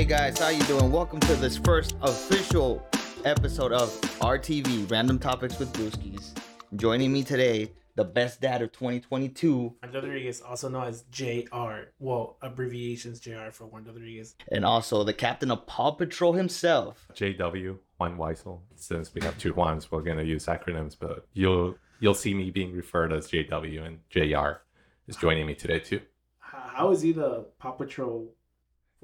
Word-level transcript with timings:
Hey 0.00 0.06
guys, 0.06 0.38
how 0.38 0.48
you 0.48 0.62
doing? 0.62 0.90
Welcome 0.90 1.20
to 1.20 1.34
this 1.34 1.58
first 1.58 1.94
official 2.00 2.82
episode 3.26 3.70
of 3.70 3.90
RTV 4.20 4.90
Random 4.90 5.18
Topics 5.18 5.58
with 5.58 5.70
Brewskis. 5.74 6.32
Joining 6.76 7.12
me 7.12 7.22
today, 7.22 7.72
the 7.96 8.04
best 8.04 8.40
dad 8.40 8.62
of 8.62 8.72
2022, 8.72 9.76
Juan 9.82 9.92
Rodriguez, 9.92 10.40
also 10.40 10.70
known 10.70 10.86
as 10.86 11.02
JR. 11.10 11.90
Well, 11.98 12.38
abbreviations 12.40 13.20
JR 13.20 13.50
for 13.52 13.66
Juan 13.66 13.84
Rodriguez. 13.84 14.36
and 14.50 14.64
also 14.64 15.04
the 15.04 15.12
captain 15.12 15.50
of 15.50 15.66
Paw 15.66 15.90
Patrol 15.90 16.32
himself. 16.32 17.06
JW 17.12 17.76
Juan 17.98 18.16
Weisel. 18.16 18.60
Since 18.76 19.12
we 19.12 19.20
have 19.20 19.36
two 19.36 19.52
Juans, 19.52 19.92
we're 19.92 20.00
gonna 20.00 20.22
use 20.22 20.46
acronyms, 20.46 20.96
but 20.98 21.26
you'll 21.34 21.76
you'll 21.98 22.14
see 22.14 22.32
me 22.32 22.50
being 22.50 22.72
referred 22.74 23.12
as 23.12 23.28
JW 23.28 23.86
and 23.86 23.98
JR 24.08 24.62
is 25.08 25.16
joining 25.16 25.46
me 25.46 25.54
today 25.54 25.78
too. 25.78 26.00
How, 26.38 26.70
how 26.72 26.90
is 26.90 27.02
he 27.02 27.12
the 27.12 27.44
Paw 27.58 27.72
Patrol? 27.72 28.32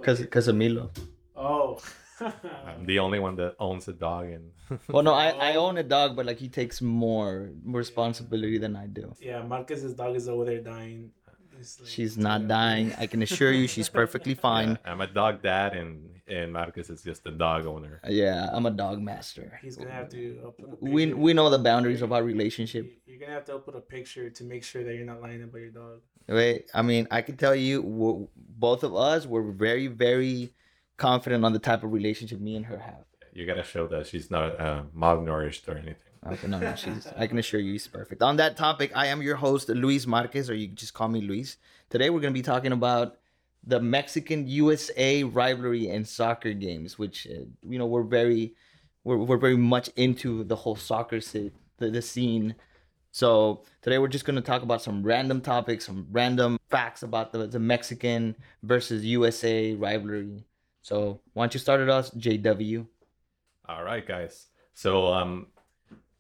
Cause, 0.03 0.25
cause 0.27 0.49
of 0.49 0.57
Milo. 0.57 0.91
Oh. 1.37 1.81
I'm 2.21 2.87
the 2.87 2.99
only 2.99 3.19
one 3.19 3.37
that 3.37 3.57
owns 3.61 3.89
a 3.89 3.93
dog, 3.93 4.27
and 4.31 4.51
Well, 4.89 5.03
no, 5.03 5.13
I, 5.13 5.29
I 5.53 5.57
own 5.57 5.77
a 5.77 5.83
dog, 5.83 6.17
but 6.17 6.25
like 6.25 6.39
he 6.39 6.49
takes 6.49 6.81
more 6.81 7.51
responsibility 7.65 8.57
than 8.59 8.75
I 8.75 8.87
do. 8.87 9.15
yeah, 9.21 9.43
Marcus's 9.43 9.93
dog 9.95 10.17
is 10.17 10.29
over 10.29 10.45
there 10.45 10.61
dying. 10.61 11.11
Like- 11.27 11.89
She's 11.89 12.19
not 12.19 12.49
dying. 12.49 12.93
I 12.99 13.07
can 13.07 13.23
assure 13.23 13.51
you, 13.53 13.67
she's 13.67 13.89
perfectly 13.89 14.35
fine. 14.49 14.79
Yeah, 14.85 14.93
I'm 14.93 15.01
a 15.01 15.07
dog 15.07 15.43
dad, 15.43 15.75
and 15.75 16.11
and 16.29 16.53
Marcus 16.53 16.91
is 16.91 17.03
just 17.03 17.27
a 17.27 17.31
dog 17.31 17.65
owner. 17.67 18.01
Yeah, 18.09 18.49
I'm 18.53 18.67
a 18.67 18.71
dog 18.71 19.01
master. 19.01 19.59
He's 19.63 19.77
gonna 19.77 19.91
have 19.91 20.09
to. 20.11 20.19
upload 20.45 20.73
a 20.73 20.85
We 20.91 21.13
we 21.15 21.33
know 21.33 21.49
the 21.51 21.59
boundaries 21.59 22.03
of 22.03 22.13
our 22.13 22.23
relationship. 22.23 22.91
You're 23.07 23.19
gonna 23.19 23.33
have 23.33 23.45
to 23.47 23.53
upload 23.59 23.77
a 23.77 23.81
picture 23.81 24.29
to 24.31 24.45
make 24.45 24.65
sure 24.65 24.85
that 24.85 24.95
you're 24.95 25.07
not 25.07 25.21
lying 25.23 25.43
about 25.43 25.59
your 25.61 25.71
dog. 25.71 26.01
Wait, 26.29 26.71
I 26.75 26.83
mean, 26.83 27.07
I 27.11 27.23
can 27.23 27.37
tell 27.37 27.55
you, 27.55 28.29
both 28.37 28.83
of 28.83 28.97
us 28.97 29.27
were 29.27 29.53
very, 29.53 29.87
very 29.87 30.53
confident 30.97 31.45
on 31.45 31.53
the 31.53 31.59
type 31.59 31.85
of 31.85 31.93
relationship 31.93 32.41
me 32.41 32.57
and 32.57 32.67
her 32.67 32.79
have. 32.79 33.05
You 33.33 33.47
gotta 33.47 33.63
show 33.63 33.87
that 33.89 34.07
she's 34.07 34.31
not 34.31 34.59
uh, 34.59 34.83
malnourished 34.97 35.69
or 35.69 35.73
anything. 35.73 35.97
Okay, 36.27 36.49
no, 36.49 36.59
no, 36.59 36.75
she's. 36.75 37.07
I 37.17 37.27
can 37.27 37.39
assure 37.39 37.61
you, 37.61 37.75
she's 37.75 37.87
perfect. 37.87 38.23
On 38.23 38.37
that 38.37 38.57
topic, 38.57 38.91
I 38.95 39.07
am 39.07 39.23
your 39.23 39.37
host, 39.37 39.69
Luis 39.69 40.07
Marquez, 40.07 40.51
or 40.51 40.55
you 40.55 40.69
just 40.69 40.95
call 40.95 41.09
me 41.09 41.21
Luis. 41.21 41.59
Today, 41.91 42.11
we're 42.11 42.21
gonna 42.21 42.33
be 42.33 42.43
talking 42.43 42.73
about 42.73 43.19
the 43.65 43.79
Mexican 43.79 44.47
USA 44.49 45.23
rivalry 45.23 45.89
and 45.89 46.09
soccer 46.09 46.53
games, 46.55 46.99
which 46.99 47.27
uh, 47.27 47.45
you 47.69 47.79
know 47.79 47.87
we're 47.87 48.03
very, 48.03 48.55
we're, 49.05 49.19
we're 49.19 49.37
very 49.37 49.57
much 49.57 49.89
into 49.97 50.43
the 50.43 50.57
whole 50.57 50.77
soccer 50.77 51.21
si- 51.21 51.53
the, 51.77 51.91
the 51.91 52.03
scene. 52.03 52.57
So 53.17 53.63
today 53.81 53.97
we're 53.97 54.09
just 54.09 54.27
gonna 54.27 54.43
talk 54.43 54.61
about 54.61 54.83
some 54.83 55.03
random 55.03 55.41
topics, 55.41 55.87
some 55.87 56.07
random 56.13 56.59
facts 56.69 57.03
about 57.03 57.33
the, 57.33 57.47
the 57.47 57.59
Mexican 57.59 58.37
versus 58.63 59.07
USA 59.07 59.75
rivalry. 59.75 60.45
So 60.83 61.19
why 61.33 61.45
don't 61.45 61.55
you 61.55 61.61
start 61.61 61.81
it 61.81 61.89
us, 61.89 62.11
JW? 62.11 62.87
All 63.71 63.83
right, 63.85 64.07
guys. 64.07 64.49
So 64.75 65.07
um, 65.07 65.47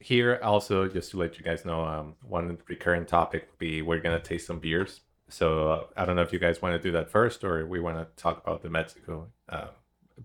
here 0.01 0.41
also 0.43 0.89
just 0.89 1.11
to 1.11 1.19
let 1.19 1.37
you 1.37 1.45
guys 1.45 1.67
know, 1.67 1.85
um, 1.85 2.15
one 2.27 2.57
recurring 2.67 3.05
topic 3.05 3.49
would 3.51 3.59
be 3.59 3.83
we're 3.83 4.01
gonna 4.01 4.19
taste 4.19 4.47
some 4.47 4.59
beers. 4.59 5.03
So 5.29 5.71
uh, 5.71 5.85
I 5.99 6.07
don't 6.07 6.17
know 6.17 6.23
if 6.23 6.33
you 6.33 6.39
guys 6.39 6.63
want 6.63 6.81
to 6.81 6.83
do 6.83 6.93
that 6.93 7.11
first, 7.11 7.45
or 7.45 7.67
we 7.67 7.79
want 7.79 7.99
to 7.99 8.07
talk 8.23 8.43
about 8.43 8.63
the 8.63 8.71
Mexico 8.71 9.29
uh, 9.51 9.67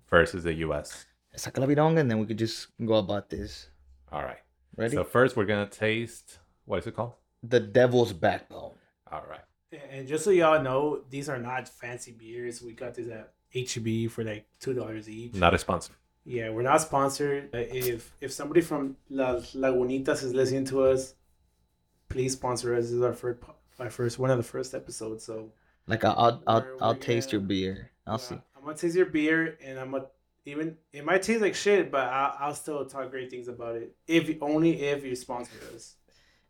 versus 0.10 0.46
the 0.46 0.54
U.S. 0.54 1.06
Saca 1.36 1.60
la 1.60 1.88
and 1.88 2.10
then 2.10 2.18
we 2.18 2.26
could 2.26 2.40
just 2.40 2.68
go 2.86 2.94
about 2.94 3.30
this. 3.30 3.68
All 4.10 4.24
right. 4.24 4.40
Ready? 4.78 4.96
So 4.96 5.04
first, 5.04 5.36
we're 5.36 5.44
gonna 5.44 5.68
taste 5.68 6.38
what 6.72 6.80
is 6.80 6.88
it 6.88 6.96
called? 6.96 7.12
the 7.44 7.60
devil's 7.60 8.14
backbone. 8.14 8.72
All 9.12 9.24
right. 9.30 9.42
And 9.92 10.08
just 10.08 10.24
so 10.24 10.30
y'all 10.30 10.62
know, 10.62 11.02
these 11.10 11.28
are 11.28 11.38
not 11.40 11.68
fancy 11.68 12.12
beers. 12.12 12.62
We 12.62 12.72
got 12.74 12.94
these 12.96 13.10
at 13.10 13.34
HEB 13.54 14.10
for 14.12 14.24
like 14.24 14.46
two 14.60 14.74
dollars 14.74 15.10
each. 15.10 15.34
Not 15.34 15.54
a 15.54 15.58
sponsor. 15.58 15.94
Yeah, 16.24 16.50
we're 16.52 16.62
not 16.62 16.82
sponsored. 16.82 17.50
If 17.54 18.14
if 18.22 18.32
somebody 18.32 18.62
from 18.62 18.96
Las 19.10 19.54
Lagunitas 19.54 20.24
is 20.24 20.34
listening 20.34 20.66
to 20.66 20.84
us, 20.84 21.16
please 22.10 22.34
sponsor 22.34 22.76
us. 22.76 22.86
This 22.86 22.94
is 22.94 23.02
our 23.02 23.14
first 23.14 23.40
our 23.80 23.90
first 23.90 24.20
one 24.20 24.30
of 24.30 24.38
the 24.38 24.44
first 24.44 24.74
episodes. 24.76 25.26
So 25.26 25.52
Like 25.88 26.06
I'll 26.06 26.16
I'll 26.18 26.44
I'll, 26.48 26.66
I'll 26.82 26.96
taste 26.96 27.32
your 27.34 27.42
gonna- 27.42 27.48
beer. 27.50 27.92
I'll 28.08 28.16
uh, 28.16 28.18
see. 28.18 28.36
I'm 28.56 28.64
gonna 28.64 28.78
taste 28.78 28.96
your 28.96 29.08
beer, 29.08 29.58
and 29.66 29.80
I'm 29.80 29.92
gonna 29.92 30.06
even 30.46 30.78
it 30.94 31.04
might 31.04 31.24
taste 31.24 31.42
like 31.42 31.56
shit, 31.56 31.92
but 31.92 32.06
I'll, 32.08 32.36
I'll 32.40 32.56
still 32.56 32.86
talk 32.86 33.10
great 33.10 33.30
things 33.32 33.48
about 33.48 33.76
it. 33.76 33.96
If 34.08 34.30
only 34.42 34.80
if 34.82 35.04
you 35.04 35.16
sponsor 35.16 35.58
us. 35.74 35.96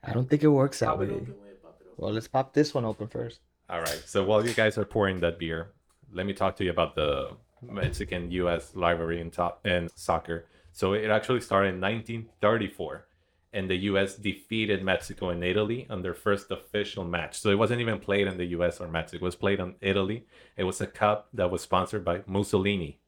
I 0.03 0.13
don't 0.13 0.29
think 0.29 0.44
it 0.44 0.47
works 0.47 0.79
that 0.79 0.88
Pop 0.88 1.01
it 1.01 1.09
way. 1.09 1.16
open, 1.16 1.35
wait, 1.44 1.62
pop 1.62 1.78
it 1.79 1.85
open. 1.88 1.94
Well, 1.97 2.13
let's 2.13 2.28
pop 2.28 2.53
this 2.53 2.73
one 2.73 2.85
open 2.85 3.07
first. 3.07 3.39
All 3.69 3.79
right. 3.79 4.01
So 4.06 4.23
while 4.23 4.45
you 4.45 4.53
guys 4.53 4.78
are 4.78 4.85
pouring 4.85 5.19
that 5.22 5.38
beer, 5.39 5.72
let 6.12 6.25
me 6.25 6.34
talk 6.34 6.56
to 6.57 6.63
you 6.63 6.72
about 6.72 6.95
the 6.95 7.31
Mexican 7.62 8.31
U.S. 8.31 8.72
rivalry 8.75 9.22
in 9.22 9.31
top 9.31 9.66
in 9.66 9.90
soccer. 9.95 10.45
So 10.73 10.94
it 10.94 11.09
actually 11.09 11.41
started 11.41 11.75
in 11.75 11.81
1934, 11.81 13.06
and 13.53 13.69
the 13.69 13.75
U.S. 13.91 14.16
defeated 14.16 14.84
Mexico 14.84 15.29
and 15.29 15.44
Italy 15.44 15.85
on 15.90 16.01
their 16.01 16.13
first 16.13 16.50
official 16.51 17.03
match. 17.03 17.38
So 17.38 17.50
it 17.50 17.57
wasn't 17.59 17.81
even 17.81 18.00
played 18.00 18.28
in 18.28 18.38
the 18.38 18.45
U.S. 18.57 18.79
or 18.81 18.88
Mexico; 18.88 19.23
it 19.23 19.28
was 19.28 19.35
played 19.35 19.59
in 19.59 19.75
Italy. 19.81 20.25
It 20.57 20.63
was 20.63 20.81
a 20.81 20.88
cup 20.88 21.28
that 21.34 21.51
was 21.51 21.61
sponsored 21.61 22.03
by 22.03 22.22
Mussolini 22.25 23.00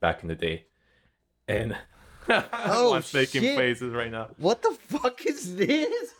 back 0.00 0.22
in 0.22 0.28
the 0.28 0.34
day, 0.36 0.66
and 1.48 1.76
Oh, 2.28 2.94
I'm 2.94 3.02
making 3.12 3.40
shit. 3.42 3.56
faces 3.56 3.92
right 3.92 4.10
now. 4.10 4.28
What 4.36 4.62
the 4.62 4.76
fuck 4.86 5.26
is 5.26 5.56
this? 5.56 6.12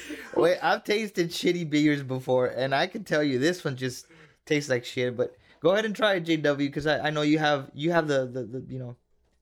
Wait, 0.36 0.58
I've 0.62 0.84
tasted 0.84 1.30
shitty 1.30 1.68
beers 1.68 2.02
before, 2.02 2.46
and 2.46 2.74
I 2.74 2.86
can 2.86 3.04
tell 3.04 3.22
you 3.22 3.38
this 3.38 3.64
one 3.64 3.76
just 3.76 4.06
tastes 4.44 4.70
like 4.70 4.84
shit. 4.84 5.16
But 5.16 5.36
go 5.60 5.70
ahead 5.70 5.84
and 5.84 5.94
try 5.96 6.14
it, 6.14 6.24
JW, 6.24 6.58
because 6.58 6.86
I, 6.86 6.98
I 7.08 7.10
know 7.10 7.22
you 7.22 7.38
have 7.38 7.70
you 7.74 7.92
have 7.92 8.06
the 8.08 8.26
the, 8.26 8.42
the 8.44 8.64
you 8.68 8.78
know 8.78 8.96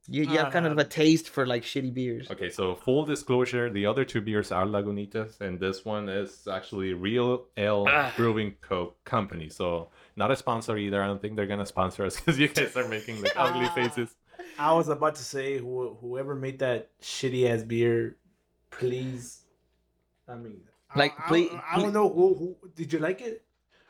you, 0.06 0.24
you 0.24 0.36
have 0.38 0.52
kind 0.52 0.66
of 0.66 0.76
a 0.76 0.84
taste 0.84 1.30
for 1.30 1.46
like 1.46 1.62
shitty 1.62 1.92
beers. 1.94 2.30
Okay, 2.30 2.50
so 2.50 2.74
full 2.74 3.06
disclosure, 3.06 3.70
the 3.70 3.86
other 3.86 4.04
two 4.04 4.20
beers 4.20 4.52
are 4.52 4.66
Lagunitas, 4.66 5.40
and 5.40 5.58
this 5.58 5.84
one 5.84 6.08
is 6.10 6.46
actually 6.46 6.92
Real 6.92 7.46
Ale 7.56 7.86
Ah. 7.88 8.12
Brewing 8.14 8.54
Co. 8.60 8.92
Company. 9.04 9.48
So 9.48 9.88
not 10.16 10.30
a 10.30 10.36
sponsor 10.36 10.76
either. 10.76 11.02
I 11.02 11.06
don't 11.06 11.22
think 11.22 11.36
they're 11.36 11.46
gonna 11.46 11.64
sponsor 11.64 12.04
us 12.04 12.16
because 12.20 12.38
you 12.38 12.48
guys 12.48 12.76
are 12.76 12.86
making 12.88 13.22
like 13.22 13.32
ugly 13.34 13.64
Ah. 13.66 13.74
faces. 13.74 14.14
I 14.58 14.72
was 14.74 14.88
about 14.88 15.14
to 15.16 15.22
say 15.24 15.56
who, 15.58 15.96
whoever 16.00 16.34
made 16.34 16.58
that 16.58 16.90
shitty 17.00 17.48
ass 17.50 17.62
beer, 17.62 18.16
please. 18.70 19.40
I 20.28 20.34
mean, 20.34 20.60
Like, 20.96 21.12
I, 21.18 21.28
please- 21.28 21.50
I, 21.72 21.80
don't 21.80 21.92
know 21.92 22.08
who, 22.08 22.34
who 22.34 22.68
did 22.76 22.92
you 22.92 22.98
like 22.98 23.20
it? 23.20 23.44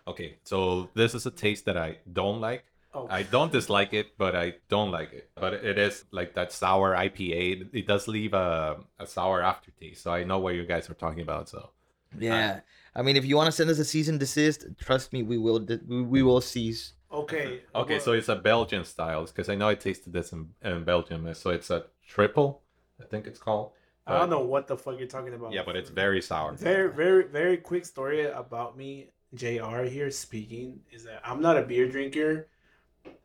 Okay, 0.07 0.37
so 0.45 0.89
this 0.95 1.15
is 1.15 1.27
a 1.27 1.31
taste 1.31 1.65
that 1.67 1.77
I 1.77 1.99
don't 2.13 2.41
like. 2.41 2.65
Oh, 2.93 3.07
I 3.11 3.23
don't 3.25 3.51
dislike 3.51 3.93
it, 3.93 4.17
but 4.17 4.37
I 4.37 4.55
don't 4.69 4.91
like 4.93 5.13
it. 5.13 5.31
But 5.35 5.55
it 5.55 5.79
is 5.79 6.05
like 6.13 6.35
that 6.35 6.53
sour 6.53 6.95
IPA. 6.95 7.69
It 7.73 7.87
does 7.89 8.07
leave 8.07 8.35
a, 8.35 8.77
a 9.01 9.07
sour 9.07 9.43
aftertaste. 9.43 10.03
So 10.03 10.13
I 10.13 10.23
know 10.23 10.39
what 10.39 10.55
you 10.55 10.65
guys 10.65 10.89
are 10.89 10.95
talking 10.95 11.23
about. 11.23 11.49
So 11.49 11.71
Yeah, 12.19 12.61
I 12.95 13.03
mean, 13.03 13.17
if 13.17 13.25
you 13.25 13.37
want 13.37 13.47
to 13.47 13.53
send 13.53 13.69
us 13.71 13.79
a 13.81 13.85
cease 13.85 14.07
and 14.09 14.21
desist, 14.21 14.67
trust 14.79 15.13
me, 15.13 15.23
we 15.25 15.39
will 15.39 15.67
we, 15.89 16.03
we 16.03 16.23
will 16.23 16.41
cease. 16.41 16.93
okay. 17.11 17.63
Okay, 17.75 17.95
well, 17.95 18.01
so 18.01 18.13
it's 18.13 18.29
a 18.29 18.37
Belgian 18.37 18.85
style 18.85 19.25
because 19.25 19.49
I 19.49 19.57
know 19.57 19.69
I 19.69 19.75
tasted 19.75 20.13
this 20.13 20.33
in, 20.33 20.51
in 20.63 20.85
Belgium. 20.85 21.33
So 21.35 21.51
it's 21.51 21.71
a 21.71 21.87
triple, 22.07 22.63
I 23.03 23.07
think 23.07 23.27
it's 23.27 23.41
called. 23.41 23.73
I 24.07 24.19
don't 24.19 24.31
know 24.31 24.41
what 24.41 24.67
the 24.67 24.77
fuck 24.77 24.99
you're 24.99 25.09
talking 25.09 25.35
about. 25.35 25.53
Yeah, 25.53 25.63
but 25.65 25.77
it's 25.77 25.91
very 25.91 26.21
sour. 26.21 26.53
Very, 26.53 26.91
very, 26.91 27.25
very 27.25 27.57
quick 27.57 27.87
story 27.87 28.27
about 28.27 28.77
me. 28.77 29.11
Jr. 29.35 29.83
here 29.83 30.11
speaking 30.13 30.79
is 30.93 31.03
that 31.05 31.21
I'm 31.25 31.43
not 31.43 31.57
a 31.57 31.63
beer 31.63 31.89
drinker, 31.89 32.47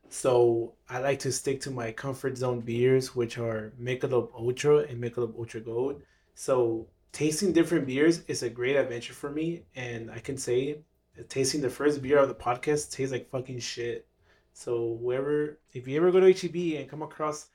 so 0.10 0.74
I 0.90 1.00
like 1.00 1.20
to 1.20 1.32
stick 1.32 1.62
to 1.62 1.72
my 1.72 1.92
comfort 1.92 2.36
zone 2.36 2.62
beers, 2.62 3.16
which 3.16 3.38
are 3.38 3.74
Michelob 3.80 4.32
Ultra 4.34 4.78
and 4.80 5.02
Michelob 5.04 5.38
Ultra 5.38 5.62
Gold. 5.62 6.02
So 6.34 6.88
tasting 7.12 7.54
different 7.54 7.86
beers 7.86 8.24
is 8.28 8.42
a 8.42 8.50
great 8.50 8.76
adventure 8.76 9.14
for 9.14 9.30
me, 9.30 9.66
and 9.76 10.10
I 10.10 10.20
can 10.20 10.38
say 10.38 10.80
tasting 11.28 11.62
the 11.62 11.70
first 11.70 12.02
beer 12.02 12.18
of 12.18 12.28
the 12.28 12.36
podcast 12.36 12.92
tastes 12.92 13.12
like 13.12 13.30
fucking 13.30 13.60
shit. 13.60 14.08
So 14.54 14.98
whoever, 15.02 15.60
if 15.74 15.88
you 15.88 15.98
ever 15.98 16.12
go 16.12 16.20
to 16.20 16.34
HEB 16.34 16.80
and 16.80 16.90
come 16.90 17.04
across 17.04 17.48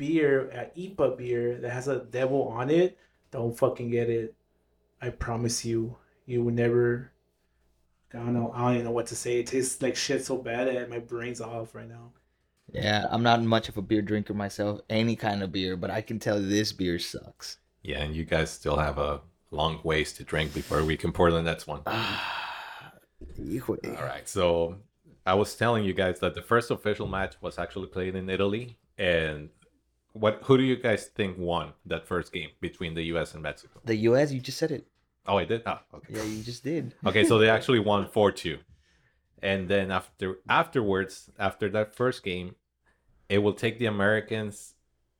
beer, 0.00 0.48
a 0.48 0.80
IPA 0.80 1.18
beer 1.18 1.58
that 1.58 1.70
has 1.70 1.86
a 1.86 2.00
devil 2.00 2.48
on 2.48 2.70
it, 2.70 2.96
don't 3.30 3.56
fucking 3.56 3.90
get 3.90 4.08
it. 4.08 4.34
I 5.02 5.10
promise 5.10 5.62
you, 5.62 5.96
you 6.24 6.42
will 6.42 6.52
never. 6.52 7.12
I 8.14 8.16
don't 8.16 8.32
know. 8.32 8.50
I 8.54 8.62
don't 8.62 8.74
even 8.74 8.84
know 8.86 8.92
what 8.92 9.06
to 9.08 9.14
say. 9.14 9.40
It 9.40 9.46
tastes 9.48 9.80
like 9.82 9.94
shit 9.94 10.24
so 10.24 10.38
bad 10.38 10.68
that 10.68 10.88
my 10.88 10.98
brain's 10.98 11.42
off 11.42 11.74
right 11.74 11.88
now. 11.88 12.12
Yeah, 12.72 13.06
I'm 13.10 13.22
not 13.22 13.42
much 13.42 13.68
of 13.68 13.76
a 13.76 13.82
beer 13.82 14.00
drinker 14.00 14.32
myself, 14.32 14.80
any 14.88 15.16
kind 15.16 15.42
of 15.42 15.52
beer, 15.52 15.76
but 15.76 15.90
I 15.90 16.00
can 16.00 16.18
tell 16.18 16.40
this 16.40 16.72
beer 16.72 16.98
sucks. 16.98 17.58
Yeah, 17.82 18.00
and 18.00 18.14
you 18.14 18.24
guys 18.24 18.50
still 18.50 18.76
have 18.76 18.96
a 18.96 19.20
long 19.50 19.80
ways 19.84 20.14
to 20.14 20.24
drink 20.24 20.54
before 20.54 20.82
we 20.84 20.96
can 20.96 21.12
pour 21.12 21.30
the 21.30 21.42
next 21.42 21.66
one. 21.66 21.82
Ah, 21.86 22.94
All 23.98 24.04
right, 24.04 24.28
so 24.28 24.76
I 25.26 25.34
was 25.34 25.54
telling 25.56 25.84
you 25.84 25.92
guys 25.92 26.20
that 26.20 26.34
the 26.34 26.42
first 26.42 26.70
official 26.70 27.06
match 27.06 27.34
was 27.40 27.58
actually 27.58 27.88
played 27.88 28.14
in 28.14 28.30
Italy, 28.30 28.78
and 28.96 29.50
what? 30.12 30.40
Who 30.44 30.56
do 30.58 30.64
you 30.64 30.76
guys 30.76 31.06
think 31.06 31.36
won 31.38 31.72
that 31.86 32.06
first 32.06 32.32
game 32.32 32.50
between 32.60 32.94
the 32.94 33.02
U.S. 33.14 33.34
and 33.34 33.42
Mexico? 33.42 33.80
The 33.84 33.96
U.S. 33.96 34.32
You 34.32 34.40
just 34.40 34.58
said 34.58 34.70
it. 34.70 34.86
Oh, 35.26 35.36
I 35.38 35.44
did. 35.44 35.62
Oh, 35.66 35.78
okay. 35.94 36.14
Yeah, 36.14 36.22
you 36.22 36.42
just 36.42 36.64
did. 36.64 36.94
Okay, 37.06 37.24
so 37.24 37.38
they 37.38 37.48
actually 37.56 37.78
won 37.80 38.06
four 38.08 38.32
two. 38.32 38.58
and 39.42 39.68
then 39.68 39.90
after 39.90 40.38
afterwards, 40.48 41.30
after 41.38 41.68
that 41.70 41.94
first 41.94 42.22
game, 42.22 42.54
it 43.28 43.38
will 43.38 43.54
take 43.54 43.78
the 43.78 43.86
Americans 43.86 44.74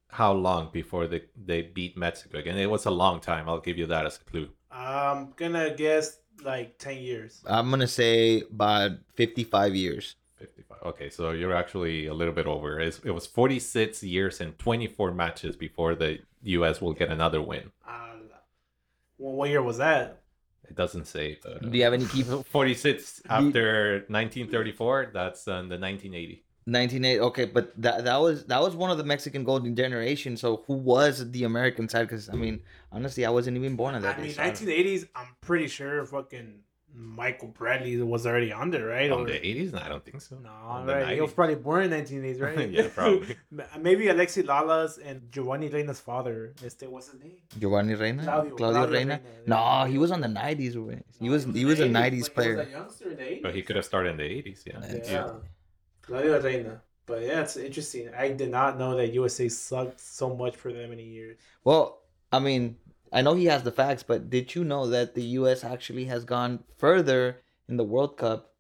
how 0.09 0.33
long 0.33 0.71
before 0.73 1.07
they 1.07 1.23
they 1.37 1.63
beat 1.63 1.97
Mexico 1.97 2.39
again? 2.39 2.59
It 2.59 2.71
was 2.71 2.85
a 2.87 2.91
long 2.91 3.21
time. 3.21 3.49
I'll 3.49 3.61
give 3.61 3.79
you 3.79 3.87
that 3.87 4.07
as 4.07 4.17
a 4.21 4.25
clue. 4.31 4.49
I'm 4.71 5.33
gonna 5.37 5.75
guess 5.75 6.19
like 6.43 6.79
ten 6.79 6.99
years. 6.99 7.43
I'm 7.47 7.71
gonna 7.71 7.87
say 7.87 8.43
about 8.43 8.93
55 9.15 9.75
years. 9.75 10.17
55. 10.41 10.79
Okay, 10.87 11.11
so 11.11 11.33
you're 11.33 11.55
actually 11.55 12.07
a 12.07 12.15
little 12.15 12.33
bit 12.33 12.47
over. 12.47 12.81
It's, 12.81 12.99
it 13.01 13.11
was 13.11 13.27
46 13.27 14.03
years 14.03 14.41
and 14.41 14.59
24 14.59 15.13
matches 15.13 15.55
before 15.55 15.95
the 15.95 16.21
U.S. 16.43 16.81
will 16.81 16.95
get 16.95 17.11
another 17.11 17.43
win. 17.43 17.71
Uh, 17.87 18.17
well, 19.19 19.35
what 19.35 19.51
year 19.51 19.63
was 19.63 19.77
that? 19.79 20.23
It 20.69 20.77
doesn't 20.77 21.07
say. 21.07 21.39
But, 21.43 21.57
uh, 21.65 21.69
Do 21.69 21.77
you 21.77 21.85
have 21.85 21.93
any 21.93 22.07
key? 22.07 22.23
46 22.23 23.23
after 23.29 24.05
1934. 24.09 25.11
That's 25.13 25.47
uh, 25.47 25.53
the 25.53 25.79
1980. 25.79 26.45
1980. 26.65 27.21
Okay, 27.21 27.45
but 27.47 27.73
that 27.83 28.05
that 28.05 28.17
was 28.19 28.45
that 28.45 28.61
was 28.61 28.77
one 28.77 28.91
of 28.91 28.99
the 28.99 29.05
Mexican 29.05 29.45
golden 29.45 29.75
generation. 29.75 30.37
So 30.37 30.63
who 30.67 30.75
was 30.75 31.31
the 31.33 31.45
American 31.45 31.89
side? 31.89 32.03
Because 32.03 32.29
I 32.29 32.35
mean, 32.35 32.61
honestly, 32.93 33.25
I 33.25 33.31
wasn't 33.31 33.57
even 33.57 33.77
born 33.77 33.95
in 33.95 34.03
that. 34.03 34.15
I 34.15 34.19
day, 34.19 34.27
mean, 34.27 34.35
so 34.35 34.43
1980s. 34.43 35.09
I'm 35.17 35.35
pretty 35.41 35.67
sure 35.69 36.05
fucking 36.07 36.61
Michael 36.95 37.49
Bradley 37.49 37.97
was 38.03 38.27
already 38.27 38.53
on 38.53 38.71
there, 38.71 38.87
right? 38.87 39.11
On 39.11 39.21
Or- 39.21 39.27
the 39.27 39.33
80s? 39.41 39.73
No, 39.73 39.79
I 39.79 39.89
don't 39.89 40.05
think 40.05 40.21
so. 40.21 40.37
No, 40.37 40.51
On 40.51 40.87
right. 40.87 41.15
He 41.15 41.21
was 41.21 41.33
probably 41.33 41.55
born 41.55 41.85
in 41.85 41.91
1980s, 41.91 42.41
right? 42.41 42.71
Yeah, 42.79 42.89
probably. 42.95 43.37
Maybe 43.81 44.07
Alexi 44.07 44.43
Lalas 44.45 44.99
and 45.05 45.31
Giovanni 45.33 45.69
Reyna's 45.69 46.01
father. 46.01 46.53
Este, 46.65 46.85
what's 46.89 47.11
his 47.11 47.21
name? 47.21 47.39
Giovanni 47.59 47.95
Reyna, 47.95 48.23
Claudio- 48.25 48.55
Claudio, 48.57 48.81
Claudio 48.81 48.93
Reyna. 48.99 49.21
Reyna, 49.23 49.47
No, 49.47 49.85
he 49.91 49.99
was 49.99 50.11
on 50.11 50.21
the 50.21 50.29
90s. 50.29 50.75
güey. 50.75 51.03
He 51.21 51.29
was 51.31 51.45
in 51.45 51.55
he 51.55 51.65
was 51.65 51.81
a 51.81 51.85
90s 51.89 51.93
but 51.93 52.13
he 52.13 52.19
was 52.19 52.29
player. 52.31 52.61
a 52.61 52.71
youngster 52.71 53.11
in 53.11 53.17
the 53.17 53.23
80s. 53.23 53.43
But 53.43 53.55
he 53.55 53.63
could 53.63 53.77
have 53.77 53.85
started 53.85 54.11
in 54.11 54.17
the 54.19 54.25
80s. 54.25 54.67
Yeah. 54.67 54.81
Yeah. 54.89 55.05
Yeah. 55.05 55.33
Claudio 56.03 56.41
Reyna. 56.41 56.83
But 57.07 57.23
yeah, 57.23 57.41
it's 57.43 57.57
interesting. 57.57 58.09
I 58.17 58.29
did 58.31 58.51
not 58.51 58.79
know 58.79 58.97
that 58.97 59.13
USA 59.13 59.49
sucked 59.49 60.01
so 60.01 60.35
much 60.37 60.55
for 60.57 60.73
that 60.73 60.89
many 60.89 61.03
years. 61.05 61.39
Well, 61.65 62.03
I 62.33 62.39
mean, 62.39 62.77
I 63.13 63.23
know 63.23 63.35
he 63.35 63.47
has 63.47 63.63
the 63.63 63.73
facts, 63.73 64.03
but 64.03 64.31
did 64.31 64.55
you 64.55 64.65
know 64.65 64.87
that 64.89 65.15
the 65.15 65.23
U.S. 65.23 65.65
actually 65.65 66.05
has 66.07 66.25
gone 66.25 66.65
further 66.79 67.43
in 67.69 67.77
the 67.77 67.85
World 67.85 68.17
Cup 68.17 68.55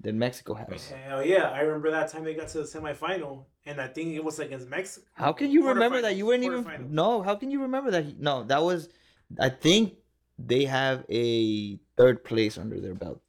than 0.00 0.18
Mexico 0.18 0.54
has? 0.54 0.90
Hell 0.90 1.24
yeah. 1.24 1.50
I 1.50 1.60
remember 1.60 1.90
that 1.90 2.10
time 2.10 2.24
they 2.24 2.34
got 2.34 2.48
to 2.48 2.58
the 2.58 2.64
semifinal, 2.64 3.46
and 3.64 3.80
I 3.80 3.88
think 3.88 4.14
it 4.14 4.22
was 4.22 4.38
against 4.38 4.68
Mexico. 4.68 5.06
How 5.14 5.32
can 5.32 5.50
you 5.50 5.68
remember 5.68 6.02
that? 6.02 6.16
You 6.16 6.26
weren't 6.26 6.44
even. 6.44 6.88
No, 6.90 7.22
how 7.22 7.34
can 7.36 7.50
you 7.50 7.62
remember 7.62 7.90
that? 7.90 8.18
No, 8.18 8.44
that 8.44 8.62
was. 8.62 8.88
I 9.40 9.48
think 9.48 9.94
they 10.38 10.64
have 10.66 11.04
a 11.08 11.78
third 11.96 12.24
place 12.24 12.58
under 12.58 12.80
their 12.80 12.94
belt. 12.94 13.22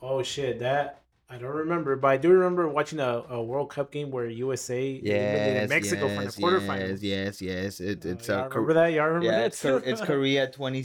Oh 0.00 0.22
shit, 0.22 0.60
that 0.60 1.02
I 1.28 1.38
don't 1.38 1.50
remember, 1.56 1.96
but 1.96 2.06
I 2.08 2.16
do 2.18 2.30
remember 2.30 2.68
watching 2.68 3.00
a, 3.00 3.24
a 3.28 3.42
World 3.42 3.70
Cup 3.70 3.90
game 3.90 4.12
where 4.12 4.28
USA 4.28 4.78
eliminated 4.90 5.04
Yes, 5.04 5.68
Mexico 5.68 6.06
yes, 6.06 6.14
from 6.16 6.24
the 6.24 6.30
quarterfinals. 6.58 7.02
Yes, 7.02 7.42
yes, 7.42 7.42
yes. 7.42 7.80
It, 7.80 8.06
Uh, 8.06 8.10
it's 8.10 8.28
y'all 8.28 8.44
uh, 8.44 8.48
remember 8.48 8.74
that? 8.74 8.86
Y'all 8.92 9.06
remember 9.06 9.26
yeah, 9.26 9.38
that? 9.38 9.46
it's, 9.46 9.60
Kor- 9.60 9.82
it's 9.84 10.00
Korea 10.02 10.48
20, 10.52 10.84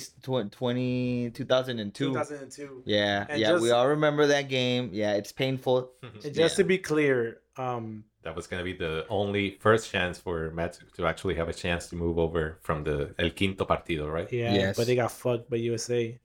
20, 0.49 1.29
2002. 1.31 2.05
2002. 2.13 2.83
Yeah, 2.85 3.25
And 3.29 3.39
yeah, 3.39 3.59
we 3.59 3.69
all 3.69 3.88
remember 3.88 4.25
that 4.27 4.49
game. 4.49 4.89
Yeah, 4.91 5.13
it's 5.13 5.31
painful. 5.31 5.91
And 6.25 6.33
just 6.33 6.55
to 6.57 6.63
be 6.63 6.79
clear, 6.79 7.41
um, 7.57 8.03
that 8.23 8.35
was 8.35 8.47
going 8.47 8.59
to 8.59 8.65
be 8.65 8.73
the 8.77 9.05
only 9.09 9.57
first 9.59 9.91
chance 9.91 10.17
for 10.19 10.49
Mexico 10.51 10.88
to 10.97 11.05
actually 11.05 11.35
have 11.35 11.49
a 11.49 11.53
chance 11.53 11.88
to 11.89 11.95
move 11.95 12.17
over 12.17 12.57
from 12.61 12.83
the 12.83 13.13
El 13.19 13.29
Quinto 13.29 13.65
Partido, 13.65 14.11
right? 14.11 14.31
yeah, 14.33 14.53
Yes. 14.53 14.75
but 14.77 14.88
they 14.88 14.95
got 14.95 15.11
fucked 15.11 15.49
by 15.51 15.57
USA. 15.57 16.17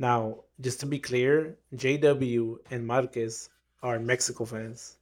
Now, 0.00 0.44
just 0.62 0.80
to 0.80 0.86
be 0.86 0.98
clear, 0.98 1.58
JW 1.76 2.56
and 2.70 2.86
Marquez 2.86 3.50
are 3.82 3.98
Mexico 3.98 4.46
fans. 4.46 4.96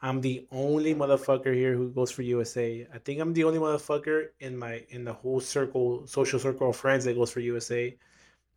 I'm 0.00 0.22
the 0.22 0.46
only 0.50 0.94
motherfucker 0.94 1.52
here 1.54 1.74
who 1.74 1.90
goes 1.90 2.10
for 2.10 2.22
USA. 2.22 2.86
I 2.94 2.98
think 2.98 3.20
I'm 3.20 3.34
the 3.34 3.44
only 3.44 3.58
motherfucker 3.58 4.28
in 4.40 4.56
my 4.56 4.82
in 4.88 5.04
the 5.04 5.12
whole 5.12 5.40
circle, 5.40 6.06
social 6.06 6.38
circle 6.38 6.70
of 6.70 6.76
friends 6.76 7.04
that 7.04 7.14
goes 7.14 7.30
for 7.30 7.40
USA. 7.40 7.94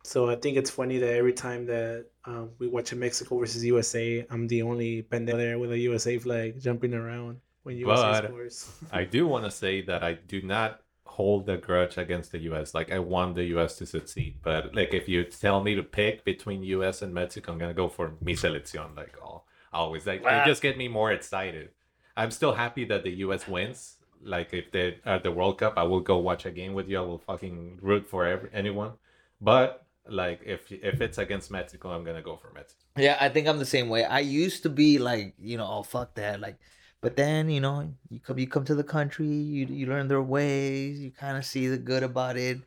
So 0.02 0.30
I 0.30 0.36
think 0.36 0.56
it's 0.56 0.70
funny 0.70 0.96
that 0.98 1.12
every 1.14 1.34
time 1.34 1.66
that 1.66 2.06
um, 2.24 2.50
we 2.58 2.68
watch 2.68 2.92
a 2.92 2.96
Mexico 2.96 3.38
versus 3.38 3.62
USA, 3.62 4.26
I'm 4.30 4.48
the 4.48 4.62
only 4.62 5.02
pendejo 5.02 5.36
there 5.36 5.58
with 5.58 5.72
a 5.72 5.78
USA 5.78 6.16
flag 6.18 6.58
jumping 6.58 6.94
around 6.94 7.38
when 7.64 7.76
USA 7.76 8.12
But- 8.12 8.24
scores. 8.24 8.70
I 8.92 9.04
do 9.04 9.26
want 9.26 9.44
to 9.44 9.50
say 9.50 9.82
that 9.82 10.02
I 10.02 10.14
do 10.14 10.40
not 10.40 10.80
hold 11.12 11.48
a 11.48 11.58
grudge 11.58 11.98
against 11.98 12.32
the 12.32 12.38
US. 12.50 12.74
Like 12.74 12.90
I 12.90 12.98
want 12.98 13.34
the 13.34 13.44
US 13.56 13.76
to 13.78 13.86
succeed, 13.86 14.36
but 14.42 14.74
like 14.74 14.94
if 14.94 15.08
you 15.08 15.24
tell 15.24 15.62
me 15.62 15.74
to 15.74 15.82
pick 15.82 16.24
between 16.24 16.62
US 16.76 17.02
and 17.02 17.12
Mexico, 17.12 17.52
I'm 17.52 17.58
gonna 17.58 17.74
go 17.74 17.88
for 17.88 18.14
mi 18.20 18.34
selección. 18.34 18.96
Like 18.96 19.14
all 19.22 19.46
always, 19.72 20.06
like 20.06 20.22
they 20.24 20.42
just 20.46 20.62
get 20.62 20.76
me 20.78 20.88
more 20.88 21.12
excited. 21.12 21.68
I'm 22.16 22.30
still 22.30 22.54
happy 22.54 22.84
that 22.86 23.04
the 23.04 23.14
US 23.26 23.46
wins. 23.46 23.96
Like 24.24 24.54
if 24.54 24.70
they 24.72 24.98
at 25.04 25.22
the 25.22 25.32
World 25.32 25.58
Cup, 25.58 25.74
I 25.76 25.84
will 25.84 26.00
go 26.00 26.16
watch 26.18 26.46
a 26.46 26.50
game 26.50 26.72
with 26.72 26.88
you. 26.88 26.98
I 26.98 27.02
will 27.02 27.18
fucking 27.18 27.78
root 27.82 28.06
for 28.06 28.24
every, 28.26 28.48
anyone. 28.52 28.92
But 29.40 29.84
like 30.08 30.40
if 30.46 30.72
if 30.72 31.00
it's 31.00 31.18
against 31.18 31.50
Mexico, 31.50 31.90
I'm 31.90 32.04
gonna 32.04 32.22
go 32.22 32.36
for 32.36 32.50
Mexico. 32.54 32.80
Yeah, 32.96 33.16
I 33.20 33.28
think 33.28 33.48
I'm 33.48 33.58
the 33.58 33.72
same 33.76 33.88
way. 33.88 34.04
I 34.04 34.20
used 34.20 34.62
to 34.64 34.70
be 34.70 34.98
like, 34.98 35.34
you 35.38 35.56
know, 35.56 35.68
oh 35.68 35.82
fuck 35.82 36.14
that, 36.14 36.40
like, 36.40 36.58
but 37.02 37.16
then 37.16 37.50
you 37.50 37.60
know, 37.60 37.92
you 38.08 38.18
come 38.20 38.38
you 38.38 38.46
come 38.46 38.64
to 38.64 38.74
the 38.74 38.84
country, 38.96 39.26
you 39.26 39.66
you 39.66 39.86
learn 39.86 40.08
their 40.08 40.22
ways, 40.22 40.98
you 41.00 41.10
kind 41.10 41.36
of 41.36 41.44
see 41.44 41.66
the 41.68 41.76
good 41.76 42.02
about 42.02 42.36
it, 42.38 42.58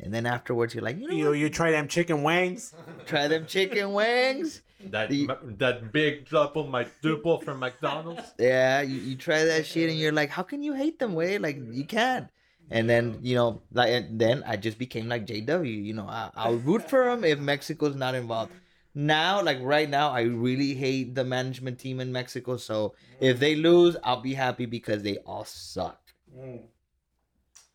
and 0.00 0.14
then 0.14 0.24
afterwards 0.24 0.74
you're 0.74 0.82
like, 0.82 0.98
you 0.98 1.06
know, 1.08 1.14
You 1.14 1.28
what? 1.28 1.38
you 1.38 1.50
try 1.50 1.70
them 1.72 1.88
chicken 1.88 2.22
wings. 2.22 2.72
try 3.06 3.28
them 3.28 3.44
chicken 3.46 3.92
wings. 3.92 4.62
That 4.90 5.10
The- 5.10 5.28
that 5.58 5.92
big 5.92 6.28
double 6.30 6.66
my 6.66 6.84
duple 7.02 7.42
from 7.44 7.58
McDonald's. 7.60 8.32
Yeah, 8.38 8.80
you, 8.80 8.96
you 8.98 9.14
try 9.16 9.44
that 9.44 9.66
shit 9.66 9.90
and 9.90 9.98
you're 9.98 10.12
like, 10.20 10.30
how 10.30 10.42
can 10.42 10.62
you 10.62 10.72
hate 10.72 10.98
them, 10.98 11.12
way? 11.14 11.36
Like 11.36 11.58
you 11.70 11.84
can't. 11.84 12.28
And 12.70 12.88
then 12.88 13.18
you 13.20 13.34
know, 13.34 13.60
like 13.72 13.90
and 13.90 14.18
then 14.18 14.42
I 14.46 14.56
just 14.56 14.78
became 14.78 15.08
like 15.08 15.26
JW. 15.26 15.84
You 15.84 15.92
know, 15.92 16.06
I, 16.08 16.30
I'll 16.34 16.54
root 16.56 16.88
for 16.88 17.10
him 17.10 17.24
if 17.24 17.38
Mexico's 17.40 17.96
not 17.96 18.14
involved. 18.14 18.52
Now, 18.94 19.42
like 19.42 19.58
right 19.60 19.88
now, 19.88 20.10
I 20.10 20.22
really 20.22 20.74
hate 20.74 21.14
the 21.14 21.24
management 21.24 21.78
team 21.78 22.00
in 22.00 22.12
Mexico. 22.12 22.56
So 22.56 22.94
if 23.20 23.38
they 23.38 23.54
lose, 23.54 23.96
I'll 24.02 24.20
be 24.20 24.34
happy 24.34 24.66
because 24.66 25.02
they 25.02 25.18
all 25.18 25.44
suck. 25.44 26.00
Mm. 26.36 26.62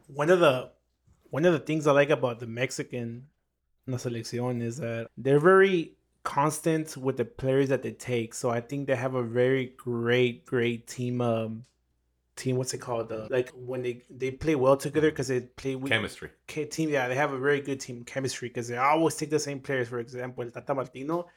One 0.07 0.29
of 0.29 0.39
the 0.39 0.71
one 1.29 1.45
of 1.45 1.53
the 1.53 1.59
things 1.59 1.88
I 1.88 1.91
like 1.91 2.09
about 2.09 2.39
the 2.39 2.47
Mexican 2.47 3.27
La 3.88 3.97
Selección 3.97 4.62
is 4.62 4.77
that 4.77 5.07
they're 5.17 5.39
very 5.39 5.95
constant 6.23 6.98
with 6.98 7.17
the 7.17 7.25
players 7.25 7.69
that 7.69 7.81
they 7.84 7.91
take. 7.91 8.34
So 8.34 8.50
I 8.50 8.60
think 8.60 8.88
they 8.88 8.95
have 8.95 9.15
a 9.15 9.24
very 9.24 9.74
great, 9.77 10.45
great 10.45 10.88
team. 10.88 11.22
Um, 11.22 11.65
team, 12.36 12.58
what's 12.58 12.74
it 12.74 12.80
called? 12.80 13.12
Uh, 13.12 13.27
like 13.30 13.51
when 13.56 13.82
they 13.82 14.04
they 14.10 14.32
play 14.32 14.56
well 14.56 14.77
together 14.77 15.10
because 15.10 15.27
they 15.27 15.42
play 15.42 15.75
with 15.75 15.92
Chemistry. 15.92 16.30
K- 16.48 16.65
team. 16.65 16.89
Yeah, 16.89 17.08
they 17.08 17.15
have 17.15 17.32
a 17.34 17.38
very 17.39 17.62
good 17.62 17.80
team 17.80 18.04
chemistry 18.04 18.50
because 18.50 18.68
they 18.68 18.77
always 18.77 19.15
take 19.15 19.30
the 19.30 19.39
same 19.39 19.60
players. 19.60 19.88
For 19.89 20.00
example, 20.00 20.44
El 20.44 20.51
Tata 20.51 20.74
Martino. 20.75 21.27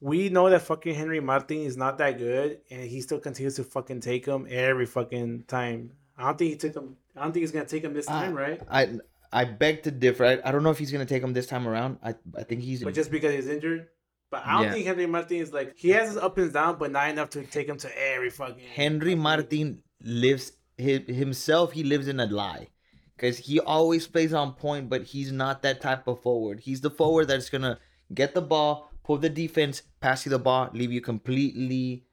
We 0.00 0.28
know 0.28 0.50
that 0.50 0.62
fucking 0.62 0.94
Henry 0.94 1.20
Martin 1.20 1.58
is 1.58 1.76
not 1.76 1.98
that 1.98 2.18
good, 2.18 2.60
and 2.70 2.82
he 2.84 3.00
still 3.00 3.18
continues 3.18 3.56
to 3.56 3.64
fucking 3.64 4.00
take 4.00 4.26
him 4.26 4.46
every 4.50 4.84
fucking 4.84 5.44
time. 5.44 5.92
I 6.18 6.24
don't 6.24 6.38
think 6.38 6.50
he 6.50 6.56
took 6.56 6.74
him. 6.74 6.96
I 7.16 7.22
don't 7.22 7.32
think 7.32 7.42
he's 7.42 7.52
gonna 7.52 7.64
take 7.64 7.84
him 7.84 7.94
this 7.94 8.06
time, 8.06 8.34
right? 8.34 8.60
I 8.70 8.98
I 9.32 9.44
beg 9.44 9.84
to 9.84 9.90
differ. 9.90 10.24
I, 10.24 10.38
I 10.44 10.52
don't 10.52 10.62
know 10.62 10.70
if 10.70 10.78
he's 10.78 10.92
gonna 10.92 11.06
take 11.06 11.22
him 11.22 11.32
this 11.32 11.46
time 11.46 11.66
around. 11.66 11.98
I 12.02 12.14
I 12.36 12.42
think 12.42 12.62
he's 12.62 12.82
But 12.84 12.94
just 12.94 13.10
because 13.10 13.32
he's 13.34 13.46
injured. 13.46 13.88
But 14.28 14.44
I 14.44 14.54
don't 14.54 14.64
Yeah. 14.64 14.72
think 14.72 14.86
Henry 14.86 15.06
Martin 15.06 15.36
is 15.38 15.52
like 15.52 15.74
he 15.76 15.90
has 15.90 16.08
his 16.08 16.16
up 16.16 16.36
and 16.36 16.52
down, 16.52 16.78
but 16.78 16.90
not 16.90 17.08
enough 17.10 17.30
to 17.30 17.42
take 17.44 17.68
him 17.68 17.78
to 17.78 17.90
every 18.12 18.30
fucking. 18.30 18.64
Henry 18.74 19.14
Martin 19.14 19.82
lives 20.06 20.52
hi 20.80 21.02
himself. 21.06 21.72
He 21.72 21.82
lives 21.84 22.06
in 22.08 22.20
a 22.20 22.26
lie, 22.26 22.68
because 23.16 23.38
he 23.38 23.60
always 23.60 24.06
plays 24.06 24.32
on 24.32 24.54
point, 24.54 24.88
but 24.88 25.02
he's 25.12 25.32
not 25.32 25.62
that 25.62 25.80
type 25.80 26.06
of 26.06 26.22
forward. 26.22 26.60
He's 26.60 26.80
the 26.80 26.90
forward 26.90 27.28
that's 27.28 27.50
gonna 27.50 27.78
get 28.14 28.34
the 28.34 28.40
ball, 28.42 28.90
pull 29.04 29.18
the 29.18 29.28
defense, 29.28 29.82
pass 30.00 30.24
you 30.24 30.30
the 30.30 30.38
ball, 30.38 30.70
leave 30.72 30.92
you 30.92 31.00
completely, 31.00 32.04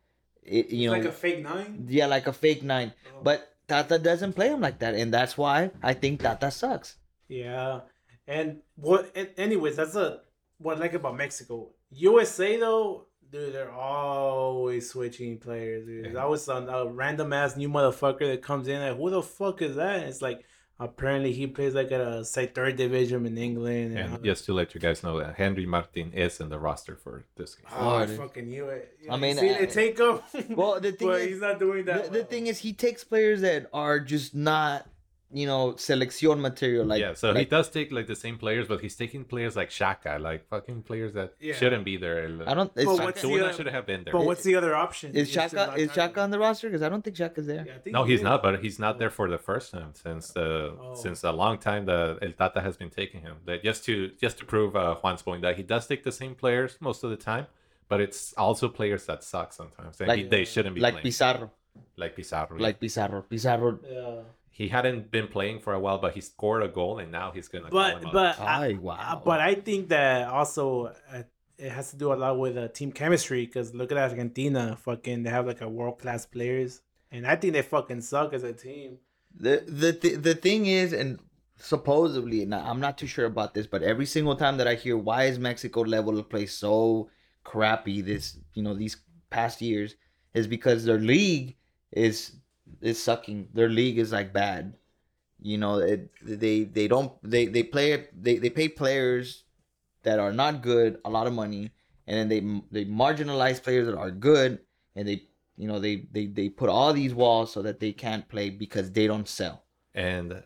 i- 0.45 0.65
you 0.69 0.87
know, 0.87 0.93
like 0.97 1.05
a 1.05 1.11
fake 1.11 1.41
nine. 1.43 1.85
yeah, 1.89 2.07
like 2.07 2.27
a 2.27 2.33
fake 2.33 2.63
nine. 2.63 2.93
Oh. 3.15 3.21
But 3.23 3.49
Tata 3.67 3.97
doesn't 3.99 4.33
play 4.33 4.49
him 4.49 4.59
like 4.61 4.79
that, 4.79 4.93
and 4.95 5.13
that's 5.13 5.37
why 5.37 5.71
I 5.81 5.93
think 5.93 6.21
Tata 6.21 6.51
sucks. 6.51 6.97
Yeah, 7.27 7.81
and 8.27 8.61
what? 8.75 9.15
Anyways, 9.37 9.75
that's 9.77 9.95
a 9.95 10.21
what 10.57 10.77
I 10.77 10.79
like 10.81 10.93
about 10.93 11.15
Mexico. 11.17 11.71
USA 11.91 12.57
though, 12.57 13.07
dude, 13.33 13.53
they're 13.53 13.71
always 13.71 14.89
switching 14.89 15.37
players. 15.37 15.85
Dude. 15.85 16.05
There's 16.05 16.13
Yeah. 16.13 16.23
always 16.23 16.41
some 16.43 16.69
a 16.69 16.85
random 16.85 17.33
ass 17.33 17.57
new 17.57 17.67
motherfucker 17.69 18.19
that 18.31 18.41
comes 18.41 18.67
in. 18.67 18.79
Like, 18.81 18.97
who 18.97 19.09
the 19.09 19.21
fuck 19.21 19.61
is 19.61 19.75
that? 19.75 19.97
And 19.99 20.05
it's 20.09 20.21
like 20.21 20.45
apparently 20.79 21.31
he 21.31 21.47
plays 21.47 21.73
like 21.75 21.91
at 21.91 22.01
a 22.01 22.25
say 22.25 22.45
third 22.47 22.75
division 22.75 23.25
in 23.25 23.37
England. 23.37 23.97
And, 23.97 24.15
And 24.15 24.23
just 24.23 24.45
to 24.45 24.53
let 24.53 24.73
you 24.73 24.81
guys 24.81 25.03
know 25.03 25.19
that 25.19 25.35
Henry 25.35 25.65
Martin 25.65 26.11
is 26.13 26.39
in 26.39 26.49
the 26.49 26.59
roster 26.59 26.95
for 26.95 27.25
this 27.35 27.55
game. 27.55 27.65
Oh, 27.75 27.89
I 27.97 28.05
dude. 28.05 28.17
fucking 28.17 28.49
knew 28.49 28.65
it. 28.69 28.97
I 29.09 29.17
mean, 29.17 29.35
see, 29.37 29.49
they 29.49 29.67
take 29.67 29.97
him. 29.99 30.19
Well, 30.49 30.79
the 30.79 30.91
thing 30.97 31.07
but 31.07 31.21
is- 31.21 31.27
he's 31.29 31.41
not 31.41 31.59
doing 31.59 31.85
that. 31.85 32.05
The, 32.05 32.19
the 32.19 32.23
thing 32.25 32.47
is, 32.47 32.59
he 32.59 32.73
takes 32.73 33.03
players 33.03 33.41
that 33.41 33.67
are 33.73 33.99
just 33.99 34.33
not 34.35 34.87
you 35.33 35.47
know, 35.47 35.75
selection 35.75 36.39
material. 36.41 36.85
Like 36.85 37.01
yeah, 37.01 37.13
so 37.15 37.33
he 37.33 37.45
does 37.45 37.67
take 37.69 37.91
like 37.91 38.07
the 38.07 38.15
same 38.15 38.37
players, 38.37 38.67
but 38.67 38.81
he's 38.81 38.95
taking 38.95 39.23
players 39.23 39.55
like 39.55 39.71
Shaka, 39.71 40.17
like 40.19 40.47
fucking 40.47 40.83
players 40.83 41.13
that 41.13 41.33
Yeah. 41.39 41.55
shouldn't 41.55 41.85
be 41.85 41.97
there. 41.97 42.17
I 42.47 42.53
don't. 42.53 42.71
Is, 42.77 42.85
But 42.85 42.91
Shaka- 42.95 43.03
what's 43.05 43.21
the 43.21 43.33
other- 43.43 43.53
should 43.53 43.67
have 43.77 43.85
been 43.85 44.03
there. 44.03 44.13
But 44.13 44.25
what's 44.25 44.43
the 44.43 44.55
other 44.55 44.75
option? 44.75 45.15
is 45.15 45.29
Just 45.31 45.53
Shaka 45.55 45.73
is 45.75 45.87
have 45.87 45.95
Shaka 45.95 46.21
on 46.21 46.29
the 46.31 46.39
roster? 46.39 46.67
Because 46.69 46.83
I 46.83 46.89
don't 46.89 47.03
think 47.03 47.15
Shaka's 47.17 47.47
there. 47.47 47.65
Yeah, 47.67 47.77
think 47.83 47.93
no, 47.93 48.03
he's 48.03 48.19
is. 48.19 48.23
not, 48.23 48.43
but 48.43 48.53
he's 48.63 48.77
not 48.79 48.99
there 48.99 49.09
for 49.09 49.27
the 49.29 49.37
first 49.49 49.71
time 49.71 49.91
since 49.93 50.29
the 50.37 50.47
Oh. 50.79 50.95
since 50.95 51.23
a 51.23 51.31
long 51.31 51.57
time. 51.57 51.85
The 51.85 52.17
El 52.21 52.33
Tata 52.33 52.61
has 52.61 52.77
been 52.77 52.89
taking 53.01 53.21
him. 53.21 53.35
That 53.45 53.63
just 53.63 53.83
to 53.85 53.95
just 54.21 54.37
to 54.39 54.45
prove 54.45 54.75
uh, 54.75 54.95
Juan's 55.01 55.23
point 55.23 55.41
that 55.41 55.55
he 55.57 55.63
does 55.63 55.87
take 55.87 56.03
the 56.03 56.11
same 56.21 56.35
players 56.35 56.77
most 56.79 57.03
of 57.03 57.09
the 57.09 57.17
time, 57.31 57.47
but 57.89 57.99
it's 58.05 58.33
also 58.45 58.69
players 58.69 59.05
that 59.07 59.23
suck 59.23 59.51
sometimes. 59.53 59.99
And 59.99 60.11
he- 60.11 60.23
they 60.35 60.45
shouldn't 60.45 60.75
be 60.75 60.81
Like 60.81 60.93
playing. 60.95 61.03
Pizarro. 61.03 61.51
like 61.97 62.15
Pizarro. 62.15 62.55
Like 62.67 62.79
Pizarro. 62.79 63.21
Pizarro. 63.23 63.79
Yeah. 63.97 64.21
He 64.53 64.67
hadn't 64.67 65.09
been 65.09 65.27
playing 65.27 65.59
for 65.61 65.73
a 65.73 65.79
while, 65.79 65.97
but 65.97 66.13
he 66.13 66.21
scored 66.21 66.61
a 66.61 66.67
goal, 66.67 66.99
and 66.99 67.11
now 67.11 67.31
he's 67.31 67.47
gonna. 67.47 67.69
call 67.69 67.79
But 67.81 67.97
him 67.97 68.05
up. 68.07 68.13
but 68.13 68.39
I, 68.39 68.73
wow. 68.73 69.21
but 69.25 69.39
I 69.39 69.55
think 69.55 69.89
that 69.89 70.27
also 70.29 70.93
uh, 71.11 71.23
it 71.57 71.71
has 71.71 71.89
to 71.89 71.97
do 71.97 72.13
a 72.13 72.15
lot 72.15 72.37
with 72.37 72.55
uh, 72.55 72.67
team 72.67 72.91
chemistry 72.91 73.45
because 73.47 73.73
look 73.73 73.91
at 73.91 73.97
Argentina, 73.97 74.77
fucking 74.85 75.23
they 75.23 75.31
have 75.31 75.47
like 75.47 75.61
a 75.61 75.67
world 75.67 75.97
class 75.97 76.27
players, 76.27 76.81
and 77.11 77.25
I 77.25 77.35
think 77.35 77.53
they 77.53 77.63
fucking 77.63 78.01
suck 78.01 78.31
as 78.33 78.43
a 78.43 78.53
team. 78.53 78.99
The 79.35 79.63
the 79.67 79.91
th- 79.93 80.19
the 80.19 80.35
thing 80.35 80.67
is, 80.67 80.93
and 80.93 81.19
supposedly, 81.57 82.43
and 82.43 82.53
I'm 82.53 82.79
not 82.79 82.99
too 82.99 83.07
sure 83.07 83.25
about 83.25 83.55
this, 83.55 83.65
but 83.65 83.81
every 83.81 84.05
single 84.05 84.35
time 84.35 84.57
that 84.57 84.67
I 84.67 84.75
hear 84.75 84.95
why 84.97 85.23
is 85.23 85.39
Mexico 85.39 85.81
level 85.81 86.19
of 86.19 86.29
play 86.29 86.45
so 86.45 87.09
crappy 87.43 88.01
this 88.01 88.37
you 88.53 88.63
know 88.63 88.73
these 88.73 88.97
past 89.29 89.61
years 89.61 89.95
is 90.33 90.47
because 90.47 90.85
their 90.85 90.99
league 90.99 91.57
is 91.91 92.35
is 92.81 93.01
sucking. 93.01 93.49
Their 93.53 93.69
league 93.69 93.97
is 93.97 94.11
like 94.11 94.33
bad. 94.33 94.73
You 95.41 95.57
know, 95.57 95.79
it, 95.79 96.09
they 96.21 96.63
they 96.63 96.87
don't 96.87 97.11
they 97.23 97.45
they 97.47 97.63
play 97.63 98.07
they 98.19 98.37
they 98.37 98.49
pay 98.49 98.69
players 98.69 99.43
that 100.03 100.19
are 100.19 100.31
not 100.31 100.61
good 100.61 100.99
a 101.03 101.09
lot 101.09 101.27
of 101.27 101.33
money, 101.33 101.71
and 102.07 102.17
then 102.17 102.29
they 102.71 102.83
they 102.83 102.89
marginalize 102.89 103.61
players 103.61 103.87
that 103.87 103.97
are 103.97 104.11
good, 104.11 104.59
and 104.95 105.07
they 105.07 105.23
you 105.57 105.67
know 105.67 105.79
they 105.79 106.07
they 106.11 106.27
they 106.27 106.49
put 106.49 106.69
all 106.69 106.93
these 106.93 107.13
walls 107.13 107.51
so 107.51 107.61
that 107.61 107.79
they 107.79 107.91
can't 107.91 108.27
play 108.29 108.49
because 108.49 108.91
they 108.91 109.07
don't 109.07 109.27
sell. 109.27 109.63
And 109.93 110.43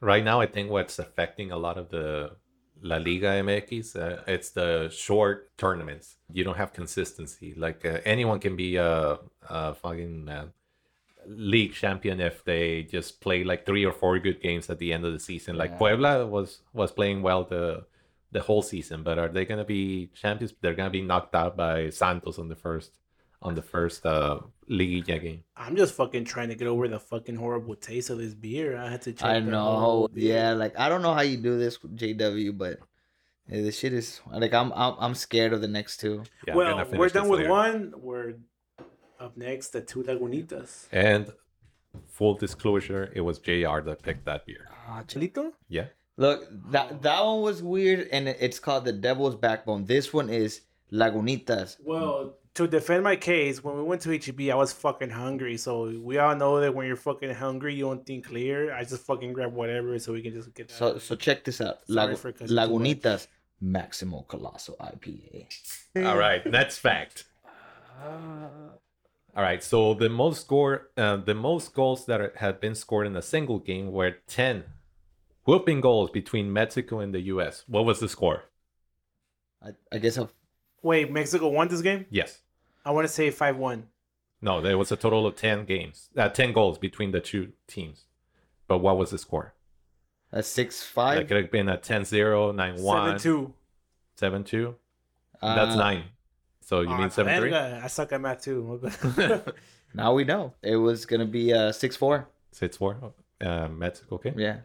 right 0.00 0.24
now, 0.24 0.40
I 0.40 0.46
think 0.46 0.70
what's 0.70 0.98
affecting 0.98 1.50
a 1.50 1.56
lot 1.56 1.78
of 1.78 1.90
the 1.90 2.36
La 2.82 2.96
Liga 2.96 3.26
MX, 3.26 3.96
uh, 3.96 4.22
it's 4.26 4.50
the 4.50 4.88
short 4.90 5.56
tournaments. 5.58 6.16
You 6.32 6.44
don't 6.44 6.56
have 6.56 6.72
consistency. 6.72 7.54
Like 7.56 7.84
uh, 7.84 7.98
anyone 8.04 8.38
can 8.38 8.56
be 8.56 8.76
a, 8.76 9.18
a 9.48 9.74
fucking 9.74 10.28
uh, 10.28 10.46
league 11.28 11.72
champion 11.72 12.20
if 12.20 12.44
they 12.44 12.82
just 12.84 13.20
play 13.20 13.44
like 13.44 13.66
three 13.66 13.84
or 13.84 13.92
four 13.92 14.18
good 14.18 14.40
games 14.40 14.70
at 14.70 14.78
the 14.78 14.92
end 14.92 15.04
of 15.04 15.12
the 15.12 15.20
season. 15.20 15.56
Like 15.56 15.70
Yeah. 15.72 15.78
Puebla 15.78 16.26
was 16.26 16.60
was 16.72 16.90
playing 16.90 17.22
well 17.22 17.44
the 17.44 17.86
the 18.32 18.40
whole 18.40 18.62
season, 18.62 19.02
but 19.02 19.18
are 19.18 19.28
they 19.28 19.44
gonna 19.44 19.64
be 19.64 20.10
champions? 20.14 20.54
They're 20.60 20.74
gonna 20.74 20.90
be 20.90 21.02
knocked 21.02 21.34
out 21.34 21.56
by 21.56 21.90
Santos 21.90 22.38
on 22.38 22.48
the 22.48 22.56
first 22.56 22.92
on 23.40 23.54
the 23.54 23.62
first 23.62 24.04
uh 24.04 24.40
Liguilla 24.68 25.20
game. 25.22 25.44
I'm 25.56 25.76
just 25.76 25.94
fucking 25.94 26.24
trying 26.24 26.48
to 26.48 26.54
get 26.54 26.66
over 26.68 26.88
the 26.88 27.00
fucking 27.00 27.36
horrible 27.36 27.76
taste 27.76 28.10
of 28.10 28.18
this 28.18 28.34
beer. 28.34 28.76
I 28.76 28.90
had 28.90 29.02
to 29.02 29.12
check. 29.12 29.24
I 29.28 29.40
the 29.40 29.50
know, 29.50 30.08
yeah. 30.14 30.52
Like 30.52 30.78
I 30.78 30.88
don't 30.88 31.02
know 31.02 31.14
how 31.14 31.22
you 31.22 31.36
do 31.36 31.58
this, 31.58 31.78
JW, 31.78 32.56
but 32.58 32.78
eh, 33.50 33.62
this 33.62 33.78
shit 33.78 33.92
is 33.92 34.20
like 34.30 34.52
I'm 34.52 34.72
I'm 34.72 34.94
I'm 34.98 35.14
scared 35.14 35.52
of 35.52 35.60
the 35.60 35.68
next 35.68 35.98
two. 35.98 36.24
Yeah, 36.46 36.54
well, 36.54 36.86
we're 36.92 37.08
done 37.08 37.28
with 37.28 37.40
later. 37.40 37.50
one. 37.50 37.94
We're 37.96 38.34
up 39.20 39.36
next 39.36 39.68
the 39.68 39.80
two 39.80 40.02
Lagunitas. 40.02 40.86
And 40.92 41.32
full 42.08 42.34
disclosure, 42.34 43.10
it 43.14 43.20
was 43.20 43.38
JR 43.38 43.80
that 43.80 44.02
picked 44.02 44.24
that 44.26 44.46
beer. 44.46 44.68
Ah, 44.88 45.02
Chelito? 45.06 45.52
Yeah. 45.68 45.86
Look, 46.16 46.48
that 46.72 47.02
that 47.02 47.24
one 47.24 47.42
was 47.42 47.62
weird, 47.62 48.08
and 48.10 48.26
it's 48.28 48.58
called 48.58 48.84
the 48.84 48.92
Devil's 48.92 49.36
Backbone. 49.36 49.84
This 49.84 50.12
one 50.12 50.28
is 50.28 50.62
Lagunitas. 50.92 51.76
Well, 51.84 52.34
to 52.54 52.66
defend 52.66 53.04
my 53.04 53.14
case, 53.14 53.62
when 53.62 53.76
we 53.76 53.84
went 53.84 54.02
to 54.02 54.10
HEB, 54.10 54.50
I 54.50 54.56
was 54.56 54.72
fucking 54.72 55.10
hungry. 55.10 55.56
So 55.56 55.94
we 56.02 56.18
all 56.18 56.34
know 56.34 56.60
that 56.60 56.74
when 56.74 56.88
you're 56.88 56.96
fucking 56.96 57.34
hungry, 57.34 57.76
you 57.76 57.84
don't 57.84 58.04
think 58.04 58.26
clear. 58.26 58.74
I 58.74 58.82
just 58.82 59.06
fucking 59.06 59.32
grab 59.32 59.52
whatever 59.52 59.96
so 60.00 60.12
we 60.12 60.22
can 60.22 60.32
just 60.32 60.52
get 60.54 60.68
that. 60.68 60.74
So 60.74 60.98
so 60.98 61.14
check 61.14 61.44
this 61.44 61.60
out. 61.60 61.86
Sorry 61.86 62.08
Lag- 62.08 62.16
for 62.16 62.32
cussing 62.32 62.48
too 62.48 62.54
much. 62.54 62.68
Lagunitas 62.68 63.28
Maximo 63.60 64.22
Colossal 64.22 64.76
IPA. 64.80 65.46
All 66.04 66.16
right, 66.16 66.44
next 66.46 66.78
fact. 66.78 67.26
All 69.38 69.44
right, 69.44 69.62
so 69.62 69.94
the 69.94 70.08
most 70.08 70.40
score, 70.40 70.88
uh, 70.96 71.16
the 71.18 71.32
most 71.32 71.72
goals 71.72 72.06
that 72.06 72.20
are, 72.20 72.32
have 72.38 72.60
been 72.60 72.74
scored 72.74 73.06
in 73.06 73.14
a 73.14 73.22
single 73.22 73.60
game 73.60 73.92
were 73.92 74.16
ten 74.26 74.64
whooping 75.46 75.80
goals 75.80 76.10
between 76.10 76.52
Mexico 76.52 76.98
and 76.98 77.14
the 77.14 77.20
U.S. 77.34 77.62
What 77.68 77.84
was 77.84 78.00
the 78.00 78.08
score? 78.08 78.46
I, 79.62 79.68
I 79.92 79.98
guess 79.98 80.18
I'll, 80.18 80.32
Wait, 80.82 81.12
Mexico 81.12 81.48
won 81.50 81.68
this 81.68 81.82
game? 81.82 82.06
Yes. 82.10 82.40
I 82.84 82.90
want 82.90 83.06
to 83.06 83.12
say 83.12 83.30
5 83.30 83.56
1. 83.56 83.86
No, 84.42 84.60
there 84.60 84.76
was 84.76 84.90
a 84.90 84.96
total 84.96 85.24
of 85.24 85.36
ten 85.36 85.64
games, 85.64 86.10
uh, 86.16 86.28
ten 86.30 86.52
goals 86.52 86.76
between 86.78 87.12
the 87.12 87.20
two 87.20 87.52
teams. 87.68 88.06
But 88.66 88.78
what 88.78 88.98
was 88.98 89.10
the 89.10 89.18
score? 89.18 89.54
a 90.32 90.42
six 90.42 90.80
That 90.80 90.92
five. 90.92 91.28
could 91.28 91.36
have 91.36 91.50
been 91.52 91.68
a 91.68 91.78
10-0, 91.78 92.54
9-1, 92.54 93.18
7 93.18 93.18
2. 93.18 93.54
7-2. 94.20 94.74
That's 95.40 95.72
Uh, 95.74 95.76
nine. 95.76 96.04
So 96.68 96.82
you 96.82 96.94
mean 96.98 97.08
seven 97.08 97.40
three? 97.40 97.54
I 97.54 97.86
suck 97.86 98.12
at 98.12 98.20
math 98.20 98.42
too. 98.42 98.60
Now 99.94 100.12
we 100.12 100.24
know 100.24 100.52
it 100.60 100.76
was 100.76 101.06
gonna 101.06 101.24
be 101.24 101.50
uh 101.50 101.72
six 101.72 101.96
four. 101.96 102.28
Six 102.52 102.76
four. 102.76 103.14
Uh, 103.40 103.68
Mexico. 103.68 104.16
Okay. 104.16 104.34
Yeah. 104.36 104.58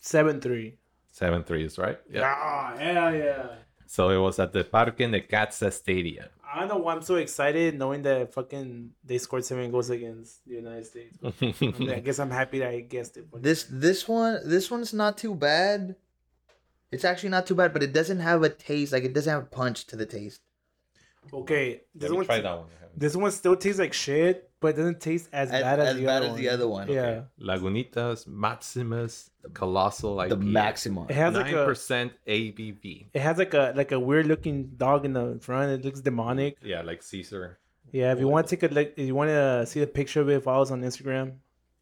7 0.00 0.40
3. 0.40 0.76
Seven 1.10 1.44
three 1.44 1.64
is 1.64 1.78
right. 1.78 1.98
Yeah. 2.10 2.20
Yeah, 2.20 2.92
hell 2.92 3.14
yeah. 3.14 3.46
So 3.86 4.10
it 4.10 4.18
was 4.18 4.38
at 4.38 4.52
the 4.52 4.64
Parque 4.64 4.98
Necaxa 4.98 5.72
Stadium. 5.72 6.26
I 6.44 6.60
don't 6.60 6.68
know 6.68 6.76
why 6.78 6.92
I'm 6.94 7.02
so 7.02 7.14
excited 7.14 7.78
knowing 7.78 8.02
that 8.02 8.34
fucking 8.34 8.90
they 9.02 9.16
scored 9.16 9.44
seven 9.44 9.70
goals 9.70 9.88
against 9.88 10.44
the 10.46 10.56
United 10.56 10.84
States. 10.84 11.16
I 11.40 12.00
guess 12.00 12.18
I'm 12.18 12.30
happy 12.30 12.58
that 12.58 12.68
I 12.68 12.80
guessed 12.80 13.16
it. 13.16 13.26
This 13.40 13.64
this 13.70 14.06
one 14.06 14.40
this 14.44 14.70
one's 14.70 14.92
not 14.92 15.16
too 15.16 15.34
bad. 15.34 15.96
It's 16.92 17.04
actually 17.04 17.30
not 17.30 17.46
too 17.46 17.54
bad, 17.54 17.72
but 17.72 17.82
it 17.82 17.94
doesn't 17.94 18.20
have 18.20 18.42
a 18.42 18.50
taste. 18.50 18.92
Like 18.92 19.04
it 19.04 19.14
doesn't 19.14 19.32
have 19.32 19.44
a 19.44 19.46
punch 19.46 19.86
to 19.86 19.96
the 19.96 20.06
taste. 20.06 20.42
Okay, 21.32 21.82
this 21.94 22.02
Let 22.02 22.10
me 22.10 22.16
one 22.18 22.26
try 22.26 22.40
that 22.40 22.56
one. 22.58 22.66
this 22.96 23.16
one 23.16 23.30
still 23.30 23.56
tastes 23.56 23.78
like 23.78 23.92
shit, 23.92 24.50
but 24.60 24.68
it 24.68 24.76
doesn't 24.76 25.00
taste 25.00 25.28
as, 25.32 25.50
As- 25.50 25.62
bad 25.62 25.80
as, 25.80 25.88
as 25.88 25.96
the, 25.96 26.04
bad 26.06 26.16
other 26.16 26.24
as 26.26 26.30
one. 26.32 26.40
the 26.40 26.48
other 26.48 26.68
one. 26.68 26.88
Yeah, 26.90 27.22
Lagunitas 27.40 28.26
Maximus 28.26 29.30
Colossal 29.52 30.14
like 30.14 30.30
The 30.30 30.36
maximum. 30.36 31.06
it 31.08 31.14
has 31.16 31.34
like 31.34 31.46
Nine 31.46 31.54
a 31.54 31.64
percent 31.64 32.12
ABV. 32.26 33.06
it 33.12 33.20
has 33.20 33.38
like 33.38 33.54
a 33.54 33.72
like 33.76 33.92
a 33.92 34.00
weird 34.00 34.26
looking 34.26 34.68
dog 34.76 35.04
in 35.04 35.12
the 35.12 35.38
front. 35.40 35.70
It 35.72 35.84
looks 35.84 36.00
demonic. 36.00 36.56
Yeah, 36.62 36.82
like 36.82 37.02
Caesar. 37.02 37.58
Yeah, 37.92 38.12
if 38.12 38.18
you 38.18 38.26
want 38.26 38.48
to 38.48 38.56
take 38.56 38.68
a 38.68 38.74
look, 38.74 38.92
if 38.96 39.06
you 39.06 39.14
want 39.14 39.28
to 39.28 39.66
see 39.66 39.80
a 39.82 39.86
picture 39.86 40.20
of 40.20 40.28
it, 40.28 40.42
follow 40.42 40.62
us 40.62 40.70
on 40.72 40.82
Instagram. 40.82 41.34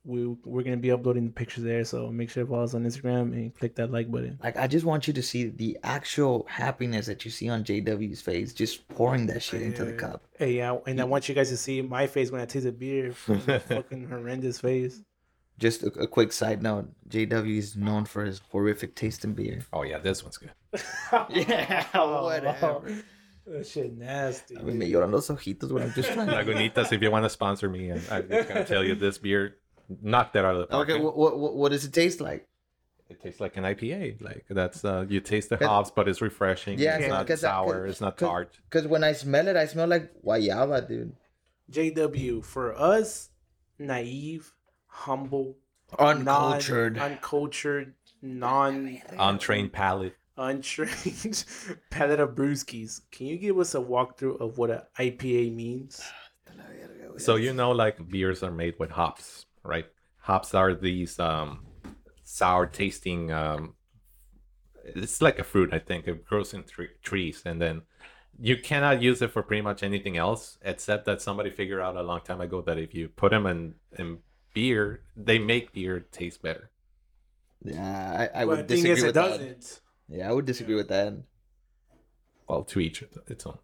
We 0.04 0.26
we're 0.44 0.62
gonna 0.62 0.78
be 0.78 0.90
uploading 0.90 1.26
the 1.26 1.32
pictures 1.32 1.62
there, 1.62 1.84
so 1.84 2.08
make 2.10 2.28
sure 2.28 2.42
to 2.42 2.50
follow 2.50 2.64
us 2.64 2.74
on 2.74 2.84
Instagram 2.84 3.32
and 3.32 3.54
click 3.54 3.76
that 3.76 3.92
like 3.92 4.10
button. 4.10 4.38
Like 4.42 4.56
I 4.56 4.66
just 4.66 4.84
want 4.84 5.06
you 5.06 5.12
to 5.12 5.22
see 5.22 5.48
the 5.48 5.78
actual 5.84 6.44
happiness 6.48 7.06
that 7.06 7.24
you 7.24 7.30
see 7.30 7.48
on 7.48 7.62
JW's 7.62 8.20
face, 8.20 8.52
just 8.52 8.88
pouring 8.88 9.26
that 9.26 9.42
shit 9.42 9.62
into 9.62 9.84
the 9.84 9.92
cup. 9.92 10.24
Hey, 10.36 10.54
yeah, 10.54 10.76
and 10.86 11.00
I 11.00 11.04
want 11.04 11.28
you 11.28 11.34
guys 11.36 11.50
to 11.50 11.56
see 11.56 11.82
my 11.82 12.08
face 12.08 12.32
when 12.32 12.40
I 12.40 12.46
taste 12.46 12.66
a 12.66 12.72
beer. 12.72 13.12
fucking 13.12 14.08
horrendous 14.08 14.60
face. 14.60 15.00
Just 15.58 15.84
a, 15.84 15.92
a 16.00 16.06
quick 16.08 16.32
side 16.32 16.62
note: 16.62 16.90
JW 17.08 17.56
is 17.56 17.76
known 17.76 18.04
for 18.04 18.24
his 18.24 18.40
horrific 18.50 18.96
taste 18.96 19.24
in 19.24 19.34
beer. 19.34 19.64
Oh 19.72 19.82
yeah, 19.82 19.98
this 19.98 20.24
one's 20.24 20.38
good. 20.38 20.50
Yeah, 21.30 21.86
oh, 21.94 22.24
whatever. 22.24 22.82
That 23.46 23.66
shit 23.66 23.96
nasty. 23.96 24.56
I 24.56 24.62
mean, 24.62 24.78
me 24.78 24.90
lloran 24.90 25.12
los 25.12 25.28
ojitos 25.28 25.70
when 25.70 25.82
I'm 25.82 25.92
just 25.92 26.12
trying. 26.12 26.28
Lagunitas, 26.28 26.92
if 26.92 27.02
you 27.02 27.10
want 27.10 27.24
to 27.24 27.30
sponsor 27.30 27.68
me, 27.68 27.90
and 27.90 28.00
I'm 28.10 28.28
just 28.28 28.48
gonna 28.48 28.64
tell 28.64 28.84
you 28.84 28.94
this 28.94 29.18
beer, 29.18 29.56
knock 30.02 30.32
that 30.34 30.44
out 30.44 30.54
of 30.54 30.60
the 30.62 30.66
park. 30.66 30.88
Okay, 30.90 31.00
what, 31.00 31.16
what 31.16 31.54
what 31.54 31.72
does 31.72 31.84
it 31.84 31.92
taste 31.92 32.20
like? 32.20 32.46
It 33.08 33.20
tastes 33.22 33.40
like 33.40 33.56
an 33.58 33.64
IPA. 33.64 34.22
Like 34.22 34.46
that's 34.48 34.84
uh, 34.84 35.04
you 35.08 35.20
taste 35.20 35.50
the 35.50 35.56
hops, 35.58 35.90
but 35.90 36.08
it's 36.08 36.20
refreshing. 36.22 36.78
Yeah, 36.78 36.96
it's 36.98 37.08
not 37.08 37.26
cause 37.26 37.44
I- 37.44 37.48
sour. 37.48 37.86
it's 37.86 38.00
not 38.00 38.16
tart. 38.18 38.58
Because 38.70 38.86
when 38.86 39.04
I 39.04 39.12
smell 39.12 39.48
it, 39.48 39.56
I 39.56 39.66
smell 39.66 39.86
like 39.88 40.10
guayaba, 40.24 40.88
dude. 40.88 41.14
JW 41.70 42.44
for 42.44 42.74
us, 42.78 43.30
naive, 43.78 44.52
humble, 44.86 45.56
Uncultured. 45.98 46.96
non, 46.96 47.12
uncultured, 47.12 47.94
non 48.22 49.00
Untrained 49.18 49.72
palate. 49.72 50.14
untrained 50.38 51.44
palate 51.90 52.20
of 52.20 52.30
brewskis. 52.34 53.02
Can 53.10 53.26
you 53.26 53.36
give 53.36 53.58
us 53.58 53.74
a 53.74 53.78
walkthrough 53.78 54.40
of 54.40 54.56
what 54.58 54.70
an 54.70 54.80
IPA 54.98 55.54
means? 55.54 56.02
So 57.18 57.36
you 57.36 57.52
know, 57.52 57.72
like 57.72 58.08
beers 58.08 58.42
are 58.42 58.50
made 58.50 58.74
with 58.78 58.90
hops, 58.90 59.44
right? 59.64 59.86
Hops 60.20 60.54
are 60.54 60.74
these 60.74 61.18
um, 61.18 61.66
sour 62.24 62.66
tasting. 62.66 63.30
Um, 63.32 63.74
it's 64.84 65.20
like 65.22 65.38
a 65.38 65.44
fruit, 65.44 65.72
I 65.72 65.78
think. 65.78 66.06
It 66.08 66.24
grows 66.24 66.54
in 66.54 66.64
tre- 66.64 66.88
trees, 67.02 67.42
and 67.44 67.60
then 67.60 67.82
you 68.38 68.56
cannot 68.56 69.02
use 69.02 69.22
it 69.22 69.30
for 69.30 69.42
pretty 69.42 69.62
much 69.62 69.82
anything 69.82 70.16
else, 70.16 70.58
except 70.62 71.04
that 71.06 71.20
somebody 71.22 71.50
figured 71.50 71.80
out 71.80 71.96
a 71.96 72.02
long 72.02 72.20
time 72.20 72.40
ago 72.40 72.62
that 72.62 72.78
if 72.78 72.94
you 72.94 73.08
put 73.08 73.30
them 73.30 73.46
in 73.46 73.74
in 73.98 74.18
beer, 74.54 75.02
they 75.16 75.38
make 75.38 75.72
beer 75.72 76.00
taste 76.12 76.42
better. 76.42 76.70
Yeah, 77.64 78.28
I, 78.34 78.42
I 78.42 78.44
would 78.44 78.66
the 78.66 78.74
thing 78.74 78.84
disagree 78.84 78.92
is, 78.92 79.02
it 79.02 79.06
with 79.06 79.14
that. 79.14 79.28
doesn't. 79.28 79.80
Yeah, 80.08 80.28
I 80.28 80.32
would 80.32 80.46
disagree 80.46 80.74
with 80.74 80.88
that. 80.88 81.14
Well, 82.48 82.64
to 82.64 82.80
each 82.80 83.02
its 83.28 83.46
own. 83.46 83.58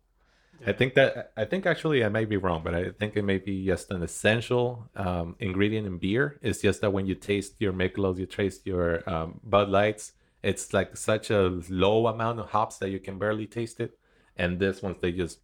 I 0.66 0.72
think 0.72 0.94
that 0.94 1.32
I 1.36 1.44
think 1.44 1.66
actually 1.66 2.04
I 2.04 2.08
might 2.08 2.28
be 2.28 2.36
wrong, 2.36 2.62
but 2.64 2.74
I 2.74 2.90
think 2.90 3.16
it 3.16 3.22
may 3.22 3.38
be 3.38 3.64
just 3.64 3.90
an 3.90 4.02
essential 4.02 4.88
um, 4.96 5.36
ingredient 5.38 5.86
in 5.86 5.98
beer. 5.98 6.38
It's 6.42 6.60
just 6.60 6.80
that 6.80 6.92
when 6.92 7.06
you 7.06 7.14
taste 7.14 7.54
your 7.60 7.72
Michelob's, 7.72 8.18
you 8.18 8.26
taste 8.26 8.66
your 8.66 9.08
um, 9.08 9.40
Bud 9.44 9.68
Lights, 9.68 10.12
it's 10.42 10.72
like 10.72 10.96
such 10.96 11.30
a 11.30 11.60
low 11.68 12.06
amount 12.06 12.40
of 12.40 12.50
hops 12.50 12.78
that 12.78 12.90
you 12.90 12.98
can 12.98 13.18
barely 13.18 13.46
taste 13.46 13.80
it. 13.80 13.98
And 14.36 14.58
this 14.58 14.82
ones 14.82 14.96
they 15.00 15.12
just 15.12 15.40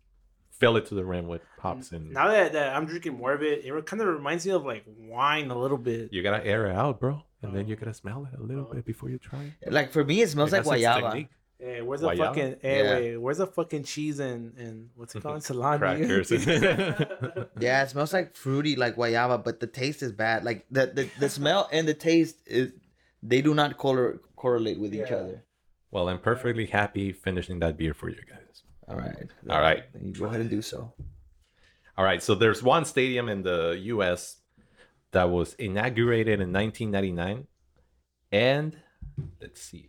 fill 0.50 0.76
it 0.76 0.86
to 0.86 0.94
the 0.94 1.04
rim 1.04 1.26
with 1.26 1.42
hops, 1.58 1.90
and 1.92 2.12
Now 2.12 2.28
that, 2.28 2.52
that 2.52 2.76
I'm 2.76 2.86
drinking 2.86 3.14
more 3.18 3.32
of 3.32 3.42
it, 3.42 3.64
it 3.64 3.86
kind 3.86 4.00
of 4.00 4.08
reminds 4.08 4.46
me 4.46 4.52
of 4.52 4.64
like 4.64 4.84
wine 4.98 5.50
a 5.50 5.58
little 5.58 5.78
bit. 5.78 6.12
you 6.12 6.22
gotta 6.22 6.44
air 6.46 6.66
it 6.68 6.76
out, 6.76 7.00
bro, 7.00 7.22
and 7.42 7.54
then 7.54 7.64
Oh. 7.64 7.68
you 7.68 7.76
gotta 7.76 7.92
smell 7.94 8.28
it 8.32 8.38
a 8.38 8.42
little 8.42 8.68
Oh. 8.70 8.74
bit 8.74 8.84
before 8.84 9.10
you 9.10 9.18
try 9.18 9.52
it. 9.60 9.72
Like 9.72 9.90
for 9.90 10.04
me, 10.04 10.22
it 10.22 10.28
smells 10.28 10.52
like 10.52 10.62
That's 10.64 10.76
its 10.80 10.84
guayaba. 10.86 11.28
Technique. 11.58 11.74
Hey, 11.76 11.82
where's 11.82 12.00
the 12.00 12.08
Guayaba? 12.08 12.16
fucking 12.18 12.56
hey, 12.62 12.78
Yeah. 12.84 12.94
wait, 12.94 13.16
where's 13.18 13.38
the 13.38 13.46
fucking 13.46 13.84
cheese 13.84 14.18
and 14.20 14.56
and 14.58 14.90
what's 14.94 15.14
it 15.14 15.22
called 15.22 15.42
salami? 15.50 15.78
Crackers. 15.78 16.30
Yeah, 17.60 17.82
it 17.82 17.90
smells 17.90 18.12
like 18.12 18.34
fruity, 18.36 18.76
like 18.76 18.96
guayaba, 18.96 19.42
but 19.44 19.60
the 19.60 19.66
taste 19.66 20.02
is 20.02 20.12
bad. 20.12 20.44
Like 20.44 20.66
the 20.70 20.86
the, 20.86 21.10
the 21.18 21.28
smell 21.28 21.68
and 21.72 21.86
the 21.88 21.94
taste 21.94 22.36
is 22.46 22.72
they 23.22 23.40
do 23.42 23.54
not 23.54 23.76
correlate 23.78 24.20
correlate 24.36 24.78
with 24.78 24.94
each 24.94 25.10
other. 25.10 25.44
well, 25.90 26.08
I'm 26.08 26.18
perfectly 26.18 26.66
happy 26.66 27.12
finishing 27.12 27.60
that 27.60 27.76
beer 27.78 27.94
for 27.94 28.08
you 28.10 28.20
guys. 28.28 28.62
All 28.86 28.96
right, 28.96 29.16
All 29.48 29.60
right. 29.60 29.84
Then 29.94 30.06
you 30.08 30.12
go 30.12 30.26
ahead 30.26 30.40
and 30.42 30.50
do 30.50 30.60
so. 30.60 30.92
All 31.96 32.04
right, 32.04 32.22
so 32.22 32.34
there's 32.34 32.62
one 32.62 32.84
stadium 32.84 33.28
in 33.30 33.42
the 33.42 33.78
U.S. 33.94 34.36
that 35.12 35.30
was 35.30 35.54
inaugurated 35.54 36.40
in 36.40 36.52
1999, 36.52 37.46
and 38.32 38.76
let's 39.40 39.62
see, 39.62 39.88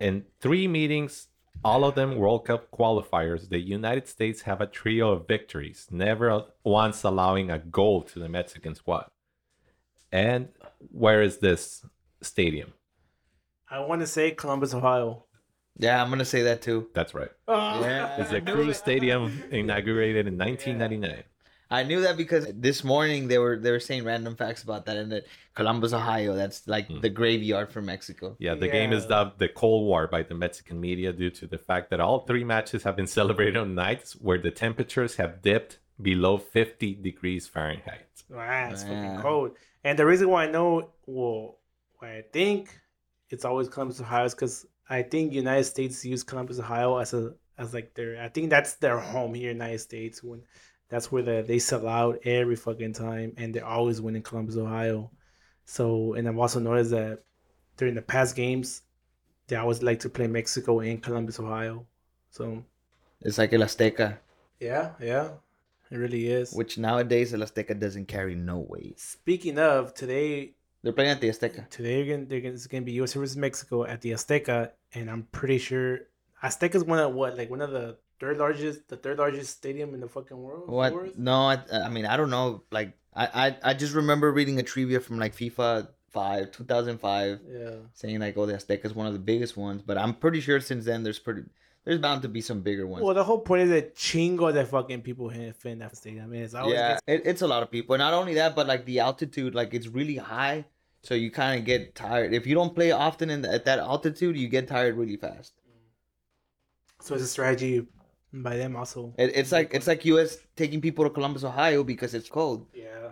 in 0.00 0.24
three 0.40 0.68
meetings, 0.68 1.28
all 1.64 1.84
of 1.84 1.94
them 1.94 2.16
World 2.16 2.46
Cup 2.46 2.70
qualifiers, 2.70 3.48
the 3.48 3.58
United 3.58 4.06
States 4.06 4.42
have 4.42 4.60
a 4.60 4.66
trio 4.66 5.12
of 5.12 5.26
victories, 5.26 5.86
never 5.90 6.44
once 6.64 7.02
allowing 7.02 7.50
a 7.50 7.58
goal 7.58 8.02
to 8.02 8.18
the 8.18 8.28
Mexican 8.28 8.74
squad. 8.74 9.10
And 10.12 10.48
where 10.90 11.22
is 11.22 11.38
this 11.38 11.84
stadium? 12.22 12.72
I 13.70 13.80
want 13.80 14.00
to 14.00 14.06
say 14.06 14.30
Columbus, 14.30 14.72
Ohio. 14.72 15.24
Yeah, 15.78 16.02
I'm 16.02 16.10
gonna 16.10 16.24
say 16.24 16.42
that 16.42 16.62
too. 16.62 16.88
That's 16.92 17.14
right. 17.14 17.30
Yeah. 17.46 18.20
It's 18.20 18.30
the 18.30 18.40
Crew 18.52 18.72
Stadium 18.72 19.44
inaugurated 19.50 20.26
in 20.26 20.36
1999. 20.36 21.22
I 21.70 21.82
knew 21.82 22.00
that 22.00 22.16
because 22.16 22.46
this 22.54 22.82
morning 22.82 23.28
they 23.28 23.38
were 23.38 23.58
they 23.58 23.70
were 23.70 23.80
saying 23.80 24.04
random 24.04 24.36
facts 24.36 24.62
about 24.62 24.86
that 24.86 24.96
and 24.96 25.12
that 25.12 25.26
Columbus, 25.54 25.92
Ohio, 25.92 26.34
that's 26.34 26.66
like 26.66 26.86
Hmm. 26.88 27.00
the 27.00 27.10
graveyard 27.10 27.70
for 27.72 27.82
Mexico. 27.82 28.36
Yeah, 28.38 28.54
the 28.54 28.68
game 28.68 28.92
is 28.92 29.04
dubbed 29.06 29.38
the 29.38 29.48
Cold 29.48 29.86
War 29.86 30.06
by 30.06 30.22
the 30.22 30.34
Mexican 30.34 30.80
media 30.80 31.12
due 31.12 31.30
to 31.30 31.46
the 31.46 31.58
fact 31.58 31.90
that 31.90 32.00
all 32.00 32.20
three 32.20 32.44
matches 32.44 32.84
have 32.84 32.96
been 32.96 33.06
celebrated 33.20 33.56
on 33.58 33.74
nights 33.74 34.12
where 34.14 34.38
the 34.38 34.50
temperatures 34.50 35.16
have 35.16 35.42
dipped 35.42 35.78
below 36.00 36.38
50 36.38 36.94
degrees 36.94 37.46
Fahrenheit. 37.46 38.06
Wow, 38.30 38.70
it's 38.72 38.84
Yeah. 38.84 38.88
fucking 38.88 39.22
cold. 39.22 39.56
And 39.84 39.98
the 39.98 40.06
reason 40.06 40.28
why 40.28 40.44
I 40.46 40.50
know, 40.50 40.90
well, 41.06 41.58
why 41.98 42.16
I 42.18 42.22
think 42.32 42.70
it's 43.30 43.44
always 43.44 43.68
Columbus, 43.68 44.00
Ohio, 44.00 44.24
is 44.24 44.34
because 44.34 44.64
I 44.88 45.02
think 45.02 45.32
United 45.34 45.64
States 45.64 46.04
use 46.04 46.22
Columbus, 46.22 46.58
Ohio 46.58 46.96
as 46.96 47.12
a 47.12 47.34
as 47.58 47.74
like 47.74 47.92
their. 47.94 48.22
I 48.22 48.28
think 48.28 48.48
that's 48.50 48.74
their 48.76 48.98
home 48.98 49.34
here, 49.34 49.50
in 49.50 49.56
United 49.56 49.80
States. 49.80 50.22
When 50.22 50.42
that's 50.88 51.12
where 51.12 51.22
the, 51.22 51.44
they 51.46 51.58
sell 51.58 51.86
out 51.88 52.20
every 52.24 52.56
fucking 52.56 52.94
time, 52.94 53.34
and 53.36 53.54
they're 53.54 53.64
always 53.66 54.00
winning 54.00 54.22
Columbus, 54.22 54.56
Ohio. 54.56 55.10
So, 55.64 56.14
and 56.14 56.28
I've 56.28 56.38
also 56.38 56.60
noticed 56.60 56.90
that 56.92 57.24
during 57.76 57.94
the 57.94 58.02
past 58.02 58.36
games, 58.36 58.82
they 59.48 59.56
always 59.56 59.82
like 59.82 60.00
to 60.00 60.10
play 60.10 60.26
Mexico 60.26 60.80
in 60.80 60.98
Columbus, 61.00 61.40
Ohio. 61.40 61.86
So, 62.30 62.64
It's 63.20 63.38
like 63.38 63.52
El 63.52 63.60
Azteca, 63.60 64.18
yeah, 64.60 64.92
yeah, 65.00 65.30
it 65.90 65.96
really 65.96 66.28
is. 66.28 66.52
which 66.52 66.78
nowadays 66.78 67.34
El 67.34 67.40
Azteca 67.40 67.78
doesn't 67.78 68.06
carry 68.08 68.34
no 68.34 68.58
weight. 68.58 68.98
Speaking 68.98 69.58
of 69.58 69.94
today, 69.94 70.54
They're 70.82 70.92
playing 70.92 71.10
at 71.10 71.20
the 71.20 71.28
Azteca. 71.28 71.68
Today 71.70 72.02
they're 72.04 72.16
gonna, 72.16 72.26
they're 72.26 72.40
gonna, 72.40 72.54
it's 72.54 72.66
gonna 72.66 72.82
be 72.84 72.92
U.S. 72.92 73.14
versus 73.14 73.36
Mexico 73.36 73.84
at 73.84 74.00
the 74.00 74.12
Azteca, 74.12 74.70
and 74.94 75.10
I'm 75.10 75.24
pretty 75.32 75.58
sure 75.58 76.00
Azteca's 76.42 76.84
one 76.84 76.98
of 76.98 77.12
what 77.14 77.36
like 77.36 77.50
one 77.50 77.60
of 77.60 77.70
the 77.70 77.96
third 78.20 78.38
largest, 78.38 78.88
the 78.88 78.96
third 78.96 79.18
largest 79.18 79.56
stadium 79.56 79.94
in 79.94 80.00
the 80.00 80.08
fucking 80.08 80.36
world. 80.40 80.68
What? 80.68 81.18
No, 81.18 81.34
I, 81.34 81.58
I 81.72 81.88
mean 81.88 82.06
I 82.06 82.16
don't 82.16 82.30
know. 82.30 82.62
Like 82.70 82.92
I, 83.14 83.46
I 83.46 83.70
I 83.70 83.74
just 83.74 83.94
remember 83.94 84.32
reading 84.32 84.58
a 84.58 84.62
trivia 84.62 85.00
from 85.00 85.18
like 85.18 85.34
FIFA 85.34 85.88
five, 86.10 86.50
two 86.52 86.64
thousand 86.64 86.98
five, 86.98 87.40
Yeah. 87.48 87.70
saying 87.94 88.20
like 88.20 88.36
oh 88.36 88.46
the 88.46 88.54
Azteca 88.54 88.84
is 88.84 88.94
one 88.94 89.06
of 89.06 89.12
the 89.12 89.18
biggest 89.18 89.56
ones. 89.56 89.82
But 89.82 89.98
I'm 89.98 90.14
pretty 90.14 90.40
sure 90.40 90.60
since 90.60 90.84
then 90.84 91.02
there's 91.02 91.18
pretty 91.18 91.42
there's 91.84 92.00
bound 92.00 92.20
to 92.22 92.28
be 92.28 92.40
some 92.42 92.60
bigger 92.60 92.86
ones. 92.86 93.02
Well, 93.02 93.14
the 93.14 93.24
whole 93.24 93.38
point 93.40 93.62
is 93.62 93.70
that 93.70 93.94
chingo 93.96 94.52
that 94.52 94.68
fucking 94.68 95.00
people 95.02 95.30
in 95.30 95.54
that 95.78 95.96
stadium. 95.96 96.24
I 96.24 96.26
mean, 96.26 96.42
it's 96.42 96.54
always 96.54 96.74
yeah, 96.74 96.88
gets- 96.94 97.02
it, 97.06 97.22
it's 97.24 97.42
a 97.42 97.46
lot 97.46 97.62
of 97.62 97.70
people. 97.70 97.94
And 97.94 98.00
not 98.00 98.12
only 98.12 98.34
that, 98.34 98.54
but 98.54 98.66
like 98.66 98.84
the 98.84 99.00
altitude, 99.00 99.54
like 99.54 99.72
it's 99.72 99.86
really 99.86 100.16
high, 100.16 100.66
so 101.02 101.14
you 101.14 101.30
kind 101.30 101.58
of 101.58 101.64
get 101.64 101.94
tired. 101.94 102.34
If 102.34 102.46
you 102.46 102.54
don't 102.54 102.74
play 102.74 102.90
often 102.90 103.30
in 103.30 103.40
the, 103.42 103.50
at 103.52 103.64
that 103.64 103.78
altitude, 103.78 104.36
you 104.36 104.48
get 104.48 104.68
tired 104.68 104.96
really 104.96 105.16
fast. 105.16 105.54
so 107.00 107.14
it's 107.14 107.24
a 107.24 107.28
strategy 107.28 107.86
by 108.32 108.56
them 108.56 108.76
also. 108.76 109.14
It, 109.18 109.32
it's 109.34 109.52
like 109.52 109.72
it's 109.74 109.86
like 109.86 110.04
U.S. 110.04 110.38
taking 110.56 110.80
people 110.80 111.04
to 111.04 111.10
Columbus, 111.10 111.44
Ohio, 111.44 111.84
because 111.84 112.14
it's 112.14 112.28
cold. 112.28 112.66
Yeah. 112.74 113.10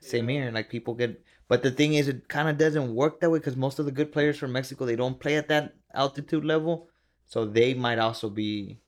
Same 0.00 0.28
here. 0.28 0.50
Like 0.50 0.70
people 0.70 0.94
get, 0.94 1.20
but 1.48 1.62
the 1.62 1.70
thing 1.70 1.94
is, 1.94 2.08
it 2.08 2.28
kind 2.28 2.48
of 2.48 2.56
doesn't 2.58 2.94
work 2.94 3.20
that 3.20 3.30
way 3.30 3.38
because 3.38 3.56
most 3.56 3.78
of 3.78 3.86
the 3.86 3.92
good 3.92 4.12
players 4.12 4.38
from 4.38 4.52
Mexico 4.52 4.84
they 4.86 4.96
don't 4.96 5.18
play 5.18 5.36
at 5.36 5.48
that 5.48 5.74
altitude 5.92 6.44
level, 6.44 6.88
so 7.26 7.44
they 7.44 7.74
might 7.74 7.98
also 7.98 8.28
be, 8.30 8.80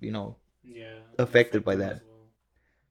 you 0.00 0.12
know, 0.12 0.36
Yeah. 0.64 1.00
Affected 1.18 1.64
by 1.64 1.76
that. 1.76 2.02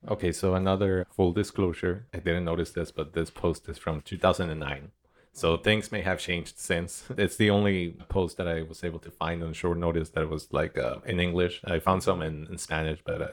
Okay, 0.08 0.32
so 0.32 0.56
another 0.56 1.06
full 1.16 1.32
disclosure. 1.32 2.08
I 2.14 2.18
didn't 2.18 2.46
notice 2.46 2.72
this, 2.72 2.92
but 2.92 3.14
this 3.14 3.30
post 3.30 3.70
is 3.70 3.78
from 3.78 4.02
2009. 4.02 4.92
So 5.34 5.58
things 5.58 5.92
may 5.92 6.02
have 6.02 6.20
changed 6.20 6.60
since. 6.60 7.06
It's 7.18 7.38
the 7.38 7.50
only 7.50 7.92
post 8.10 8.38
that 8.38 8.48
I 8.48 8.64
was 8.64 8.84
able 8.84 9.00
to 9.00 9.12
find 9.12 9.44
on 9.44 9.54
short 9.54 9.78
notice 9.78 10.10
that 10.12 10.30
was 10.30 10.52
like 10.52 10.78
uh, 10.78 10.98
in 11.06 11.20
English. 11.20 11.62
I 11.64 11.80
found 11.80 12.04
some 12.04 12.22
in, 12.22 12.48
in 12.48 12.58
Spanish, 12.58 13.00
but 13.06 13.22
uh, 13.22 13.28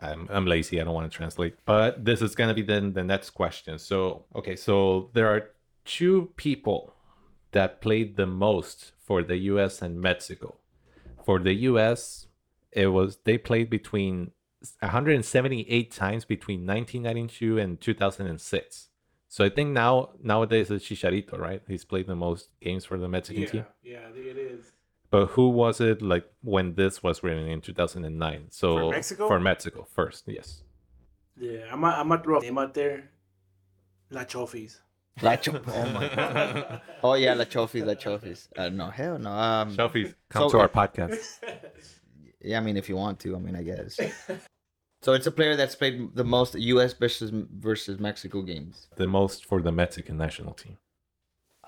I'm, 0.00 0.28
I'm 0.30 0.46
lazy. 0.46 0.80
I 0.80 0.84
don't 0.84 0.94
want 0.94 1.10
to 1.10 1.16
translate. 1.16 1.56
But 1.64 2.04
this 2.04 2.22
is 2.22 2.34
going 2.34 2.48
to 2.48 2.54
be 2.54 2.62
then 2.62 2.92
the 2.94 3.04
next 3.04 3.30
question. 3.30 3.78
So, 3.78 4.24
okay, 4.34 4.56
so 4.56 5.10
there 5.12 5.28
are 5.28 5.50
two 5.84 6.32
people 6.36 6.94
that 7.52 7.80
played 7.80 8.16
the 8.16 8.26
most 8.26 8.92
for 8.98 9.22
the 9.22 9.36
US 9.36 9.82
and 9.82 10.00
Mexico. 10.00 10.56
For 11.24 11.38
the 11.38 11.54
US, 11.70 12.26
it 12.72 12.88
was 12.88 13.18
they 13.24 13.38
played 13.38 13.70
between 13.70 14.32
178 14.80 15.92
times 15.92 16.24
between 16.24 16.66
1992 16.66 17.58
and 17.58 17.80
2006. 17.80 18.88
So 19.34 19.44
I 19.44 19.48
think 19.48 19.70
now 19.70 20.10
nowadays 20.22 20.70
it's 20.70 20.84
Chicharito, 20.84 21.36
right? 21.36 21.60
He's 21.66 21.84
played 21.84 22.06
the 22.06 22.14
most 22.14 22.50
games 22.60 22.84
for 22.84 22.96
the 22.96 23.08
Mexican 23.08 23.42
Yeah. 23.42 23.48
team. 23.50 23.66
Yeah, 23.82 23.98
I 24.08 24.12
think 24.12 24.26
it 24.26 24.38
is. 24.38 24.70
But 25.10 25.26
who 25.30 25.48
was 25.48 25.80
it 25.80 26.00
like 26.00 26.24
when 26.42 26.76
this 26.76 27.02
was 27.02 27.24
written 27.24 27.48
in 27.48 27.60
2009? 27.60 28.46
So 28.50 28.76
For 28.78 28.90
Mexico? 28.92 29.26
For 29.26 29.40
Mexico 29.40 29.82
first, 29.92 30.22
yes. 30.28 30.62
Yeah, 31.36 31.62
I'm 31.72 31.80
gonna, 31.80 31.96
I'm 31.96 32.08
gonna 32.10 32.22
throw 32.22 32.38
a 32.38 32.42
name 32.42 32.58
out 32.58 32.74
there. 32.74 33.10
La 34.10 34.22
Chofis. 34.22 34.78
La 35.20 35.34
Cho- 35.34 35.60
Oh 35.66 35.86
my 35.90 36.08
god. 36.14 36.80
Oh 37.02 37.14
yeah, 37.14 37.34
La 37.34 37.44
Chofis, 37.44 37.84
La 37.84 37.94
Chofis. 37.94 38.46
Uh, 38.56 38.68
no, 38.68 38.86
hell 38.90 39.18
no. 39.18 39.30
Um, 39.32 39.74
Shelfies, 39.76 40.14
come 40.28 40.48
So- 40.48 40.50
to 40.50 40.58
our 40.60 40.68
podcast. 40.68 41.40
yeah, 42.40 42.58
I 42.58 42.60
mean, 42.60 42.76
if 42.76 42.88
you 42.88 42.94
want 42.94 43.18
to, 43.18 43.34
I 43.34 43.40
mean, 43.40 43.56
I 43.56 43.64
guess. 43.64 43.98
So 45.04 45.12
it's 45.12 45.26
a 45.26 45.30
player 45.30 45.54
that's 45.54 45.74
played 45.74 46.14
the 46.14 46.24
most 46.24 46.54
U.S. 46.54 46.94
versus 46.94 47.30
versus 47.68 48.00
Mexico 48.00 48.40
games. 48.42 48.88
The 48.96 49.06
most 49.06 49.44
for 49.44 49.60
the 49.60 49.70
Mexican 49.72 50.16
national 50.16 50.54
team 50.54 50.78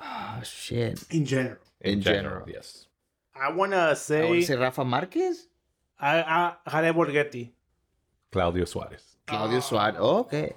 Oh 0.01 0.41
shit. 0.43 1.05
In 1.11 1.25
general, 1.25 1.57
in, 1.81 1.95
In 1.95 2.01
general, 2.01 2.23
general. 2.23 2.49
Yes. 2.49 2.87
I 3.35 3.51
wanna 3.53 3.95
say. 3.97 4.19
I 4.19 4.23
say 4.23 4.29
want 4.29 4.41
to 4.41 4.47
say 4.47 4.57
Rafa 4.57 4.85
Marquez, 4.85 5.47
I, 5.99 6.15
I 6.67 6.71
Javier 6.71 6.95
Borgetti. 6.95 7.51
Claudio 8.33 8.65
Suarez. 8.65 9.03
Claudio 9.27 9.59
Ah. 9.59 9.61
Suarez. 9.61 9.97
Oh, 9.99 10.19
okay. 10.21 10.55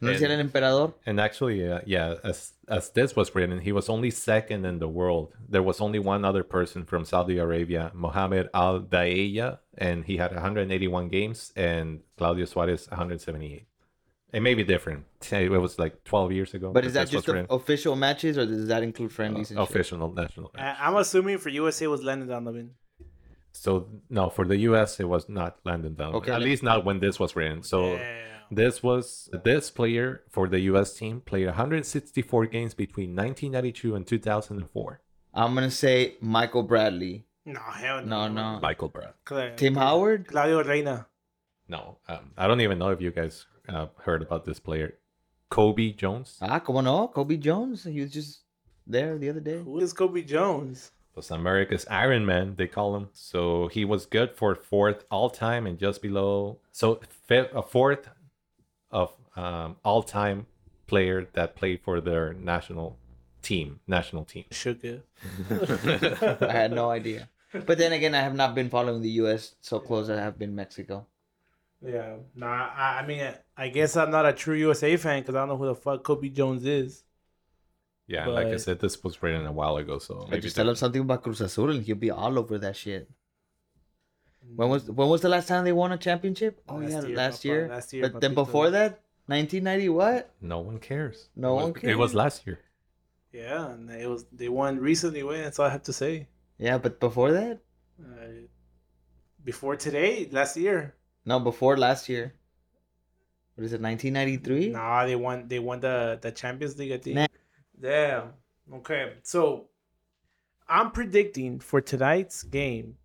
No 0.00 0.10
And- 0.10 0.16
decía 0.18 0.30
el 0.30 0.40
emperador. 0.40 0.94
And 1.06 1.18
actually, 1.20 1.66
uh, 1.68 1.80
yeah, 1.84 2.14
as 2.22 2.52
as 2.68 2.90
this 2.90 3.16
was 3.16 3.34
written, 3.34 3.58
he 3.60 3.72
was 3.72 3.88
only 3.88 4.10
second 4.10 4.64
in 4.64 4.78
the 4.78 4.86
world. 4.88 5.32
There 5.48 5.62
was 5.62 5.80
only 5.80 5.98
one 5.98 6.24
other 6.24 6.44
person 6.44 6.84
from 6.84 7.04
Saudi 7.04 7.38
Arabia, 7.38 7.90
Mohammed 7.94 8.48
Al 8.54 8.80
Daeya, 8.80 9.58
and 9.76 10.04
he 10.04 10.16
had 10.18 10.32
181 10.32 11.08
games, 11.08 11.52
and 11.56 12.00
Claudio 12.16 12.44
Suarez 12.44 12.86
178. 12.90 13.66
It 14.30 14.40
may 14.40 14.54
be 14.54 14.62
different. 14.62 15.06
It 15.32 15.50
was 15.50 15.78
like 15.78 16.04
12 16.04 16.32
years 16.32 16.54
ago. 16.54 16.70
But 16.72 16.84
is 16.84 16.92
that 16.92 17.08
just 17.08 17.26
the 17.26 17.46
official 17.50 17.96
matches, 17.96 18.36
or 18.36 18.44
does 18.46 18.66
that 18.68 18.82
include 18.82 19.10
friendlies? 19.10 19.50
and 19.50 19.58
shit? 19.58 19.68
official 19.70 20.12
national? 20.12 20.52
I, 20.56 20.76
I'm 20.80 20.96
assuming 20.96 21.38
for 21.38 21.48
USA 21.48 21.86
was 21.88 22.04
Landon 22.04 22.28
Donovan. 22.28 22.74
So 23.52 23.88
no, 24.10 24.28
for 24.28 24.44
the 24.44 24.58
U.S. 24.58 25.00
it 25.00 25.08
was 25.08 25.28
not 25.28 25.56
Landon 25.64 25.94
Donovan. 25.94 26.20
Okay, 26.20 26.32
At 26.32 26.42
least 26.42 26.62
not 26.62 26.84
when 26.84 27.00
this 27.00 27.18
was 27.18 27.34
written. 27.34 27.62
So 27.62 27.94
yeah. 27.94 28.37
This 28.50 28.82
was 28.82 29.28
this 29.44 29.70
player 29.70 30.22
for 30.30 30.48
the 30.48 30.60
U.S. 30.72 30.94
team 30.94 31.20
played 31.20 31.46
164 31.46 32.46
games 32.46 32.74
between 32.74 33.10
1992 33.14 33.94
and 33.94 34.06
2004. 34.06 35.00
I'm 35.34 35.54
gonna 35.54 35.70
say 35.70 36.16
Michael 36.20 36.62
Bradley. 36.62 37.24
No, 37.44 37.60
hell 37.60 38.04
No, 38.04 38.28
no. 38.28 38.54
no. 38.54 38.60
Michael 38.60 38.88
Brad. 38.88 39.14
Cla- 39.24 39.54
Tim 39.56 39.74
Howard. 39.76 40.28
Claudio 40.28 40.62
Reyna. 40.64 41.06
No, 41.68 41.98
um, 42.08 42.30
I 42.36 42.46
don't 42.46 42.60
even 42.62 42.78
know 42.78 42.88
if 42.90 43.00
you 43.00 43.10
guys 43.10 43.46
uh, 43.68 43.86
heard 44.04 44.22
about 44.22 44.44
this 44.46 44.58
player, 44.58 44.94
Cobi 45.50 45.92
Jones. 45.96 46.38
Ah, 46.40 46.58
como 46.60 46.80
no? 46.80 47.08
Cobi 47.08 47.36
Jones. 47.38 47.84
He 47.84 48.00
was 48.00 48.10
just 48.10 48.40
there 48.86 49.18
the 49.18 49.28
other 49.30 49.40
day. 49.40 49.62
Who 49.62 49.78
is 49.80 49.92
Cobi 49.92 50.22
Jones? 50.22 50.90
was 51.14 51.30
America's 51.32 51.84
Iron 51.90 52.24
Man, 52.24 52.54
they 52.56 52.68
call 52.68 52.94
him. 52.94 53.08
So 53.12 53.66
he 53.68 53.84
was 53.84 54.06
good 54.06 54.36
for 54.36 54.54
fourth 54.54 55.04
all 55.10 55.28
time 55.30 55.66
and 55.66 55.76
just 55.76 56.00
below. 56.00 56.58
So 56.70 57.00
fifth, 57.26 57.50
a 57.52 57.60
fourth 57.62 58.08
of 58.90 59.12
um, 59.36 59.76
all 59.84 60.02
time 60.02 60.46
player 60.86 61.28
that 61.34 61.54
played 61.54 61.80
for 61.82 62.00
their 62.00 62.32
national 62.32 62.98
team, 63.42 63.80
national 63.86 64.24
team. 64.24 64.44
Sugar. 64.50 65.02
I 65.50 66.52
had 66.52 66.72
no 66.72 66.90
idea. 66.90 67.28
But 67.52 67.78
then 67.78 67.92
again, 67.92 68.14
I 68.14 68.20
have 68.20 68.34
not 68.34 68.54
been 68.54 68.68
following 68.68 69.00
the 69.00 69.10
U.S. 69.22 69.54
so 69.60 69.78
close. 69.78 70.08
as 70.08 70.18
I 70.18 70.22
have 70.22 70.38
been 70.38 70.54
Mexico. 70.54 71.06
Yeah. 71.84 72.16
Nah, 72.34 72.70
I, 72.74 73.00
I 73.00 73.06
mean, 73.06 73.32
I 73.56 73.68
guess 73.68 73.96
I'm 73.96 74.10
not 74.10 74.26
a 74.26 74.32
true 74.32 74.56
USA 74.56 74.96
fan 74.96 75.22
because 75.22 75.34
I 75.34 75.40
don't 75.40 75.48
know 75.48 75.56
who 75.56 75.66
the 75.66 75.74
fuck 75.74 76.02
Cobi 76.02 76.30
Jones 76.30 76.64
is. 76.66 77.04
Yeah, 78.06 78.26
like 78.26 78.46
I 78.46 78.56
said, 78.56 78.80
this 78.80 79.04
was 79.04 79.22
written 79.22 79.44
a 79.46 79.52
while 79.52 79.76
ago. 79.76 79.98
So 79.98 80.24
I 80.26 80.30
maybe 80.30 80.42
just 80.42 80.56
tell 80.56 80.68
him 80.68 80.76
something 80.76 81.02
about 81.02 81.22
Cruz 81.22 81.42
Azul, 81.42 81.70
and 81.70 81.82
he'll 81.84 81.94
be 81.94 82.10
all 82.10 82.38
over 82.38 82.56
that 82.56 82.74
shit. 82.74 83.08
When 84.56 84.68
was 84.68 84.90
when 84.90 85.08
was 85.08 85.20
the 85.20 85.28
last 85.28 85.48
time 85.48 85.64
they 85.64 85.72
won 85.72 85.92
a 85.92 85.98
championship? 85.98 86.62
Oh 86.68 86.76
Last 86.76 86.90
yeah, 86.90 87.02
year, 87.06 87.16
last 87.16 87.40
papá, 87.40 87.44
year. 87.44 87.68
last 87.68 87.92
year, 87.92 88.08
But 88.08 88.20
then 88.20 88.34
before 88.34 88.70
that, 88.70 89.00
1990 89.26 89.88
what? 89.90 90.34
no 90.40 90.60
one 90.60 90.78
cares. 90.78 91.28
No 91.36 91.54
was- 91.54 91.64
one 91.64 91.74
cares. 91.74 91.92
It 91.92 91.98
was 91.98 92.14
last 92.14 92.46
year. 92.46 92.58
Yeah, 93.32 93.70
and 93.72 93.90
it 93.90 94.08
was 94.08 94.24
they 94.32 94.48
won 94.48 94.78
recently. 94.78 95.22
Wait, 95.22 95.42
that's 95.42 95.58
all 95.58 95.66
I 95.66 95.70
have 95.70 95.82
to 95.84 95.92
say. 95.92 96.28
Yeah, 96.58 96.78
but 96.78 96.98
before 96.98 97.32
that? 97.32 97.60
Uh, 98.02 98.48
before 99.44 99.76
today, 99.76 100.28
last 100.32 100.56
year. 100.56 100.94
No, 101.26 101.38
before 101.38 101.76
last 101.76 102.08
year. 102.08 102.34
What 103.54 103.64
is 103.64 103.72
it? 103.72 103.80
1993? 103.82 104.70
Nah, 104.70 105.04
they 105.04 105.16
won. 105.16 105.46
They 105.46 105.58
won 105.58 105.80
the 105.80 106.18
the 106.22 106.30
Champions 106.32 106.78
League. 106.78 106.92
I 106.92 106.98
think. 106.98 107.16
Nah. 107.16 107.26
Damn. 107.80 108.32
Okay, 108.72 109.14
so 109.22 109.68
I'm 110.68 110.90
predicting 110.90 111.58
for 111.60 111.80
tonight's 111.80 112.42
game 112.42 112.96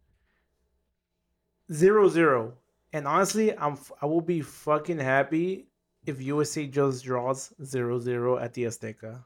zero 1.72 2.08
zero, 2.10 2.54
and 2.92 3.08
honestly, 3.08 3.58
I'm 3.58 3.78
I 4.02 4.06
will 4.06 4.22
be 4.22 4.42
fucking 4.42 5.00
happy 5.00 5.68
if 6.06 6.22
USA 6.22 6.68
just 6.68 7.04
draws 7.04 7.54
zero 7.64 8.00
zero 8.00 8.38
at 8.38 8.54
the 8.54 8.64
Azteca. 8.66 9.24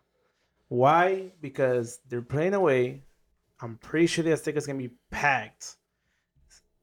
Why? 0.67 1.31
Because 1.41 1.99
they're 2.09 2.21
playing 2.21 2.53
away. 2.53 3.03
I'm 3.61 3.77
pretty 3.77 4.07
sure 4.07 4.23
the 4.23 4.31
Azteca's 4.31 4.67
gonna 4.67 4.77
be 4.77 4.91
packed, 5.09 5.77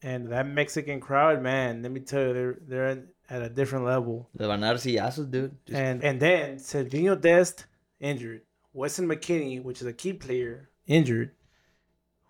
and 0.03 0.29
that 0.33 0.47
Mexican 0.49 1.01
crowd, 1.01 1.43
man. 1.43 1.83
Let 1.83 1.93
me 1.93 2.01
tell 2.01 2.23
you, 2.27 2.33
they're 2.35 2.59
they're 2.67 3.05
at 3.31 3.43
a 3.43 3.49
different 3.49 3.85
level. 3.85 4.29
Le 4.39 4.47
van 4.47 4.63
a 4.63 4.75
dar 4.77 5.25
dude. 5.25 5.57
Just- 5.67 5.79
And 5.79 6.03
and 6.03 6.21
then 6.21 6.57
Sergio 6.57 7.21
Dest 7.21 7.67
injured. 8.01 8.43
Weston 8.73 9.07
McKennie, 9.09 9.63
which 9.63 9.81
is 9.81 9.87
a 9.87 9.93
key 9.93 10.13
player, 10.15 10.69
injured. 10.87 11.31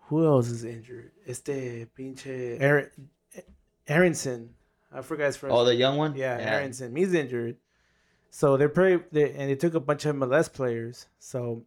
Who 0.09 0.23
else 0.23 0.49
is 0.51 0.63
injured? 0.63 1.11
Este 1.25 1.87
pinche 1.97 2.61
Aaron, 2.61 2.91
Aaronson. 3.87 4.51
I 4.91 5.01
forgot 5.01 5.25
his 5.25 5.37
first. 5.37 5.53
oh, 5.53 5.65
the 5.65 5.75
young 5.75 5.97
one? 5.97 6.15
yeah, 6.15 6.37
Aaronson. 6.39 6.95
He's 6.95 7.13
injured. 7.13 7.57
So 8.29 8.57
they're 8.57 8.69
pretty. 8.69 9.03
They, 9.11 9.31
and 9.31 9.49
they 9.49 9.55
took 9.55 9.73
a 9.75 9.79
bunch 9.79 10.05
of 10.05 10.15
MLS 10.15 10.51
players. 10.51 11.07
So 11.19 11.63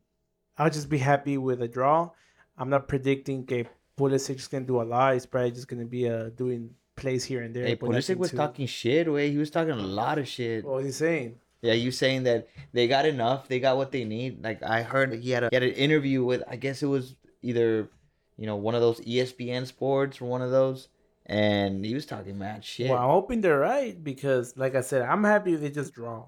I'll 0.57 0.71
just 0.71 0.89
be 0.89 0.99
happy 0.99 1.39
with 1.39 1.63
a 1.63 1.69
draw. 1.69 2.11
I'm 2.57 2.69
not 2.71 2.89
predicting 2.89 3.45
que 3.47 3.65
Pulisic 3.99 4.37
is 4.37 4.49
gonna 4.49 4.65
do 4.67 4.81
a 4.81 4.85
lot. 4.85 5.15
He's 5.15 5.27
probably 5.27 5.53
just 5.53 5.69
gonna 5.69 5.85
be 5.85 6.09
uh, 6.09 6.31
doing 6.31 6.71
plays 6.97 7.25
here 7.25 7.43
and 7.43 7.55
there. 7.55 7.65
Hey, 7.67 7.77
Pulisic 7.77 8.17
was 8.17 8.31
too- 8.31 8.37
talking 8.37 8.67
shit, 8.67 9.11
way. 9.11 9.31
He 9.31 9.39
was 9.39 9.51
talking 9.51 9.73
a 9.73 9.77
lot 9.77 10.19
of 10.19 10.27
shit. 10.29 10.65
What 10.65 10.77
was 10.77 10.87
he 10.87 10.93
saying? 10.93 11.37
Yeah, 11.63 11.73
you 11.73 11.91
saying 11.91 12.23
that 12.25 12.49
they 12.73 12.87
got 12.87 13.05
enough, 13.07 13.49
they 13.49 13.59
got 13.61 13.77
what 13.77 13.91
they 13.91 14.05
need. 14.05 14.45
Like 14.45 14.63
I 14.63 14.83
heard 14.83 15.13
he 15.15 15.31
had 15.31 15.45
a 15.45 15.49
he 15.51 15.57
had 15.57 15.63
an 15.63 15.73
interview 15.73 16.25
with 16.25 16.43
I 16.49 16.57
guess 16.57 16.83
it 16.83 16.87
was 16.87 17.15
either 17.43 17.89
you 18.37 18.47
know 18.47 18.57
one 18.57 18.75
of 18.75 18.81
those 18.81 19.01
ESPN 19.01 19.67
Sports 19.67 20.21
or 20.21 20.27
one 20.27 20.43
of 20.43 20.51
those, 20.51 20.89
and 21.29 21.85
he 21.85 21.95
was 21.95 22.07
talking 22.07 22.39
mad 22.39 22.65
shit. 22.65 22.91
Well, 22.91 22.99
I'm 22.99 23.11
hoping 23.11 23.41
they're 23.41 23.59
right 23.59 24.03
because, 24.03 24.57
like 24.57 24.75
I 24.75 24.81
said, 24.81 25.03
I'm 25.03 25.25
happy 25.25 25.55
if 25.55 25.61
they 25.61 25.71
just 25.71 25.93
draw. 25.93 26.27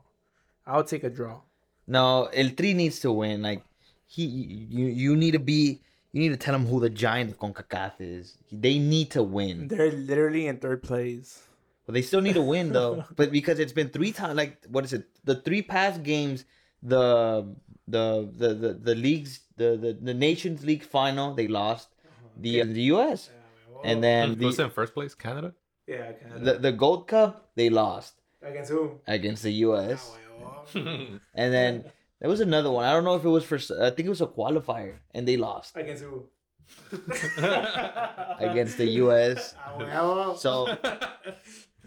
I'll 0.66 0.84
take 0.84 1.04
a 1.04 1.10
draw. 1.10 1.40
No, 1.86 2.26
El 2.32 2.50
Tri 2.50 2.74
needs 2.74 3.00
to 3.00 3.12
win. 3.12 3.42
Like 3.42 3.64
he, 4.06 4.24
you 4.24 4.86
you 4.86 5.16
need 5.16 5.32
to 5.32 5.38
be. 5.38 5.80
You 6.12 6.20
need 6.20 6.30
to 6.30 6.36
tell 6.36 6.54
him 6.54 6.66
who 6.66 6.80
the 6.80 6.90
giant 6.90 7.30
of 7.30 7.38
Concacaf 7.38 7.92
is. 8.00 8.36
They 8.50 8.78
need 8.78 9.12
to 9.12 9.22
win. 9.22 9.68
They're 9.68 9.92
literally 9.92 10.48
in 10.48 10.58
third 10.58 10.82
place. 10.82 11.40
But 11.86 11.94
they 11.94 12.02
still 12.02 12.20
need 12.20 12.34
to 12.34 12.42
win 12.42 12.72
though. 12.72 13.04
but 13.16 13.30
because 13.30 13.58
it's 13.60 13.72
been 13.72 13.88
three 13.90 14.12
times, 14.12 14.36
like 14.36 14.64
what 14.68 14.84
is 14.84 14.92
it? 14.92 15.06
The 15.24 15.36
three 15.36 15.62
past 15.62 16.02
games, 16.02 16.44
the 16.82 17.54
the 17.88 18.28
the 18.36 18.54
the, 18.54 18.72
the 18.74 18.94
leagues, 18.94 19.40
the, 19.56 19.76
the 19.76 19.98
the 20.00 20.14
Nations 20.14 20.64
League 20.64 20.82
final, 20.82 21.34
they 21.34 21.48
lost. 21.48 21.88
Uh-huh. 22.04 22.28
The 22.38 22.62
the 22.64 22.82
U.S. 22.94 23.30
and 23.84 23.98
oh, 23.98 24.02
then 24.02 24.38
was 24.38 24.56
the, 24.56 24.64
in 24.64 24.70
first 24.70 24.94
place 24.94 25.14
Canada? 25.14 25.54
yeah, 25.86 26.12
the 26.36 26.54
the 26.54 26.72
Gold 26.72 27.08
Cup, 27.08 27.50
they 27.54 27.70
lost 27.70 28.14
against 28.42 28.70
who? 28.70 29.00
against 29.06 29.42
the 29.42 29.52
U.S. 29.68 30.16
And 30.74 31.52
then 31.52 31.84
there 32.20 32.28
was 32.28 32.40
another 32.40 32.70
one. 32.70 32.84
I 32.84 32.92
don't 32.92 33.04
know 33.04 33.14
if 33.16 33.24
it 33.24 33.28
was 33.28 33.44
for. 33.44 33.56
I 33.82 33.90
think 33.90 34.06
it 34.06 34.08
was 34.08 34.20
a 34.20 34.26
qualifier, 34.26 34.96
and 35.12 35.26
they 35.26 35.36
lost 35.36 35.76
Against 35.76 36.04
who? 36.04 36.28
against 38.38 38.78
the 38.78 38.86
U.S. 39.02 39.54
So 39.78 40.36
So 40.36 40.78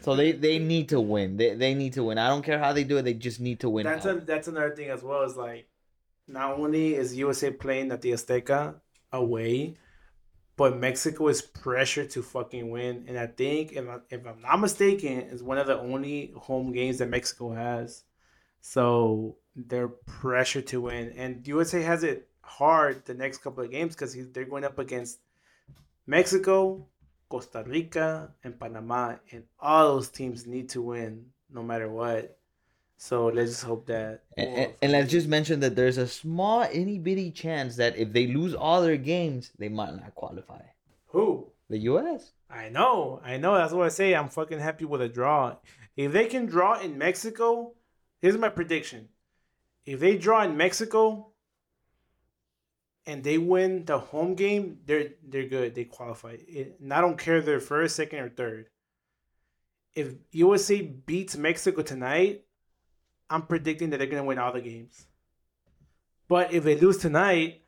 so 0.01 0.15
they 0.15 0.33
they 0.33 0.59
need 0.59 0.89
to 0.89 0.99
win. 0.99 1.37
They 1.37 1.55
they 1.55 1.73
need 1.73 1.93
to 1.93 2.03
win. 2.03 2.17
I 2.17 2.27
don't 2.27 2.41
care 2.41 2.59
how 2.59 2.73
they 2.73 2.83
do 2.83 2.97
it. 2.97 3.03
They 3.03 3.13
just 3.13 3.39
need 3.39 3.61
to 3.61 3.69
win. 3.69 3.85
that's 3.85 4.05
a, 4.05 4.15
that's 4.15 4.47
another 4.49 4.75
thing 4.75 4.89
as 4.89 5.01
well. 5.01 5.23
Is 5.23 5.37
like 5.37 5.67
not 6.27 6.59
only 6.59 6.95
is 6.95 7.15
USA 7.15 7.51
playing 7.51 7.91
at 7.91 8.01
the 8.01 8.11
Azteca 8.11 8.75
away, 9.13 9.75
but 10.55 10.77
Mexico 10.77 11.27
is 11.27 11.41
pressured 11.41 12.11
to 12.11 12.21
fucking 12.21 12.69
win. 12.69 13.05
And 13.07 13.17
I 13.17 13.27
think 13.27 13.73
if 13.73 13.87
I, 13.87 13.97
if 14.09 14.25
I'm 14.25 14.41
not 14.41 14.59
mistaken, 14.59 15.19
it's 15.31 15.41
one 15.41 15.57
of 15.57 15.67
the 15.67 15.79
only 15.79 16.33
home 16.35 16.71
games 16.71 16.99
that 16.99 17.09
Mexico 17.09 17.53
has. 17.53 18.03
So 18.61 19.37
they're 19.55 19.89
pressured 19.89 20.67
to 20.67 20.81
win, 20.81 21.13
and 21.17 21.45
USA 21.47 21.81
has 21.81 22.03
it 22.03 22.29
hard 22.41 23.05
the 23.05 23.13
next 23.13 23.39
couple 23.39 23.63
of 23.63 23.71
games 23.71 23.93
because 23.93 24.15
they're 24.31 24.45
going 24.45 24.63
up 24.63 24.79
against 24.79 25.19
Mexico, 26.07 26.87
Costa 27.29 27.63
Rica, 27.67 28.31
and 28.43 28.59
Panama, 28.59 29.15
and 29.31 29.43
all 29.59 29.95
those 29.95 30.09
teams 30.09 30.47
need 30.47 30.69
to 30.69 30.81
win 30.81 31.25
no 31.51 31.61
matter 31.61 31.89
what. 31.89 32.37
So 33.03 33.27
let's 33.27 33.51
just 33.51 33.65
hope 33.65 33.85
that. 33.87 34.21
And, 34.37 34.49
and, 34.49 34.73
and 34.81 34.91
let's 34.93 35.11
just 35.11 35.27
mention 35.27 35.59
that 35.59 35.75
there's 35.75 35.97
a 35.97 36.07
small 36.07 36.61
itty 36.61 36.99
bitty 36.99 37.31
chance 37.31 37.75
that 37.75 37.97
if 37.97 38.13
they 38.13 38.27
lose 38.27 38.55
all 38.55 38.81
their 38.81 38.95
games, 38.95 39.51
they 39.59 39.67
might 39.67 39.93
not 39.93 40.15
qualify. 40.15 40.61
who 41.07 41.47
The 41.69 41.79
U.S. 41.79 42.31
I 42.49 42.69
know, 42.69 43.19
I 43.21 43.35
know. 43.35 43.55
That's 43.55 43.73
what 43.73 43.87
I 43.87 43.89
say. 43.89 44.15
I'm 44.15 44.29
fucking 44.29 44.59
happy 44.59 44.85
with 44.85 45.01
a 45.01 45.09
draw. 45.09 45.57
If 45.97 46.13
they 46.13 46.27
can 46.27 46.45
draw 46.45 46.79
in 46.79 46.97
Mexico, 46.97 47.73
here's 48.21 48.37
my 48.37 48.47
prediction: 48.47 49.09
if 49.85 49.99
they 49.99 50.17
draw 50.17 50.43
in 50.43 50.55
Mexico 50.55 51.33
and 53.05 53.21
they 53.21 53.37
win 53.37 53.83
the 53.83 53.99
home 53.99 54.35
game, 54.35 54.77
they're 54.85 55.09
they're 55.27 55.49
good. 55.49 55.75
They 55.75 55.83
qualify. 55.83 56.37
It, 56.47 56.77
and 56.79 56.93
I 56.93 57.01
don't 57.01 57.17
care 57.17 57.35
if 57.35 57.45
they're 57.45 57.59
first, 57.59 57.97
second, 57.97 58.19
or 58.19 58.29
third. 58.29 58.67
If 59.93 60.13
USA 60.31 60.81
beats 60.81 61.35
Mexico 61.35 61.81
tonight, 61.81 62.45
I'm 63.33 63.41
predicting 63.43 63.89
that 63.89 63.97
they're 63.97 64.07
gonna 64.13 64.23
win 64.31 64.37
all 64.37 64.53
the 64.53 64.61
games. 64.61 65.07
But 66.27 66.53
if 66.53 66.63
they 66.63 66.75
lose 66.79 66.97
tonight, 66.99 67.61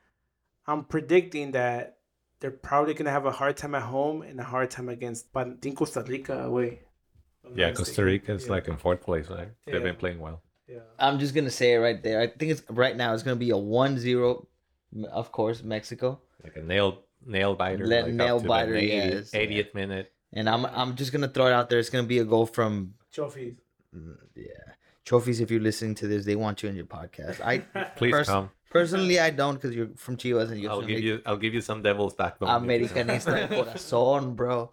I'm 0.68 0.84
predicting 0.86 1.52
that 1.52 1.98
they're 2.40 2.52
probably 2.52 2.94
gonna 2.94 3.12
have 3.12 3.26
a 3.26 3.32
hard 3.32 3.58
time 3.58 3.74
at 3.76 3.82
home 3.82 4.22
and 4.22 4.40
a 4.40 4.44
hard 4.44 4.70
time 4.70 4.90
against, 4.90 5.32
but 5.34 5.48
I 5.48 5.52
think 5.62 5.78
Costa 5.78 6.02
Rica 6.08 6.36
away. 6.44 6.82
Yeah, 7.56 7.72
Costa. 7.74 8.04
Rica 8.04 8.34
is 8.34 8.46
Yeah. 8.46 8.52
like 8.56 8.68
in 8.68 8.78
fourth 8.78 9.02
place, 9.02 9.28
right? 9.30 9.50
They've 9.66 9.82
been 9.84 9.96
playing 9.96 10.20
well. 10.20 10.42
yeah. 10.68 10.80
I'm 11.00 11.20
just 11.20 11.34
gonna 11.36 11.50
say 11.62 11.74
it 11.74 11.78
right 11.78 12.02
there. 12.02 12.20
I 12.22 12.28
think 12.28 12.52
it's 12.54 12.64
right 12.70 12.96
now. 12.96 13.14
It's 13.14 13.24
gonna 13.24 13.36
be 13.48 13.52
a 13.52 13.58
1-0, 13.58 14.48
of 15.12 15.32
course, 15.32 15.64
Mexico. 15.64 16.20
Like 16.44 16.56
a 16.58 16.62
nail 16.62 17.04
nail 17.26 17.56
biter. 17.56 17.86
Le- 17.88 18.04
like 18.04 18.14
nail 18.14 18.36
up 18.36 18.42
to 18.42 18.44
the 18.44 18.50
biter, 18.50 18.76
80 18.76 18.88
yes. 18.88 19.32
80th 19.32 19.74
minute. 19.74 20.12
And 20.34 20.48
I'm 20.50 20.66
I'm 20.66 20.96
just 20.96 21.12
gonna 21.12 21.28
throw 21.28 21.48
it 21.48 21.54
out 21.54 21.70
there. 21.70 21.80
It's 21.80 21.90
gonna 21.90 22.08
be 22.16 22.20
a 22.20 22.26
goal 22.26 22.46
from 22.46 22.94
Chofis. 23.16 23.58
Mm, 23.96 24.18
yeah. 24.36 24.74
Chofis, 25.06 25.40
if 25.42 25.52
you're 25.52 25.62
listening 25.62 25.96
to 25.96 26.08
this, 26.08 26.26
they 26.26 26.36
want 26.36 26.64
you 26.64 26.70
in 26.70 26.76
your 26.76 26.86
podcast. 26.86 27.42
I 27.42 27.60
Please 27.96 28.12
pers- 28.12 28.28
come. 28.28 28.50
Personally, 28.72 29.20
I 29.22 29.30
don't 29.30 29.54
because 29.56 29.74
you're 29.74 29.88
from 29.96 30.18
Chivas 30.18 30.52
and 30.52 30.60
you're 30.60 30.72
I'll 30.72 30.82
give 30.82 30.98
the 30.98 31.04
you 31.04 31.22
I'll 31.26 31.38
give 31.38 31.54
you 31.54 31.62
some 31.62 31.82
devil's 31.82 32.14
backbone. 32.14 32.50
Americanista 32.50 33.32
de 33.50 33.56
corazón, 33.56 34.36
bro. 34.36 34.72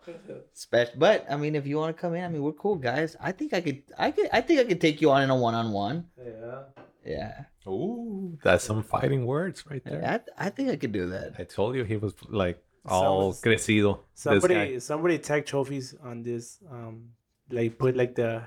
Special, 0.53 0.95
but 0.99 1.25
I 1.31 1.37
mean, 1.37 1.55
if 1.55 1.67
you 1.69 1.77
want 1.77 1.95
to 1.97 2.01
come 2.01 2.15
in, 2.17 2.25
I 2.25 2.29
mean, 2.29 2.43
we're 2.43 2.53
cool 2.53 2.75
guys. 2.77 3.15
I 3.21 3.31
think 3.31 3.53
I 3.55 3.61
could, 3.61 3.83
I 3.97 4.11
could, 4.11 4.29
I 4.33 4.41
think 4.41 4.59
I 4.59 4.65
could 4.65 4.81
take 4.81 5.01
you 5.01 5.11
on 5.13 5.23
in 5.23 5.31
a 5.31 5.37
one-on-one. 5.37 6.07
Yeah. 6.19 6.63
Yeah, 7.05 7.45
Ooh, 7.67 8.39
that's 8.45 8.63
some 8.63 8.85
fighting 8.85 9.27
words 9.27 9.65
right 9.69 9.83
there. 9.85 10.23
I, 10.39 10.47
I 10.47 10.51
think 10.51 10.71
I 10.71 10.77
could 10.77 10.93
do 10.93 11.09
that. 11.11 11.35
I 11.37 11.43
told 11.43 11.75
you 11.75 11.83
he 11.83 11.97
was 11.97 12.15
like 12.29 12.63
all 12.87 13.33
Some- 13.33 13.43
crecido. 13.53 13.99
Somebody 14.15 14.79
somebody 14.79 15.19
tag 15.19 15.45
Chofis 15.47 15.95
on 16.05 16.23
this. 16.23 16.59
Um, 16.71 17.11
like 17.51 17.77
put 17.77 17.97
like 17.97 18.15
the 18.15 18.43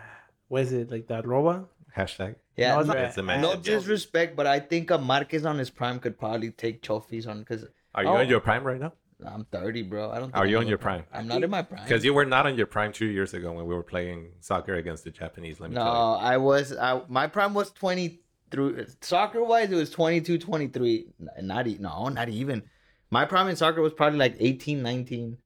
what 0.48 0.62
is 0.64 0.72
it 0.74 0.90
like 0.90 1.08
the 1.08 1.20
arroba? 1.22 1.66
Hashtag. 1.96 2.36
Yeah, 2.58 2.74
No, 2.76 2.80
it's 2.80 2.88
not- 2.88 2.98
It's 2.98 3.18
a 3.18 3.24
man. 3.24 3.42
no 3.42 3.52
Yeah. 3.54 3.56
disrespect, 3.62 4.36
but 4.36 4.46
I 4.48 4.60
think 4.60 4.92
a 4.92 4.98
Marquez 4.98 5.46
on 5.46 5.58
his 5.58 5.70
prime 5.70 6.00
could 6.00 6.18
probably 6.20 6.52
take 6.52 6.82
Chofis 6.82 7.28
on 7.28 7.40
because 7.40 7.66
Are 7.94 8.04
you 8.04 8.10
Oh. 8.10 8.18
on 8.18 8.28
your 8.28 8.42
prime 8.42 8.64
right 8.66 8.80
now? 8.80 8.92
I'm 9.26 9.46
30, 9.46 9.82
bro. 9.84 10.12
I 10.12 10.16
don't. 10.16 10.26
think 10.26 10.36
Are 10.38 10.46
you 10.46 10.58
I'm 10.58 10.64
on 10.64 10.68
your 10.68 10.78
prime? 10.78 11.06
I'm 11.14 11.26
not 11.28 11.42
in 11.42 11.50
my 11.50 11.62
prime. 11.62 11.84
Because 11.84 12.04
you 12.04 12.14
were 12.14 12.26
not 12.26 12.46
on 12.46 12.58
your 12.58 12.68
prime 12.68 12.92
two 12.92 13.06
years 13.06 13.34
ago 13.34 13.54
when 13.54 13.66
we 13.66 13.74
were 13.74 13.82
playing 13.84 14.34
soccer 14.42 14.74
against 14.76 15.06
the 15.06 15.12
Japanese. 15.12 15.62
Let 15.62 15.70
me 15.70 15.76
No, 15.76 15.84
tell 15.84 16.16
I 16.16 16.36
was. 16.36 16.76
I 16.76 17.02
my 17.08 17.28
prime 17.28 17.54
was 17.54 17.72
20 17.72 18.20
through 18.52 18.86
soccer 19.00 19.42
wise. 19.42 19.72
It 19.72 19.76
was 19.76 19.90
22, 19.90 20.38
23. 20.38 21.08
Not 21.42 21.66
e- 21.68 21.78
no, 21.80 22.10
not 22.10 22.28
even. 22.28 22.64
My 23.10 23.24
prime 23.24 23.48
in 23.48 23.56
soccer 23.56 23.82
was 23.82 23.94
probably 23.94 24.20
like 24.20 24.36
18, 24.40 24.82
19. 24.84 25.38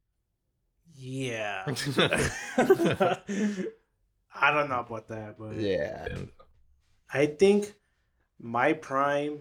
Yeah. 0.96 1.64
I 4.42 4.52
don't 4.52 4.70
know 4.70 4.80
about 4.80 5.08
that, 5.10 5.36
but 5.38 5.56
Yeah. 5.56 6.08
you. 6.10 6.30
I 7.14 7.26
think 7.26 7.74
my 8.40 8.74
prime 8.74 9.40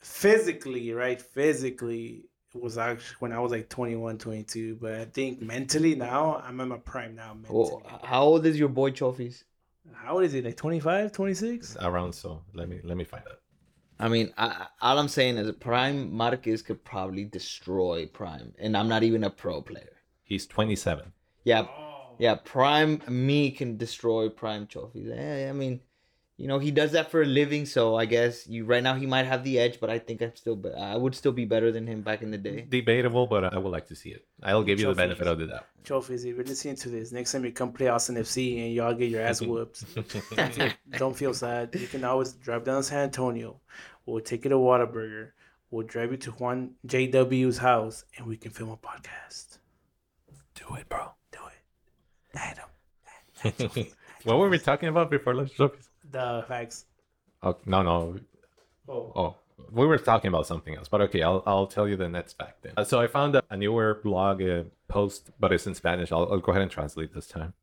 physically, 0.00 0.92
right? 0.92 1.20
Physically 1.20 2.24
was 2.54 2.78
actually 2.78 3.16
when 3.18 3.32
I 3.32 3.38
was 3.38 3.52
like 3.52 3.68
21, 3.68 4.18
22. 4.18 4.76
But 4.80 4.94
I 4.94 5.04
think 5.04 5.40
mentally 5.42 5.94
now, 5.94 6.42
I'm 6.44 6.60
at 6.60 6.68
my 6.68 6.78
prime 6.78 7.14
now. 7.14 7.34
Mentally. 7.34 7.58
Well, 7.58 7.82
how 8.02 8.22
old 8.22 8.46
is 8.46 8.58
your 8.58 8.68
boy 8.68 8.90
Chofis? 8.90 9.44
How 9.94 10.14
old 10.14 10.24
is 10.24 10.32
he? 10.32 10.42
Like 10.42 10.56
25, 10.56 11.12
26? 11.12 11.76
Around 11.80 12.12
so. 12.12 12.42
Let 12.54 12.68
me 12.68 12.80
let 12.82 12.96
me 12.96 13.04
find 13.04 13.22
out. 13.30 13.40
I 13.98 14.08
mean, 14.08 14.32
I, 14.36 14.66
all 14.82 14.98
I'm 14.98 15.08
saying 15.08 15.38
is 15.38 15.50
Prime 15.52 16.12
Marquez 16.12 16.60
could 16.60 16.84
probably 16.84 17.24
destroy 17.24 18.06
Prime, 18.06 18.52
and 18.58 18.76
I'm 18.76 18.88
not 18.88 19.02
even 19.02 19.24
a 19.24 19.30
pro 19.30 19.62
player. 19.62 19.92
He's 20.22 20.46
27. 20.46 21.12
Yeah, 21.44 21.62
Oh. 21.62 22.14
yeah. 22.18 22.34
Prime 22.34 23.00
me 23.08 23.50
can 23.52 23.76
destroy 23.78 24.28
Prime 24.28 24.66
Chofis. 24.66 25.16
Eh, 25.16 25.48
I 25.48 25.52
mean, 25.52 25.80
you 26.38 26.48
know, 26.48 26.58
he 26.58 26.70
does 26.70 26.92
that 26.92 27.10
for 27.10 27.22
a 27.22 27.24
living, 27.24 27.64
so 27.64 27.96
I 27.96 28.04
guess 28.04 28.46
you 28.46 28.66
right 28.66 28.82
now 28.82 28.94
he 28.94 29.06
might 29.06 29.24
have 29.24 29.42
the 29.42 29.58
edge, 29.58 29.80
but 29.80 29.88
I 29.88 29.98
think 29.98 30.20
I'm 30.20 30.36
still, 30.36 30.56
be- 30.56 30.72
I 30.72 30.94
would 30.94 31.14
still 31.14 31.32
be 31.32 31.46
better 31.46 31.72
than 31.72 31.86
him 31.86 32.02
back 32.02 32.20
in 32.20 32.30
the 32.30 32.36
day. 32.36 32.66
Debatable, 32.68 33.26
but 33.26 33.54
I 33.54 33.58
would 33.58 33.72
like 33.72 33.86
to 33.86 33.96
see 33.96 34.10
it. 34.10 34.26
I'll 34.42 34.62
give 34.62 34.78
you 34.78 34.88
the 34.88 34.94
benefit 34.94 35.26
of 35.26 35.38
the 35.38 35.46
doubt. 35.46 35.66
Chofis, 35.82 36.26
if 36.26 36.36
you're 36.36 36.44
listening 36.44 36.76
to 36.76 36.90
this, 36.90 37.10
next 37.10 37.32
time 37.32 37.44
you 37.44 37.52
come 37.52 37.72
play 37.72 37.88
Austin 37.88 38.16
FC 38.16 38.62
and 38.62 38.74
y'all 38.74 38.92
get 38.92 39.08
your 39.08 39.22
ass 39.22 39.40
whooped, 39.42 39.82
don't 40.98 41.16
feel, 41.16 41.32
sad. 41.32 41.74
You 41.74 41.86
can 41.86 42.04
always 42.04 42.34
drive 42.34 42.64
down 42.64 42.76
to 42.76 42.82
San 42.82 43.04
Antonio. 43.04 43.58
We'll 44.04 44.20
take 44.20 44.44
you 44.44 44.50
to 44.50 44.56
Whataburger. 44.56 45.30
We'll 45.70 45.86
drive 45.86 46.10
you 46.10 46.18
to 46.18 46.30
Juan 46.32 46.72
JW's 46.86 47.58
house 47.58 48.04
and 48.18 48.26
we 48.26 48.36
can 48.36 48.50
film 48.50 48.70
a 48.70 48.76
podcast. 48.76 49.58
Do 50.54 50.74
it, 50.74 50.88
bro. 50.90 51.12
Do 51.32 51.38
it. 51.46 52.38
Adam. 52.38 52.68
Um, 53.44 53.86
what 54.24 54.38
were 54.38 54.48
we 54.50 54.58
talking 54.58 54.88
about 54.90 55.10
before 55.10 55.34
lunch 55.34 55.56
Chofis? 55.56 55.88
The 56.10 56.44
facts. 56.48 56.84
Oh 57.42 57.56
no 57.66 57.82
no 57.82 58.18
Oh. 58.88 59.12
oh 59.16 59.36
we 59.72 59.86
were 59.86 59.98
talking 59.98 60.28
about 60.28 60.46
something 60.46 60.76
else, 60.76 60.88
but 60.88 61.00
okay, 61.02 61.22
I'll 61.22 61.42
I'll 61.46 61.66
tell 61.66 61.88
you 61.88 61.96
the 61.96 62.08
next 62.08 62.34
fact 62.34 62.62
then. 62.62 62.74
Uh, 62.76 62.84
so 62.84 63.00
I 63.00 63.06
found 63.06 63.34
a, 63.36 63.42
a 63.50 63.56
newer 63.56 64.00
blog 64.02 64.42
uh, 64.42 64.64
post, 64.88 65.30
but 65.40 65.52
it's 65.52 65.66
in 65.66 65.74
Spanish. 65.74 66.12
I'll 66.12 66.28
I'll 66.30 66.38
go 66.38 66.52
ahead 66.52 66.62
and 66.62 66.70
translate 66.70 67.14
this 67.14 67.26
time. 67.26 67.54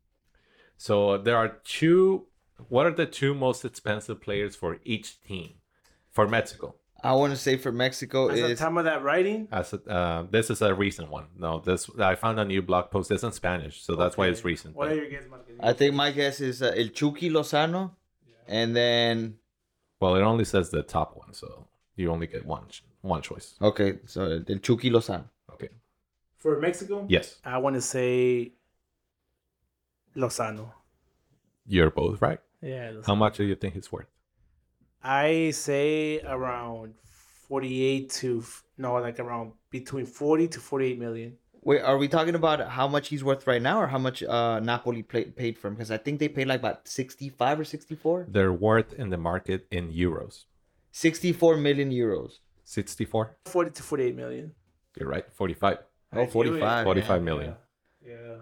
So 0.77 1.17
there 1.17 1.37
are 1.37 1.49
two. 1.63 2.25
What 2.69 2.85
are 2.85 2.91
the 2.91 3.05
two 3.05 3.33
most 3.33 3.65
expensive 3.65 4.21
players 4.21 4.55
for 4.55 4.77
each 4.83 5.21
team 5.21 5.55
for 6.11 6.27
Mexico? 6.27 6.75
I 7.03 7.13
want 7.13 7.31
to 7.33 7.37
say 7.37 7.57
for 7.57 7.71
Mexico 7.71 8.29
At 8.29 8.35
the 8.35 8.45
is 8.51 8.59
time 8.59 8.77
of 8.77 8.85
that 8.85 9.03
writing, 9.03 9.49
As 9.51 9.73
a, 9.73 9.91
uh, 9.91 10.23
this 10.31 10.49
is 10.49 10.61
a 10.61 10.73
recent 10.73 11.09
one. 11.11 11.25
No, 11.37 11.59
this 11.59 11.89
I 11.99 12.15
found 12.15 12.39
a 12.39 12.45
new 12.45 12.61
blog 12.61 12.91
post. 12.91 13.11
It's 13.11 13.23
in 13.23 13.33
Spanish, 13.33 13.81
so 13.83 13.95
that's 13.97 14.15
why 14.15 14.27
it's 14.27 14.45
recent. 14.45 14.75
What 14.75 14.87
but- 14.87 14.97
are 14.97 15.01
your 15.01 15.09
guys, 15.09 15.29
Marquez? 15.29 15.55
I 15.59 15.73
think 15.73 15.93
my 15.95 16.11
guess 16.11 16.39
is 16.39 16.61
uh, 16.61 16.71
El 16.77 16.87
Chucky 16.87 17.29
Lozano, 17.29 17.91
and 18.47 18.75
then 18.75 19.35
well, 19.99 20.15
it 20.15 20.21
only 20.21 20.45
says 20.45 20.69
the 20.69 20.83
top 20.83 21.15
one, 21.15 21.33
so 21.33 21.65
you 21.95 22.11
only 22.11 22.27
get 22.27 22.45
one 22.45 22.65
one 23.01 23.21
choice. 23.21 23.55
okay, 23.61 23.99
so 24.05 24.43
El 24.47 24.57
Chucky 24.59 24.89
Lozano. 24.89 25.25
Okay. 25.53 25.69
For 26.37 26.59
Mexico, 26.59 27.05
Yes, 27.09 27.37
I 27.45 27.57
want 27.57 27.75
to 27.75 27.81
say 27.81 28.53
Lozano. 30.15 30.71
you're 31.65 31.89
both 31.91 32.21
right. 32.21 32.39
Yeah. 32.61 32.91
Lozano. 32.91 33.05
How 33.05 33.15
much 33.15 33.37
do 33.37 33.43
you 33.45 33.55
think 33.55 33.75
it's 33.75 33.91
worth? 33.91 34.07
I 35.03 35.51
say 35.51 36.21
around 36.21 36.93
48 37.49 38.09
to, 38.09 38.39
f- 38.39 38.63
no, 38.77 38.93
like 38.95 39.19
around 39.19 39.51
between 39.69 40.05
40 40.05 40.47
to 40.49 40.59
48 40.59 40.99
million. 40.99 41.37
Wait, 41.65 41.81
are 41.81 41.97
we 41.97 42.07
talking 42.07 42.35
about 42.35 42.67
how 42.69 42.87
much 42.87 43.07
he's 43.09 43.23
worth 43.23 43.47
right 43.47 43.61
now, 43.61 43.81
or 43.81 43.87
how 43.87 43.97
much 43.97 44.23
uh 44.23 44.59
Napoli 44.59 45.03
play, 45.03 45.25
paid 45.25 45.57
for 45.57 45.67
him? 45.67 45.75
Because 45.75 45.91
I 45.91 45.97
think 45.97 46.19
they 46.19 46.27
paid 46.27 46.47
like 46.47 46.59
about 46.59 46.87
sixty-five 46.87 47.59
or 47.59 47.65
sixty-four. 47.65 48.27
Their 48.29 48.51
worth 48.51 48.93
in 48.93 49.09
the 49.09 49.17
market 49.17 49.67
in 49.71 49.91
euros. 49.91 50.45
64 50.93 51.57
million 51.57 51.89
euros. 51.89 52.39
64? 52.65 53.35
40 53.45 53.71
to 53.71 53.83
48 53.83 54.15
million. 54.15 54.51
You're 54.97 55.09
right. 55.09 55.25
45. 55.33 55.77
Oh, 56.13 56.15
I 56.15 56.15
knew 56.17 56.23
it. 56.23 56.31
45. 56.31 56.83
45 56.85 57.09
yeah. 57.09 57.23
million. 57.25 57.55
Yeah. 58.05 58.35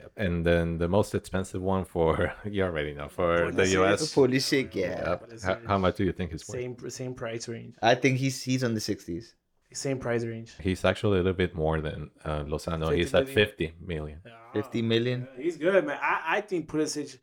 Yep. 0.00 0.12
And 0.16 0.46
then 0.46 0.78
the 0.78 0.88
most 0.88 1.14
expensive 1.14 1.60
one 1.60 1.84
for, 1.84 2.32
you 2.44 2.62
already 2.62 2.94
know, 2.94 3.08
for 3.08 3.50
the 3.52 3.66
US. 3.82 4.14
Pulisic, 4.14 4.74
yeah. 4.74 5.18
Yep. 5.20 5.42
How, 5.42 5.58
how 5.66 5.78
much 5.78 5.96
do 5.96 6.04
you 6.04 6.12
think 6.12 6.32
it's 6.32 6.48
worth? 6.48 6.60
Same 6.60 6.90
same 6.90 7.14
price 7.14 7.46
range. 7.48 7.74
I 7.82 7.94
think 7.94 8.18
he's 8.18 8.42
he's 8.42 8.64
on 8.64 8.74
the 8.74 8.80
60s. 8.80 9.34
Same 9.72 9.98
price 9.98 10.24
range. 10.24 10.54
He's 10.60 10.84
actually 10.84 11.18
a 11.18 11.22
little 11.22 11.34
bit 11.34 11.54
more 11.54 11.80
than 11.80 12.10
uh, 12.24 12.40
Lozano. 12.44 12.94
He's 12.94 13.12
at 13.14 13.26
million. 13.26 13.46
50 13.46 13.72
million. 13.80 14.20
50 14.54 14.82
million. 14.82 15.28
Yeah, 15.36 15.42
he's 15.42 15.56
good, 15.56 15.86
man. 15.86 15.98
I, 16.00 16.38
I 16.38 16.40
think 16.40 16.68
Pulisic. 16.68 17.18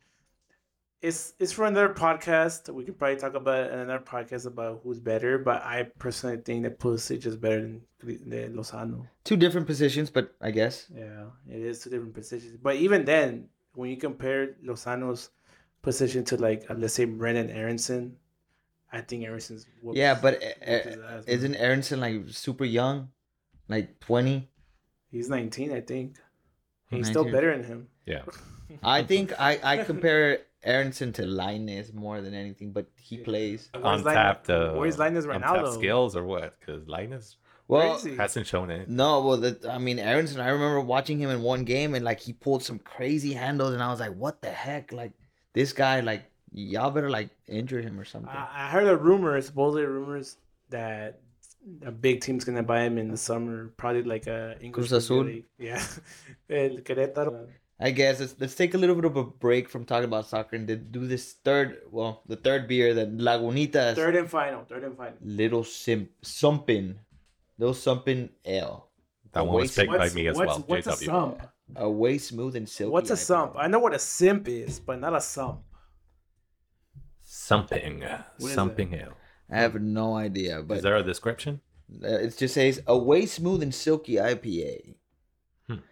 It's 1.02 1.34
it's 1.38 1.52
for 1.52 1.66
another 1.66 1.92
podcast. 1.92 2.72
We 2.72 2.84
could 2.84 2.98
probably 2.98 3.16
talk 3.16 3.34
about 3.34 3.70
another 3.70 3.98
podcast 3.98 4.46
about 4.46 4.80
who's 4.82 5.00
better. 5.00 5.38
But 5.38 5.62
I 5.62 5.88
personally 5.98 6.38
think 6.38 6.62
that 6.62 6.78
Pulisic 6.78 7.26
is 7.26 7.36
better 7.36 7.60
than, 7.60 7.82
than 8.00 8.54
Lozano. 8.54 9.06
Two 9.24 9.36
different 9.36 9.66
positions, 9.66 10.08
but 10.08 10.34
I 10.40 10.50
guess. 10.52 10.86
Yeah, 10.94 11.24
it 11.50 11.60
is 11.60 11.80
two 11.80 11.90
different 11.90 12.14
positions. 12.14 12.56
But 12.62 12.76
even 12.76 13.04
then, 13.04 13.48
when 13.74 13.90
you 13.90 13.96
compare 13.96 14.54
Lozano's 14.64 15.30
position 15.82 16.24
to 16.24 16.36
like 16.36 16.68
uh, 16.70 16.74
let's 16.74 16.94
say 16.94 17.06
Brenden 17.06 17.54
Aaronson, 17.54 18.16
I 18.92 19.00
think 19.00 19.24
Aaronson's. 19.24 19.66
whoops- 19.82 19.98
Yeah, 19.98 20.18
but 20.20 20.34
uh, 20.42 20.64
his 20.64 20.98
ass, 20.98 21.24
isn't 21.26 21.54
Aaronson 21.56 22.00
like 22.00 22.22
super 22.28 22.64
young? 22.64 23.08
Like 23.68 23.98
20? 24.00 24.48
he's 25.10 25.28
nineteen? 25.28 25.72
I 25.72 25.80
think 25.80 26.16
he's 26.90 27.08
still 27.08 27.24
better 27.24 27.56
than 27.56 27.64
him. 27.66 27.88
Yeah. 28.06 28.22
I 28.82 29.02
think 29.02 29.32
I, 29.40 29.58
I 29.62 29.76
compare 29.90 30.40
Aaronson 30.64 31.12
to 31.14 31.26
Linus 31.26 31.92
more 31.92 32.20
than 32.20 32.34
anything, 32.34 32.72
but 32.72 32.86
he 33.00 33.18
plays. 33.18 33.68
Where's 33.72 33.84
Lin- 34.04 34.08
Untapped, 34.16 34.50
uh, 34.50 34.72
Where's 34.74 34.98
Linus 34.98 35.24
untapped 35.24 35.44
Ronaldo? 35.66 35.74
skills 35.74 36.16
or 36.16 36.24
what? 36.24 36.58
Because 36.60 36.86
Linus 36.88 37.36
Well, 37.68 37.98
Crazy. 37.98 38.16
hasn't 38.16 38.46
shown 38.46 38.70
it. 38.70 38.88
no, 38.88 39.20
well, 39.26 39.36
the, 39.36 39.58
I 39.70 39.78
mean, 39.78 39.98
Aaronson, 39.98 40.40
I 40.40 40.48
remember 40.48 40.80
watching 40.80 41.18
him 41.18 41.30
in 41.30 41.42
one 41.42 41.64
game 41.64 41.94
and 41.94 42.04
like 42.04 42.20
he 42.20 42.32
pulled 42.32 42.62
some 42.62 42.78
crazy 42.78 43.32
handles, 43.32 43.72
and 43.74 43.82
I 43.82 43.90
was 43.90 44.00
like, 44.00 44.14
what 44.14 44.42
the 44.42 44.50
heck? 44.50 44.92
Like, 44.92 45.12
this 45.54 45.72
guy, 45.72 46.00
like, 46.00 46.24
y'all 46.56 46.90
better 46.90 47.10
like 47.10 47.30
injure 47.46 47.80
him 47.80 48.00
or 48.00 48.04
something. 48.04 48.30
I, 48.30 48.64
I 48.64 48.68
heard 48.68 48.88
a 48.88 48.96
rumor, 48.96 49.40
supposedly 49.40 49.84
rumors 49.84 50.36
that 50.70 51.20
a 51.84 51.90
big 51.90 52.20
team's 52.20 52.44
gonna 52.44 52.62
buy 52.62 52.80
him 52.82 52.98
in 52.98 53.08
the 53.08 53.16
summer, 53.16 53.72
probably 53.76 54.02
like 54.02 54.26
a 54.26 54.56
English 54.60 54.88
Cruz 54.88 54.92
Azul? 54.92 55.24
League. 55.24 55.44
Yeah, 55.58 55.82
El 56.50 56.78
Querétaro. 56.78 57.46
I 57.78 57.90
guess 57.90 58.20
let's, 58.20 58.34
let's 58.40 58.54
take 58.54 58.72
a 58.72 58.78
little 58.78 58.96
bit 58.96 59.04
of 59.04 59.16
a 59.16 59.24
break 59.24 59.68
from 59.68 59.84
talking 59.84 60.06
about 60.06 60.26
soccer 60.26 60.56
and 60.56 60.66
do 60.90 61.06
this 61.06 61.34
third, 61.44 61.82
well, 61.90 62.22
the 62.26 62.36
third 62.36 62.66
beer, 62.66 62.94
the 62.94 63.04
Lagunitas 63.04 63.94
Third 63.94 64.16
and 64.16 64.30
final. 64.30 64.64
Third 64.64 64.84
and 64.84 64.96
final. 64.96 65.12
Little 65.20 65.62
simp, 65.62 66.08
something, 66.22 66.98
Little 67.58 67.74
something 67.74 68.28
Ale. 68.44 68.88
That 69.32 69.46
one 69.46 69.62
was 69.62 69.74
picked 69.74 69.92
by 69.92 70.08
me 70.10 70.28
as 70.28 70.36
what's, 70.36 70.48
well. 70.48 70.64
what's 70.66 70.86
a 70.86 70.90
JW. 70.90 71.04
sump? 71.04 71.42
A 71.74 71.90
way 71.90 72.18
smooth 72.18 72.56
and 72.56 72.68
silky. 72.68 72.92
What's 72.92 73.10
a 73.10 73.14
IPA. 73.14 73.18
sump? 73.18 73.54
I 73.58 73.66
know 73.66 73.78
what 73.78 73.94
a 73.94 73.98
simp 73.98 74.48
is, 74.48 74.78
but 74.78 75.00
not 75.00 75.14
a 75.14 75.20
sump. 75.20 75.60
Something. 77.46 78.02
is 78.02 78.52
Something 78.52 78.92
else. 78.94 79.14
I 79.48 79.58
have 79.60 79.80
no 79.80 80.16
idea, 80.16 80.62
but 80.62 80.78
Is 80.78 80.82
there 80.82 80.96
a 80.96 81.02
description? 81.04 81.60
Uh, 82.02 82.26
it 82.26 82.36
just 82.36 82.54
says 82.54 82.82
a 82.88 82.98
way 82.98 83.24
smooth 83.26 83.62
and 83.62 83.72
silky 83.72 84.14
IPA. 84.14 84.96
Hmm. 85.68 85.82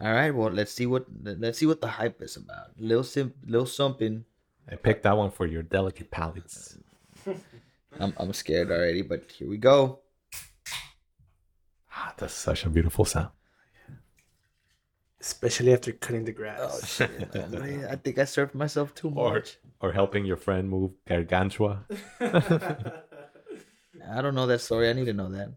All 0.00 0.12
right, 0.12 0.32
well 0.34 0.50
let's 0.50 0.72
see 0.72 0.86
what 0.86 1.06
let's 1.22 1.58
see 1.58 1.66
what 1.66 1.80
the 1.80 1.86
hype 2.02 2.20
is 2.22 2.36
about. 2.36 2.74
Little 2.76 3.04
Sim, 3.04 3.34
little 3.46 3.66
something. 3.66 4.24
I 4.68 4.74
picked 4.74 5.04
that 5.04 5.16
one 5.16 5.30
for 5.30 5.46
your 5.46 5.62
delicate 5.62 6.10
palates. 6.10 6.76
I'm 8.00 8.12
I'm 8.16 8.32
scared 8.32 8.72
already, 8.72 9.02
but 9.02 9.30
here 9.30 9.48
we 9.48 9.58
go. 9.58 10.00
Ah, 11.92 12.14
that's 12.18 12.34
such 12.34 12.64
a 12.66 12.68
beautiful 12.68 13.04
sound. 13.04 13.30
Especially 15.20 15.72
after 15.72 15.92
cutting 15.92 16.24
the 16.24 16.32
grass. 16.32 16.58
Oh 16.60 16.66
grass. 16.68 16.90
shit! 16.96 17.34
man. 17.52 17.86
I 17.88 17.94
think 17.94 18.18
I 18.18 18.24
served 18.24 18.54
myself 18.56 18.92
too 18.92 19.12
Or 19.14 19.34
much. 19.34 19.58
Or 19.80 19.92
helping 19.92 20.24
your 20.24 20.36
friend 20.36 20.68
move 20.68 20.92
gargantua. 21.08 21.84
I 22.20 24.22
don't 24.22 24.34
know 24.34 24.46
that 24.46 24.60
story. 24.60 24.88
I 24.88 24.92
need 24.92 25.06
to 25.06 25.12
know 25.12 25.30
that. 25.30 25.52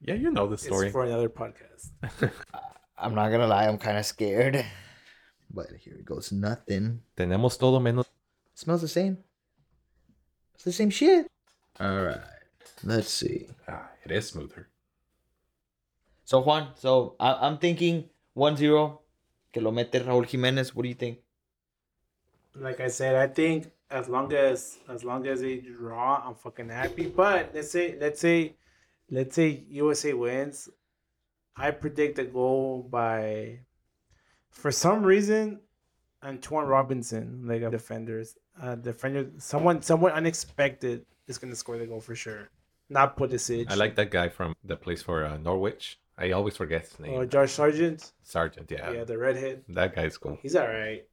Yeah, 0.00 0.14
you 0.14 0.30
know 0.30 0.46
the 0.46 0.58
story. 0.58 0.86
It's 0.86 0.92
for 0.92 1.04
another 1.04 1.28
podcast. 1.28 1.90
I'm 2.98 3.14
not 3.14 3.30
gonna 3.30 3.46
lie. 3.46 3.66
I'm 3.66 3.78
kind 3.78 3.98
of 3.98 4.06
scared. 4.06 4.64
But 5.50 5.66
here 5.78 5.94
it 5.94 6.04
goes. 6.04 6.32
Nothing. 6.32 7.00
Tenemos 7.16 7.58
todo 7.58 7.80
menos. 7.80 8.06
smells 8.54 8.82
the 8.82 8.88
same. 8.88 9.18
It's 10.54 10.64
the 10.64 10.72
same 10.72 10.90
shit. 10.90 11.30
All 11.78 12.02
right. 12.02 12.20
Let's 12.82 13.10
see. 13.10 13.48
Ah, 13.68 13.90
it 14.04 14.10
is 14.10 14.28
smoother. 14.28 14.68
So 16.24 16.40
Juan, 16.40 16.70
so 16.74 17.14
I, 17.20 17.46
I'm 17.46 17.58
thinking 17.58 18.08
1-0. 18.36 18.98
Que 19.52 19.62
lo 19.62 19.70
mete 19.70 20.02
Raúl 20.04 20.26
Jiménez. 20.26 20.74
What 20.74 20.82
do 20.82 20.88
you 20.88 20.94
think? 20.94 21.18
Like 22.58 22.80
I 22.80 22.88
said, 22.88 23.16
I 23.16 23.26
think 23.26 23.70
as 23.90 24.08
long 24.08 24.32
as 24.32 24.78
as 24.88 25.04
long 25.04 25.26
as 25.26 25.40
they 25.40 25.58
draw, 25.58 26.22
I'm 26.26 26.34
fucking 26.34 26.68
happy. 26.68 27.06
But 27.06 27.50
let's 27.54 27.70
say 27.70 27.96
let's 28.00 28.20
say 28.20 28.56
let's 29.10 29.34
say 29.34 29.64
USA 29.68 30.12
wins. 30.12 30.68
I 31.56 31.70
predict 31.70 32.18
a 32.18 32.24
goal 32.24 32.82
by 32.82 33.60
for 34.50 34.70
some 34.70 35.02
reason 35.02 35.60
Antonee 36.22 36.66
Robinson, 36.66 37.42
like 37.46 37.62
a 37.62 37.70
defenders, 37.70 38.36
uh 38.60 38.74
defender 38.74 39.30
someone 39.38 39.82
someone 39.82 40.12
unexpected 40.12 41.04
is 41.28 41.38
gonna 41.38 41.54
score 41.54 41.78
the 41.78 41.86
goal 41.86 42.00
for 42.00 42.14
sure. 42.14 42.48
Not 42.88 43.16
Pulisic. 43.16 43.70
I 43.70 43.74
like 43.74 43.96
that 43.96 44.10
guy 44.10 44.28
from 44.28 44.54
that 44.64 44.80
plays 44.80 45.02
for 45.02 45.24
uh, 45.24 45.36
Norwich. 45.38 45.98
I 46.18 46.30
always 46.30 46.56
forget 46.56 46.82
his 46.82 46.98
name. 47.00 47.12
or 47.12 47.26
Josh 47.26 47.52
Sargent. 47.52 48.12
Sargent, 48.22 48.70
yeah. 48.70 48.90
Yeah, 48.92 49.04
the 49.04 49.18
redhead. 49.18 49.64
That 49.68 49.94
guy's 49.94 50.16
cool. 50.16 50.38
He's 50.40 50.56
alright. 50.56 51.04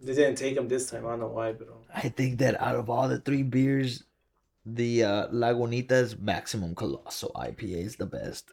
They 0.00 0.14
didn't 0.14 0.36
take 0.36 0.56
him 0.56 0.68
this 0.68 0.90
time. 0.90 1.06
I 1.06 1.10
don't 1.10 1.20
know 1.20 1.28
why, 1.28 1.52
but 1.52 1.68
um, 1.68 1.74
I 1.94 2.08
think 2.08 2.38
that 2.38 2.60
out 2.60 2.76
of 2.76 2.88
all 2.88 3.08
the 3.08 3.18
three 3.18 3.42
beers, 3.42 4.04
the 4.64 5.04
uh, 5.04 5.28
Lagunitas 5.28 6.18
Maximum 6.20 6.74
Colossal 6.74 7.32
IPA 7.34 7.86
is 7.86 7.96
the 7.96 8.06
best. 8.06 8.52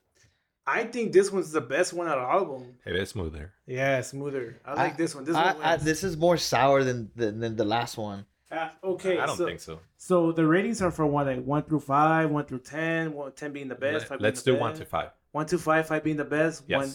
I 0.67 0.85
think 0.85 1.13
this 1.13 1.31
one's 1.31 1.51
the 1.51 1.61
best 1.61 1.93
one 1.93 2.07
out 2.07 2.17
of 2.17 2.23
all 2.27 2.41
of 2.55 2.61
them. 2.61 2.73
It 2.85 2.95
is 2.95 3.09
smoother. 3.09 3.53
Yeah, 3.67 4.01
smoother. 4.01 4.59
I 4.65 4.73
like 4.73 4.97
this 4.97 5.13
one. 5.13 5.23
This 5.23 5.35
I- 5.35 5.53
one. 5.53 5.63
I- 5.63 5.77
this 5.77 6.03
is 6.03 6.17
more 6.17 6.37
sour 6.37 6.83
than, 6.83 7.11
than 7.15 7.39
than 7.39 7.55
the 7.55 7.65
last 7.65 7.97
one. 7.97 8.25
Uh, 8.51 8.69
okay, 8.83 9.19
I 9.19 9.25
don't 9.25 9.37
so, 9.37 9.45
think 9.45 9.59
so. 9.59 9.79
So 9.97 10.31
the 10.31 10.45
ratings 10.45 10.81
are 10.81 10.91
for 10.91 11.05
one, 11.05 11.25
like 11.27 11.43
one 11.43 11.63
through 11.63 11.81
five, 11.81 12.29
one 12.29 12.45
through 12.45 12.59
ten, 12.59 13.13
one, 13.13 13.31
10 13.33 13.51
being 13.53 13.67
the 13.67 13.75
best. 13.75 14.01
Let, 14.01 14.07
five 14.07 14.21
let's 14.21 14.41
being 14.41 14.55
do 14.55 14.57
the 14.57 14.61
one 14.61 14.71
best. 14.71 14.81
to 14.81 14.87
five. 14.87 15.09
One 15.31 15.45
to 15.47 15.57
five, 15.57 15.87
five 15.87 16.03
being 16.03 16.17
the 16.17 16.25
best. 16.25 16.63
Yes. 16.67 16.79
One. 16.79 16.93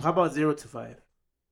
How 0.00 0.10
about 0.10 0.34
zero 0.34 0.52
to 0.52 0.68
five? 0.68 0.96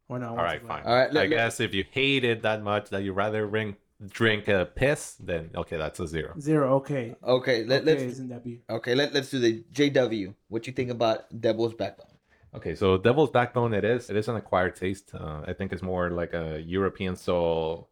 Or 0.08 0.18
no? 0.18 0.28
All 0.30 0.36
right, 0.36 0.60
fine. 0.66 0.82
All 0.84 0.94
right, 0.94 1.10
I 1.10 1.12
let- 1.12 1.14
let- 1.14 1.30
guess 1.30 1.60
if 1.60 1.72
you 1.74 1.84
hate 1.90 2.24
it 2.24 2.42
that 2.42 2.62
much 2.62 2.90
that 2.90 3.02
you 3.02 3.12
rather 3.12 3.46
ring, 3.46 3.76
drink 4.08 4.48
a 4.48 4.66
piss, 4.74 5.14
then 5.14 5.50
okay, 5.54 5.76
that's 5.78 5.98
a 6.00 6.06
zero. 6.06 6.34
Zero. 6.38 6.74
Okay. 6.76 7.14
Okay, 7.22 7.64
let, 7.64 7.82
okay, 7.82 7.90
let's 7.90 8.02
isn't 8.02 8.28
that 8.28 8.44
be? 8.44 8.60
okay 8.68 8.94
let, 8.94 9.14
let's 9.14 9.30
do 9.30 9.38
the 9.38 9.64
JW. 9.72 10.34
What 10.48 10.66
you 10.66 10.72
think 10.72 10.90
about 10.90 11.40
Devil's 11.40 11.74
Backbone? 11.74 12.08
Okay, 12.54 12.74
so 12.74 12.98
Devil's 12.98 13.30
Backbone, 13.30 13.72
it 13.74 13.84
is. 13.84 14.10
It 14.10 14.16
is 14.16 14.28
an 14.28 14.36
acquired 14.36 14.76
taste. 14.76 15.12
Uh, 15.14 15.42
I 15.46 15.52
think 15.54 15.72
it's 15.72 15.82
more 15.82 16.10
like 16.10 16.34
a 16.34 16.60
European. 16.60 17.16
soul. 17.16 17.88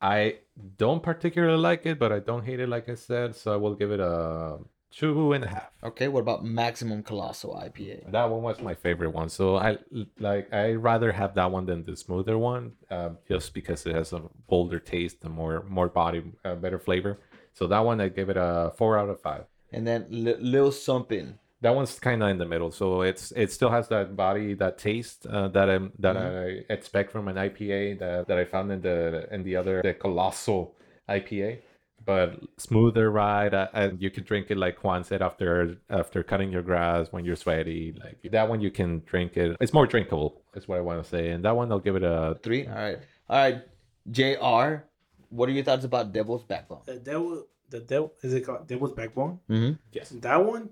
I 0.00 0.36
don't 0.76 1.02
particularly 1.02 1.56
like 1.58 1.86
it, 1.86 1.98
but 1.98 2.12
I 2.12 2.18
don't 2.20 2.44
hate 2.44 2.60
it, 2.60 2.68
like 2.68 2.88
I 2.88 2.94
said. 2.94 3.34
So 3.34 3.52
I 3.52 3.56
will 3.56 3.74
give 3.74 3.90
it 3.90 3.98
a 3.98 4.58
two 4.96 5.32
and 5.32 5.44
a 5.44 5.48
half. 5.48 5.70
Okay, 5.84 6.08
what 6.08 6.20
about 6.20 6.44
Maximum 6.44 7.02
Colossal 7.02 7.54
IPA? 7.54 8.10
That 8.10 8.30
one 8.30 8.42
was 8.42 8.60
my 8.60 8.74
favorite 8.74 9.10
one. 9.10 9.28
So 9.28 9.56
I 9.56 9.78
like. 10.18 10.52
I 10.52 10.72
rather 10.72 11.12
have 11.12 11.34
that 11.34 11.50
one 11.50 11.66
than 11.66 11.84
the 11.84 11.96
smoother 11.96 12.38
one, 12.38 12.72
uh, 12.90 13.10
just 13.28 13.54
because 13.54 13.86
it 13.86 13.94
has 13.94 14.12
a 14.12 14.22
bolder 14.48 14.78
taste, 14.78 15.18
and 15.24 15.34
more 15.34 15.64
more 15.68 15.88
body, 15.88 16.22
uh, 16.44 16.54
better 16.54 16.78
flavor. 16.78 17.18
So 17.52 17.66
that 17.68 17.80
one 17.80 18.00
I 18.00 18.08
gave 18.08 18.28
it 18.28 18.36
a 18.36 18.72
four 18.76 18.98
out 18.98 19.08
of 19.08 19.20
five. 19.20 19.44
And 19.72 19.86
then 19.86 20.06
L- 20.10 20.40
Lil 20.40 20.70
Sumpin. 20.70 21.34
That 21.62 21.74
one's 21.74 21.98
kind 21.98 22.22
of 22.22 22.28
in 22.28 22.38
the 22.38 22.44
middle, 22.44 22.70
so 22.70 23.00
it's 23.00 23.32
it 23.32 23.50
still 23.50 23.70
has 23.70 23.88
that 23.88 24.14
body, 24.14 24.54
that 24.54 24.76
taste 24.76 25.26
uh, 25.26 25.48
that 25.48 25.70
I 25.70 25.78
that 25.98 26.16
I 26.16 26.64
expect 26.72 27.10
from 27.10 27.28
an 27.28 27.36
IPA 27.36 27.98
that, 27.98 28.28
that 28.28 28.38
I 28.38 28.44
found 28.44 28.70
in 28.70 28.82
the 28.82 29.26
in 29.32 29.42
the 29.42 29.56
other 29.56 29.80
the 29.82 29.94
colossal 29.94 30.76
IPA, 31.08 31.60
but 32.06 32.40
smoother 32.56 33.10
ride, 33.10 33.52
uh, 33.52 33.68
and 33.74 34.00
you 34.00 34.10
can 34.10 34.24
drink 34.24 34.46
it 34.50 34.56
like 34.56 34.82
Juan 34.82 35.04
said 35.04 35.20
after 35.20 35.76
after 35.90 36.22
cutting 36.22 36.50
your 36.52 36.62
grass 36.62 37.08
when 37.10 37.24
you're 37.24 37.36
sweaty. 37.36 37.94
Like 38.02 38.32
that 38.32 38.48
one, 38.48 38.60
you 38.60 38.70
can 38.70 39.02
drink 39.04 39.36
it. 39.36 39.56
It's 39.60 39.72
more 39.74 39.86
drinkable, 39.86 40.40
is 40.54 40.66
what 40.68 40.78
I 40.78 40.80
want 40.82 41.02
to 41.02 41.08
say. 41.08 41.30
And 41.30 41.44
that 41.44 41.54
one, 41.56 41.70
I'll 41.70 41.80
give 41.80 41.96
it 41.96 42.04
a 42.04 42.38
Three? 42.42 42.66
All 42.66 42.74
right. 42.74 42.98
All 43.28 43.36
right. 43.36 43.62
JR, 44.10 44.84
what 45.30 45.48
are 45.48 45.52
your 45.52 45.64
thoughts 45.64 45.84
about 45.84 46.12
Devil's 46.12 46.44
Backbone? 46.44 46.82
The 46.86 46.96
devil. 46.96 47.44
The 47.68 47.80
devil. 47.80 48.12
Is 48.22 48.32
it 48.32 48.42
called 48.46 48.68
Devil's 48.68 48.92
Backbone? 48.92 49.40
Mm-hmm. 49.50 49.72
yes. 49.92 50.10
That 50.10 50.44
one 50.46 50.70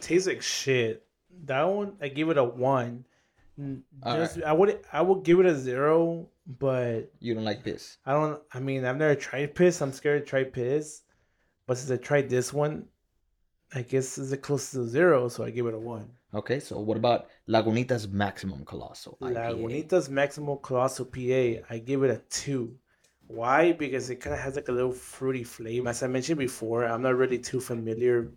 tastes 0.00 0.28
like 0.28 0.42
shit. 0.42 1.04
That 1.44 1.62
one, 1.64 1.96
I 2.02 2.08
give 2.08 2.28
it 2.28 2.36
a 2.36 2.44
one. 2.44 3.04
N- 3.58 3.82
All 4.02 4.16
Just, 4.16 4.42
I 4.42 4.52
would, 4.52 4.80
I 4.92 5.00
would 5.02 5.24
give 5.24 5.40
it 5.40 5.46
a 5.46 5.54
zero, 5.58 6.28
but 6.48 7.12
You 7.20 7.34
don't 7.34 7.44
like 7.44 7.62
piss. 7.62 7.98
I 8.06 8.12
don't. 8.12 8.40
I 8.52 8.60
mean, 8.60 8.84
I've 8.84 8.96
never 8.96 9.14
tried 9.14 9.54
piss. 9.54 9.82
I'm 9.82 9.92
scared 9.92 10.24
to 10.24 10.28
try 10.28 10.44
piss, 10.44 11.02
but 11.66 11.76
since 11.76 11.90
I 11.90 12.02
tried 12.02 12.30
this 12.30 12.52
one, 12.52 12.86
I 13.74 13.82
guess 13.82 14.16
it's 14.16 14.34
close 14.40 14.70
to 14.70 14.86
zero, 14.86 15.28
so 15.28 15.44
I 15.44 15.50
give 15.50 15.66
it 15.66 15.74
a 15.74 15.78
one. 15.78 16.08
Okay, 16.34 16.60
so 16.60 16.78
what 16.78 16.96
about 16.96 17.28
Lagunitas 17.48 18.10
Maximum 18.10 18.64
Colossal 18.64 19.18
IPA? 19.20 19.34
Lagunitas 19.34 20.08
Maximum 20.08 20.58
Colossal 20.58 21.06
PA, 21.06 21.64
I 21.70 21.78
give 21.84 22.02
it 22.02 22.10
a 22.10 22.20
two. 22.30 22.76
Why? 23.26 23.72
Because 23.72 24.08
it 24.08 24.16
kind 24.16 24.34
of 24.34 24.40
has 24.40 24.56
like 24.56 24.68
a 24.68 24.72
little 24.72 24.92
fruity 24.92 25.44
flavor. 25.44 25.88
As 25.88 26.02
I 26.02 26.06
mentioned 26.06 26.38
before, 26.38 26.84
I'm 26.84 27.02
not 27.02 27.16
really 27.16 27.38
too 27.38 27.60
familiar 27.60 28.32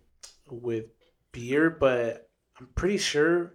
with 0.50 0.84
beer, 1.32 1.70
but 1.70 2.28
I'm 2.60 2.66
pretty 2.74 2.98
sure 2.98 3.54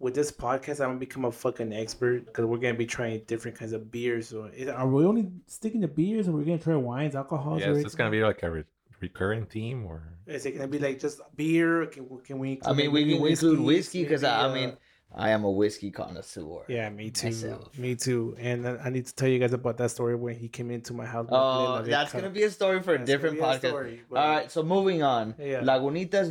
with 0.00 0.14
this 0.14 0.30
podcast, 0.30 0.80
I'm 0.80 0.90
gonna 0.90 0.98
become 0.98 1.24
a 1.24 1.32
fucking 1.32 1.72
expert 1.72 2.26
because 2.26 2.44
we're 2.44 2.58
gonna 2.58 2.74
be 2.74 2.86
trying 2.86 3.20
different 3.26 3.58
kinds 3.58 3.72
of 3.72 3.90
beers. 3.90 4.28
So, 4.28 4.44
is- 4.54 4.68
are 4.68 4.86
we 4.88 5.04
only 5.04 5.30
sticking 5.46 5.80
to 5.82 5.88
beers, 5.88 6.28
or 6.28 6.32
we're 6.32 6.44
gonna 6.44 6.58
try 6.58 6.76
wines, 6.76 7.14
alcohols? 7.16 7.60
Yes, 7.60 7.78
it's 7.78 7.94
gonna 7.94 8.10
be 8.10 8.22
like 8.22 8.42
a 8.42 8.50
re- 8.50 8.64
recurring 9.00 9.46
theme, 9.46 9.84
or 9.86 10.02
Is 10.26 10.44
it 10.46 10.52
gonna 10.52 10.68
be 10.68 10.78
like 10.78 10.98
just 11.00 11.20
beer? 11.36 11.86
Can, 11.86 12.06
can 12.24 12.38
we? 12.38 12.60
I 12.64 12.72
mean, 12.72 12.92
we 12.92 13.04
maybe 13.04 13.18
can 13.18 13.26
include 13.28 13.60
whiskey 13.60 14.02
because 14.02 14.22
I, 14.24 14.46
I 14.48 14.54
mean, 14.54 14.68
uh, 14.70 14.76
I 15.14 15.30
am 15.30 15.44
a 15.44 15.50
whiskey 15.50 15.90
connoisseur. 15.90 16.64
Yeah, 16.68 16.90
me 16.90 17.10
too. 17.10 17.28
myself. 17.28 17.78
Me 17.78 17.94
too. 17.94 18.36
And 18.38 18.62
then 18.64 18.78
I 18.84 18.90
need 18.90 19.06
to 19.06 19.14
tell 19.14 19.28
you 19.28 19.38
guys 19.38 19.54
about 19.54 19.78
that 19.78 19.90
story 19.90 20.14
when 20.16 20.34
he 20.36 20.48
came 20.48 20.70
into 20.70 20.92
my 20.92 21.06
house. 21.06 21.26
Oh, 21.30 21.80
that's 21.82 22.12
gonna 22.12 22.28
be 22.30 22.42
a 22.42 22.50
story 22.50 22.82
for 22.82 22.94
a 22.94 22.98
That's 22.98 23.08
different 23.10 23.38
gonna 23.38 23.52
a 23.52 23.56
podcast. 23.58 23.68
story, 23.68 24.02
but- 24.10 24.18
All 24.18 24.28
right, 24.36 24.50
so 24.50 24.62
moving 24.62 25.02
on. 25.02 25.34
Yeah. 25.38 25.60
Lagunitas 25.62 26.30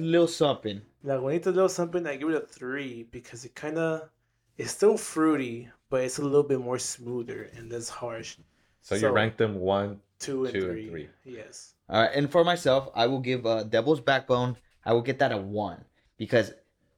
Lil 1.08 1.20
Sumpin. 1.20 1.42
Lagunitas 1.42 1.46
Little 1.46 1.70
Something, 1.70 2.08
I 2.08 2.16
give 2.18 2.30
it 2.30 2.36
a 2.36 2.46
three 2.46 3.04
because 3.12 3.46
it 3.46 3.56
kind 3.56 3.78
of 3.78 4.10
it's 4.58 4.72
still 4.72 4.98
fruity, 4.98 5.70
but 5.90 6.04
it's 6.04 6.18
a 6.18 6.24
little 6.24 6.44
bit 6.44 6.60
more 6.60 6.80
smoother 6.80 7.50
and 7.56 7.72
less 7.72 7.90
harsh. 7.90 8.38
so, 8.82 8.96
you 8.96 9.10
rank 9.10 9.38
them 9.38 9.56
one. 9.56 10.00
Two 10.20 10.46
and, 10.46 10.54
Two 10.54 10.62
and 10.62 10.72
three. 10.72 10.90
three. 10.90 11.10
Yes. 11.26 11.76
All 11.90 12.02
right, 12.02 12.10
and 12.14 12.30
for 12.30 12.44
myself, 12.44 12.90
I 12.96 13.06
will 13.06 13.20
give 13.20 13.46
uh, 13.46 13.64
Devil's 13.64 14.02
Backbone. 14.02 14.58
I 14.84 14.94
will 14.94 15.04
get 15.04 15.20
that 15.20 15.32
a 15.32 15.38
one 15.38 15.86
because 16.18 16.52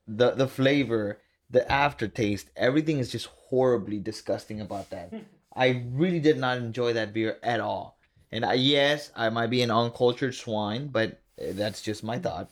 the 0.08 0.32
the 0.32 0.48
flavor, 0.48 1.20
the 1.50 1.70
aftertaste, 1.72 2.50
everything 2.56 3.00
is 3.00 3.12
just 3.12 3.28
horribly 3.28 4.00
disgusting 4.00 4.62
about 4.62 4.90
that. 4.90 5.14
I 5.56 5.84
really 5.92 6.20
did 6.20 6.38
not 6.38 6.58
enjoy 6.58 6.94
that 6.94 7.14
beer 7.14 7.38
at 7.44 7.60
all. 7.60 7.98
And 8.32 8.46
I, 8.46 8.54
yes, 8.54 9.12
I 9.16 9.30
might 9.30 9.50
be 9.50 9.62
an 9.64 9.72
uncultured 9.72 10.36
swine, 10.36 10.88
but 10.88 11.20
uh, 11.42 11.52
that's 11.54 11.82
just 11.82 12.04
my 12.04 12.20
thought. 12.20 12.50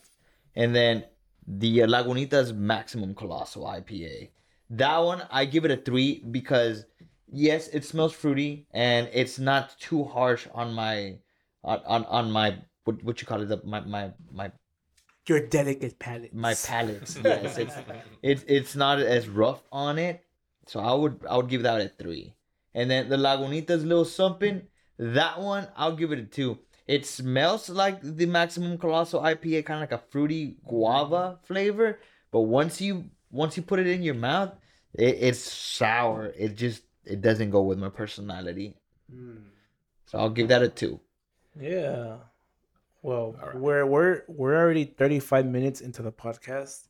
And 0.55 0.75
then 0.75 1.03
the 1.47 1.79
Lagunitas 1.79 2.55
Maximum 2.55 3.15
Colossal 3.15 3.63
IPA. 3.63 4.29
That 4.69 4.97
one, 4.97 5.23
I 5.31 5.45
give 5.45 5.63
it 5.63 5.71
a 5.71 5.77
three 5.77 6.23
because 6.29 6.85
yes, 7.31 7.69
it 7.69 7.85
smells 7.85 8.13
fruity 8.13 8.67
and 8.71 9.09
it's 9.13 9.39
not 9.39 9.77
too 9.79 10.03
harsh 10.03 10.47
on 10.53 10.73
my 10.73 11.19
on 11.63 11.81
on, 11.85 12.05
on 12.05 12.31
my 12.31 12.57
what 12.83 13.03
what 13.03 13.21
you 13.21 13.27
call 13.27 13.41
it 13.41 13.47
the, 13.47 13.61
my 13.63 13.79
my 13.81 14.11
my 14.31 14.51
Your 15.27 15.45
delicate 15.47 15.99
palate. 15.99 16.33
my 16.33 16.53
palate. 16.53 17.17
yes, 17.23 17.57
it's 17.57 17.75
it's 18.21 18.43
it's 18.47 18.75
not 18.75 18.99
as 18.99 19.29
rough 19.29 19.63
on 19.71 19.97
it. 19.99 20.23
So 20.67 20.79
I 20.81 20.93
would 20.93 21.25
I 21.29 21.37
would 21.37 21.47
give 21.49 21.63
that 21.63 21.79
a 21.81 21.89
three. 21.89 22.33
And 22.73 22.91
then 22.91 23.09
the 23.09 23.17
Lagunitas 23.17 23.85
Little 23.87 24.05
Something, 24.05 24.63
that 24.99 25.39
one 25.39 25.67
I'll 25.77 25.95
give 25.95 26.11
it 26.11 26.19
a 26.19 26.25
two. 26.25 26.59
It 26.87 27.05
smells 27.05 27.69
like 27.69 27.99
the 28.01 28.25
Maximum 28.25 28.77
Colossal 28.77 29.21
IPA, 29.21 29.65
kind 29.65 29.83
of 29.83 29.89
like 29.89 29.91
a 29.91 30.03
fruity 30.09 30.57
guava 30.65 31.39
flavor. 31.43 31.99
But 32.31 32.41
once 32.41 32.79
you 32.79 33.05
once 33.29 33.57
you 33.57 33.63
put 33.63 33.79
it 33.79 33.87
in 33.87 34.03
your 34.03 34.15
mouth, 34.15 34.53
it, 34.93 35.17
it's 35.19 35.39
sour. 35.39 36.33
It 36.37 36.55
just 36.55 36.83
it 37.03 37.21
doesn't 37.21 37.49
go 37.49 37.61
with 37.61 37.77
my 37.77 37.89
personality. 37.89 38.75
Mm. 39.13 39.43
So 40.05 40.17
I'll 40.17 40.29
give 40.29 40.47
that 40.47 40.63
a 40.63 40.69
two. 40.69 40.99
Yeah. 41.59 42.17
Well, 43.01 43.35
All 43.41 43.47
right. 43.47 43.55
we're 43.55 43.85
we're 43.85 44.21
we're 44.27 44.55
already 44.55 44.85
35 44.85 45.45
minutes 45.45 45.81
into 45.81 46.01
the 46.01 46.11
podcast. 46.11 46.87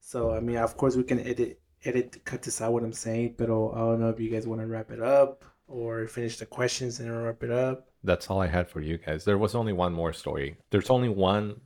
So 0.00 0.32
I 0.32 0.40
mean, 0.40 0.56
of 0.56 0.76
course 0.76 0.96
we 0.96 1.02
can 1.02 1.20
edit 1.20 1.60
edit 1.84 2.24
cut 2.24 2.42
this 2.42 2.60
out 2.60 2.72
what 2.72 2.84
I'm 2.84 2.92
saying, 2.92 3.34
but 3.36 3.44
I 3.44 3.48
don't 3.48 4.00
know 4.00 4.10
if 4.10 4.20
you 4.20 4.30
guys 4.30 4.46
want 4.46 4.60
to 4.60 4.66
wrap 4.66 4.90
it 4.92 5.02
up 5.02 5.44
or 5.66 6.06
finish 6.06 6.38
the 6.38 6.46
questions 6.46 7.00
and 7.00 7.24
wrap 7.24 7.42
it 7.42 7.50
up. 7.50 7.89
That's 8.02 8.30
all 8.30 8.40
I 8.40 8.46
had 8.46 8.68
for 8.68 8.80
you 8.80 8.98
guys. 8.98 9.24
There 9.24 9.38
was 9.38 9.54
only 9.54 9.72
one 9.72 9.92
more 9.92 10.12
story. 10.12 10.56
There's 10.70 10.90
only 10.90 11.08
one 11.08 11.60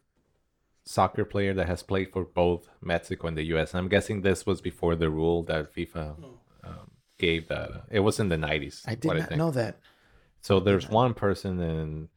soccer 0.85 1.25
player 1.25 1.55
that 1.55 1.67
has 1.67 1.83
played 1.83 2.13
for 2.13 2.25
both 2.25 2.69
Mexico 2.81 3.29
and 3.29 3.37
the 3.37 3.45
US. 3.55 3.73
And 3.73 3.79
I'm 3.79 3.89
guessing 3.89 4.21
this 4.21 4.45
was 4.45 4.61
before 4.61 4.97
the 4.97 5.11
rule 5.11 5.43
that 5.45 5.75
FIFA 5.75 6.17
um, 6.65 6.91
gave 7.19 7.49
that. 7.49 7.85
It 7.91 8.01
was 8.01 8.21
in 8.21 8.29
the 8.29 8.37
90s. 8.37 8.83
I 8.87 8.95
did 8.95 9.15
not 9.15 9.29
think. 9.29 9.39
know 9.39 9.51
that. 9.53 9.79
So 10.41 10.61
there's 10.61 10.89
one 10.89 11.15
person 11.15 11.61
and 11.61 12.09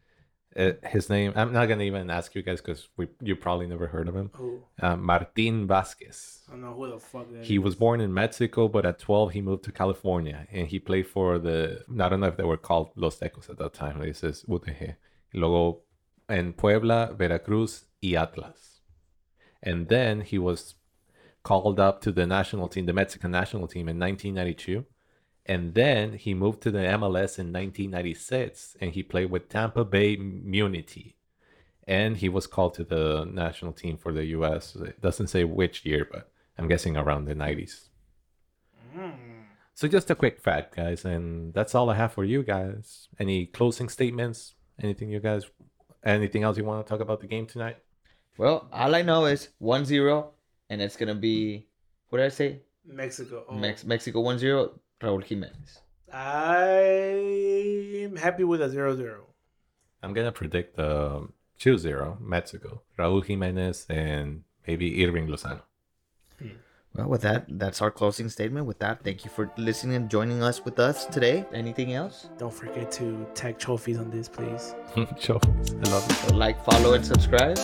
uh, 0.57 0.71
his 0.87 1.09
name, 1.09 1.33
I'm 1.35 1.53
not 1.53 1.67
going 1.67 1.79
to 1.79 1.85
even 1.85 2.09
ask 2.09 2.33
you 2.35 2.41
guys 2.41 2.59
because 2.61 2.87
we 2.97 3.07
you 3.21 3.35
probably 3.35 3.67
never 3.67 3.87
heard 3.87 4.07
of 4.09 4.15
him. 4.15 4.31
Oh, 4.39 4.59
Uh, 4.81 4.95
Martin 4.95 5.67
Vasquez. 5.67 6.39
I 6.47 6.51
don't 6.51 6.61
know 6.61 6.73
who 6.73 6.89
the 6.89 6.99
fuck 6.99 7.31
that 7.31 7.45
He 7.45 7.55
is. 7.55 7.61
was 7.63 7.75
born 7.75 8.01
in 8.01 8.13
Mexico, 8.13 8.67
but 8.67 8.85
at 8.85 8.99
12 8.99 9.31
he 9.31 9.41
moved 9.41 9.63
to 9.65 9.71
California 9.71 10.47
and 10.51 10.67
he 10.67 10.79
played 10.79 11.07
for 11.07 11.39
the, 11.39 11.83
I 11.99 12.09
don't 12.09 12.19
know 12.19 12.27
if 12.27 12.37
they 12.37 12.43
were 12.43 12.57
called 12.57 12.89
Los 12.95 13.19
Tecos 13.19 13.49
at 13.49 13.57
that 13.59 13.73
time. 13.73 13.99
This 13.99 14.23
is 14.23 14.43
UTG. 14.47 14.95
Luego 15.33 15.81
en 16.29 16.53
Puebla, 16.53 17.13
Veracruz 17.17 17.85
y 18.01 18.15
Atlas. 18.15 18.81
And 19.63 19.87
then 19.89 20.21
he 20.21 20.37
was 20.37 20.75
called 21.43 21.79
up 21.79 22.01
to 22.01 22.11
the 22.11 22.25
national 22.25 22.67
team, 22.67 22.85
the 22.85 22.93
Mexican 22.93 23.31
national 23.31 23.67
team 23.67 23.87
in 23.89 23.97
1992. 23.99 24.85
And 25.47 25.73
then 25.73 26.13
he 26.13 26.33
moved 26.33 26.61
to 26.63 26.71
the 26.71 26.79
MLS 26.79 27.39
in 27.39 27.53
1996 27.53 28.75
and 28.81 28.91
he 28.91 29.01
played 29.01 29.31
with 29.31 29.49
Tampa 29.49 29.85
Bay 29.85 30.17
Mutiny. 30.17 31.15
And 31.87 32.17
he 32.17 32.27
was 32.27 32.47
called 32.47 32.73
to 32.75 32.83
the 32.83 33.25
national 33.31 33.71
team 33.71 33.97
for 33.97 34.11
the 34.11 34.25
US. 34.25 34.75
It 34.75 35.01
doesn't 35.01 35.27
say 35.27 35.45
which 35.45 35.85
year, 35.85 36.05
but 36.11 36.29
I'm 36.57 36.67
guessing 36.67 36.97
around 36.97 37.25
the 37.25 37.35
90s. 37.35 37.87
Mm. 38.95 39.13
So 39.73 39.87
just 39.87 40.09
a 40.09 40.15
quick 40.15 40.41
fact, 40.41 40.75
guys, 40.75 41.05
and 41.05 41.53
that's 41.53 41.75
all 41.75 41.89
I 41.89 41.95
have 41.95 42.11
for 42.11 42.25
you 42.25 42.43
guys. 42.43 43.07
Any 43.19 43.45
closing 43.45 43.87
statements? 43.87 44.55
Anything 44.81 45.09
you 45.09 45.19
guys 45.19 45.45
anything 46.03 46.43
else 46.43 46.57
you 46.57 46.63
want 46.63 46.85
to 46.85 46.89
talk 46.89 47.01
about 47.01 47.19
the 47.19 47.27
game 47.27 47.45
tonight? 47.45 47.77
Well, 48.37 48.67
all 48.71 48.95
I 48.95 49.01
know 49.01 49.25
is 49.25 49.49
1-0 49.61 50.27
and 50.69 50.81
it's 50.81 50.95
going 50.95 51.09
to 51.09 51.15
be 51.15 51.67
what 52.09 52.19
did 52.19 52.25
I 52.25 52.29
say? 52.29 52.61
Mexico. 52.85 53.43
Oh. 53.49 53.53
Mex- 53.53 53.83
Mexico 53.83 54.23
1-0, 54.23 54.71
Raul 55.01 55.23
Jimenez. 55.23 55.79
I'm 56.11 58.15
happy 58.15 58.43
with 58.43 58.61
a 58.61 58.69
0-0. 58.69 59.19
I'm 60.03 60.13
gonna 60.13 60.31
predict 60.31 60.79
um 60.79 61.33
2-0 61.59 62.21
Mexico. 62.21 62.81
Raúl 62.97 63.25
Jimenez 63.25 63.85
and 63.89 64.43
maybe 64.65 64.97
Hirving 64.97 65.27
Lozano. 65.27 65.61
Well, 66.97 67.09
with 67.09 67.21
that, 67.21 67.45
that's 67.47 67.79
our 67.83 67.91
closing 67.91 68.27
statement. 68.27 68.65
With 68.65 68.79
that, 68.79 69.03
thank 69.03 69.23
you 69.23 69.29
for 69.29 69.51
listening 69.57 69.95
and 69.95 70.09
joining 70.09 70.41
us 70.41 70.65
with 70.65 70.79
us 70.79 71.05
today. 71.05 71.45
Anything 71.53 71.93
else? 71.93 72.29
Don't 72.39 72.53
forget 72.53 72.91
to 72.93 73.27
tag 73.35 73.59
trophies 73.59 73.99
on 73.99 74.09
this, 74.09 74.27
please. 74.27 74.73
Joe, 75.19 75.39
I 75.43 75.89
love 75.89 76.05
you. 76.09 76.15
So 76.15 76.35
like, 76.35 76.63
follow, 76.65 76.93
and 76.93 77.05
subscribe. 77.05 77.59